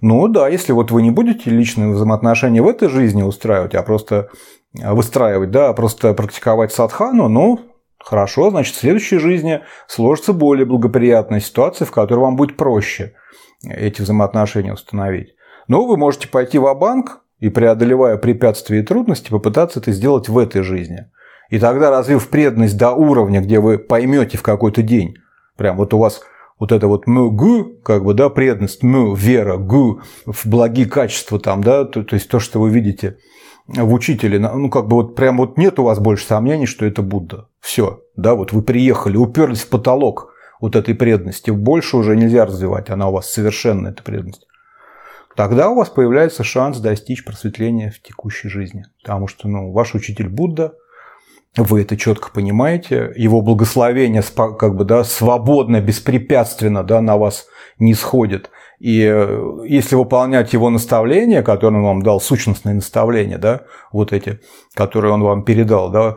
Ну 0.00 0.28
да, 0.28 0.48
если 0.48 0.72
вот 0.72 0.90
вы 0.90 1.02
не 1.02 1.10
будете 1.10 1.50
личные 1.50 1.92
взаимоотношения 1.92 2.62
в 2.62 2.68
этой 2.68 2.88
жизни 2.88 3.22
устраивать, 3.22 3.74
а 3.74 3.82
просто 3.82 4.28
выстраивать, 4.72 5.50
да, 5.50 5.68
а 5.68 5.72
просто 5.72 6.14
практиковать 6.14 6.72
садхану, 6.72 7.28
ну, 7.28 7.60
хорошо, 7.98 8.50
значит, 8.50 8.74
в 8.74 8.80
следующей 8.80 9.18
жизни 9.18 9.60
сложится 9.86 10.32
более 10.32 10.66
благоприятная 10.66 11.40
ситуация, 11.40 11.86
в 11.86 11.92
которой 11.92 12.20
вам 12.20 12.36
будет 12.36 12.56
проще 12.56 13.14
эти 13.66 14.02
взаимоотношения 14.02 14.72
установить. 14.72 15.34
Но 15.68 15.86
вы 15.86 15.96
можете 15.96 16.28
пойти 16.28 16.58
в 16.58 16.72
банк 16.74 17.20
и, 17.38 17.48
преодолевая 17.48 18.16
препятствия 18.16 18.80
и 18.80 18.82
трудности, 18.82 19.30
попытаться 19.30 19.80
это 19.80 19.92
сделать 19.92 20.28
в 20.28 20.36
этой 20.38 20.62
жизни. 20.62 21.06
И 21.50 21.58
тогда, 21.58 21.90
развив 21.90 22.28
преданность 22.28 22.76
до 22.76 22.92
уровня, 22.92 23.40
где 23.40 23.60
вы 23.60 23.78
поймете 23.78 24.38
в 24.38 24.42
какой-то 24.42 24.82
день, 24.82 25.16
прям 25.56 25.76
вот 25.76 25.94
у 25.94 25.98
вас 25.98 26.22
вот 26.58 26.72
это 26.72 26.86
вот 26.86 27.04
гу, 27.06 27.64
как 27.82 28.04
бы, 28.04 28.14
да, 28.14 28.28
преданность, 28.28 28.82
му, 28.82 29.14
вера, 29.14 29.56
гу, 29.56 30.00
в 30.26 30.46
благие 30.46 30.86
качества 30.86 31.38
там, 31.38 31.62
да, 31.62 31.84
то, 31.84 32.02
то 32.02 32.14
есть 32.14 32.28
то, 32.28 32.38
что 32.38 32.60
вы 32.60 32.70
видите 32.70 33.18
в 33.66 33.92
учителе, 33.92 34.38
ну, 34.38 34.70
как 34.70 34.88
бы 34.88 34.96
вот 34.96 35.14
прям 35.16 35.38
вот 35.38 35.56
нет 35.56 35.78
у 35.78 35.84
вас 35.84 35.98
больше 35.98 36.26
сомнений, 36.26 36.66
что 36.66 36.84
это 36.84 37.02
Будда. 37.02 37.48
Все, 37.60 38.02
да, 38.16 38.34
вот 38.34 38.52
вы 38.52 38.62
приехали, 38.62 39.16
уперлись 39.16 39.62
в 39.62 39.68
потолок 39.68 40.32
вот 40.60 40.76
этой 40.76 40.94
преданности, 40.94 41.50
больше 41.50 41.96
уже 41.96 42.16
нельзя 42.16 42.44
развивать, 42.46 42.90
она 42.90 43.08
у 43.08 43.12
вас 43.12 43.30
совершенно, 43.30 43.88
эта 43.88 44.02
преданность. 44.02 44.46
Тогда 45.36 45.68
у 45.68 45.74
вас 45.74 45.88
появляется 45.88 46.44
шанс 46.44 46.78
достичь 46.78 47.24
просветления 47.24 47.90
в 47.90 48.00
текущей 48.00 48.48
жизни. 48.48 48.84
Потому 49.02 49.26
что 49.26 49.48
ну, 49.48 49.72
ваш 49.72 49.94
учитель 49.94 50.28
Будда– 50.28 50.74
вы 51.56 51.82
это 51.82 51.96
четко 51.96 52.30
понимаете, 52.30 53.12
его 53.16 53.40
благословение 53.40 54.22
как 54.34 54.76
бы, 54.76 54.84
да, 54.84 55.04
свободно, 55.04 55.80
беспрепятственно 55.80 56.82
да, 56.82 57.00
на 57.00 57.16
вас 57.16 57.46
не 57.78 57.94
сходит. 57.94 58.50
И 58.80 59.02
э, 59.02 59.64
если 59.66 59.94
выполнять 59.94 60.52
его 60.52 60.68
наставления, 60.68 61.42
которые 61.42 61.80
он 61.80 61.86
вам 61.86 62.02
дал, 62.02 62.20
сущностные 62.20 62.74
наставления, 62.74 63.38
да, 63.38 63.62
вот 63.92 64.12
эти, 64.12 64.40
которые 64.74 65.12
он 65.12 65.22
вам 65.22 65.44
передал, 65.44 65.90
да, 65.90 66.16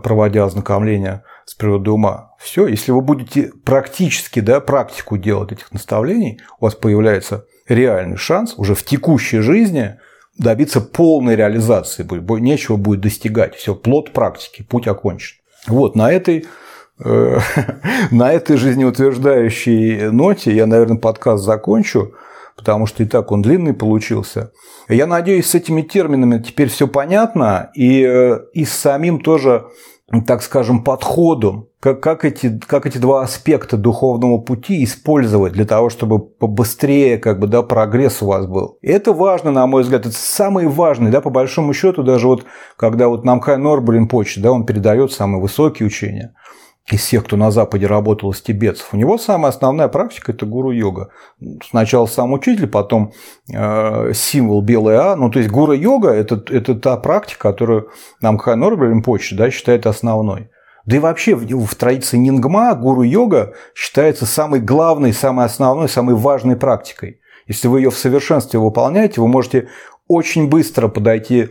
проводя 0.00 0.44
ознакомление 0.44 1.22
с 1.44 1.54
природой 1.54 1.94
ума, 1.94 2.32
все, 2.38 2.66
если 2.66 2.90
вы 2.90 3.00
будете 3.00 3.52
практически, 3.64 4.40
да, 4.40 4.60
практику 4.60 5.16
делать 5.16 5.52
этих 5.52 5.72
наставлений, 5.72 6.40
у 6.58 6.64
вас 6.64 6.74
появляется 6.74 7.44
реальный 7.68 8.16
шанс 8.16 8.54
уже 8.56 8.74
в 8.74 8.82
текущей 8.82 9.38
жизни– 9.38 9.98
добиться 10.38 10.80
полной 10.80 11.36
реализации, 11.36 12.06
нечего 12.40 12.76
будет 12.76 13.00
достигать. 13.00 13.54
Все, 13.54 13.74
плод 13.74 14.12
практики, 14.12 14.62
путь 14.68 14.86
окончен. 14.86 15.36
Вот, 15.66 15.94
на 15.96 16.12
этой 16.12 16.46
э, 16.98 17.38
на 18.10 18.32
этой 18.32 18.56
жизнеутверждающей 18.56 20.10
ноте 20.10 20.54
я, 20.54 20.66
наверное, 20.66 20.98
подкаст 20.98 21.44
закончу, 21.44 22.14
потому 22.56 22.86
что 22.86 23.02
и 23.02 23.06
так 23.06 23.32
он 23.32 23.42
длинный 23.42 23.74
получился. 23.74 24.52
Я 24.88 25.06
надеюсь, 25.06 25.46
с 25.46 25.54
этими 25.54 25.82
терминами 25.82 26.42
теперь 26.42 26.68
все 26.68 26.86
понятно, 26.86 27.70
и, 27.74 28.02
э, 28.02 28.40
и 28.52 28.64
с 28.64 28.72
самим 28.72 29.20
тоже 29.20 29.66
так 30.22 30.42
скажем, 30.42 30.84
подходом, 30.84 31.68
как, 31.80 32.00
как, 32.00 32.24
эти, 32.24 32.58
как 32.66 32.86
эти 32.86 32.98
два 32.98 33.22
аспекта 33.22 33.76
духовного 33.76 34.38
пути 34.38 34.84
использовать 34.84 35.52
для 35.52 35.64
того, 35.64 35.90
чтобы 35.90 36.18
побыстрее 36.18 37.18
как 37.18 37.38
бы, 37.38 37.46
да, 37.46 37.62
прогресс 37.62 38.22
у 38.22 38.26
вас 38.26 38.46
был. 38.46 38.78
Это 38.82 39.12
важно, 39.12 39.50
на 39.50 39.66
мой 39.66 39.82
взгляд, 39.82 40.06
это 40.06 40.14
самый 40.14 40.66
важный, 40.66 41.10
да, 41.10 41.20
по 41.20 41.30
большому 41.30 41.72
счету, 41.72 42.02
даже 42.02 42.26
вот 42.26 42.44
когда 42.76 43.08
вот 43.08 43.24
Намхай 43.24 43.56
Норбулин 43.56 44.08
почта, 44.08 44.40
да, 44.40 44.52
он 44.52 44.66
передает 44.66 45.12
самые 45.12 45.40
высокие 45.40 45.86
учения– 45.86 46.34
из 46.90 47.00
всех, 47.00 47.24
кто 47.24 47.36
на 47.36 47.50
Западе 47.50 47.86
работал 47.86 48.32
из 48.32 48.42
тибетцев, 48.42 48.88
у 48.92 48.96
него 48.96 49.16
самая 49.16 49.50
основная 49.50 49.88
практика– 49.88 50.32
это 50.32 50.44
гуру-йога. 50.44 51.10
Сначала 51.68 52.06
сам 52.06 52.32
учитель, 52.32 52.66
потом 52.66 53.12
э, 53.50 54.12
символ 54.12 54.60
белый 54.60 54.96
А. 54.96 55.16
Ну, 55.16 55.30
то 55.30 55.38
есть 55.38 55.50
гуру-йога– 55.50 56.10
это, 56.12 56.42
это 56.50 56.74
та 56.74 56.96
практика, 56.98 57.40
которую 57.40 57.88
нам 58.20 58.36
Хайнор 58.36 58.78
Римпочи 58.78 59.34
да, 59.34 59.50
считает 59.50 59.86
основной. 59.86 60.50
Да 60.84 60.96
и 60.96 60.98
вообще 60.98 61.34
в, 61.34 61.46
в 61.46 61.74
традиции 61.74 62.18
нингма 62.18 62.74
гуру-йога 62.74 63.54
считается 63.74 64.26
самой 64.26 64.60
главной, 64.60 65.14
самой 65.14 65.46
основной, 65.46 65.88
самой 65.88 66.14
важной 66.14 66.56
практикой. 66.56 67.20
Если 67.46 67.68
вы 67.68 67.80
ее 67.80 67.90
в 67.90 67.96
совершенстве 67.96 68.60
выполняете, 68.60 69.22
вы 69.22 69.28
можете 69.28 69.68
очень 70.06 70.48
быстро 70.48 70.88
подойти 70.88 71.48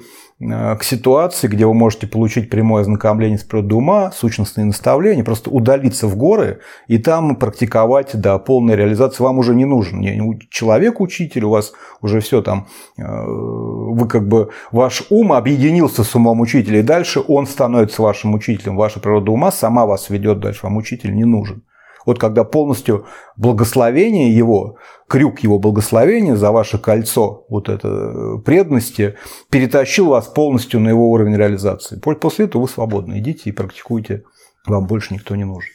к 0.50 0.84
ситуации, 0.84 1.48
где 1.48 1.66
вы 1.66 1.74
можете 1.74 2.08
получить 2.08 2.50
прямое 2.50 2.82
ознакомление 2.82 3.38
с 3.38 3.44
природой 3.44 3.78
ума, 3.78 4.12
сущностные 4.12 4.66
наставления, 4.66 5.24
просто 5.24 5.50
удалиться 5.50 6.08
в 6.08 6.16
горы 6.16 6.60
и 6.88 6.98
там 6.98 7.36
практиковать 7.36 8.16
до 8.20 8.38
полной 8.40 8.76
реализации 8.76 9.24
вам 9.24 9.40
уже 9.40 9.56
не 9.56 9.66
нужен. 9.66 10.04
Человек-учитель, 10.50 11.46
у 11.46 11.50
вас 11.50 11.74
уже 12.02 12.20
все 12.20 12.42
там, 12.42 12.68
э, 12.98 13.04
вы 13.04 14.08
как 14.08 14.28
бы, 14.28 14.50
ваш 14.72 15.04
ум 15.10 15.34
объединился 15.34 16.04
с 16.04 16.16
умом 16.16 16.42
учителя, 16.42 16.80
и 16.80 16.84
дальше 16.84 17.22
он 17.26 17.48
становится 17.48 18.02
вашим 18.02 18.34
учителем. 18.34 18.76
Ваша 18.76 19.00
природа 19.00 19.32
ума 19.32 19.52
сама 19.52 19.86
вас 19.86 20.10
ведет 20.10 20.40
дальше, 20.40 20.62
вам 20.64 20.78
учитель 20.78 21.16
не 21.16 21.26
нужен. 21.26 21.64
Вот 22.06 22.20
когда 22.20 22.44
полностью 22.44 23.06
благословение 23.38 24.36
его, 24.36 24.78
крюк 25.08 25.40
его 25.40 25.60
благословения 25.60 26.36
за 26.36 26.52
ваше 26.52 26.78
кольцо 26.78 27.46
вот 27.50 27.70
это 27.70 27.88
э, 27.88 28.38
преданности 28.44 29.16
перетащил 29.50 30.08
вас 30.08 30.28
полностью 30.28 30.80
на 30.80 30.90
его 30.90 31.12
уровень 31.12 31.36
реализации. 31.36 32.00
После 32.00 32.46
этого 32.46 32.64
вы 32.64 32.70
свободны. 32.70 33.20
Идите 33.20 33.50
и 33.50 33.54
практикуйте. 33.54 34.24
Вам 34.66 34.86
больше 34.86 35.14
никто 35.14 35.36
не 35.36 35.44
нужен. 35.44 35.70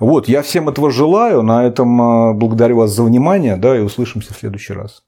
Вот, 0.00 0.28
я 0.28 0.42
всем 0.42 0.68
этого 0.68 0.90
желаю. 0.90 1.42
На 1.42 1.64
этом 1.64 2.00
э, 2.00 2.34
благодарю 2.34 2.78
вас 2.78 2.90
за 2.90 3.02
внимание, 3.02 3.56
да, 3.56 3.76
и 3.76 3.80
услышимся 3.80 4.34
в 4.34 4.36
следующий 4.38 4.72
раз. 4.72 5.02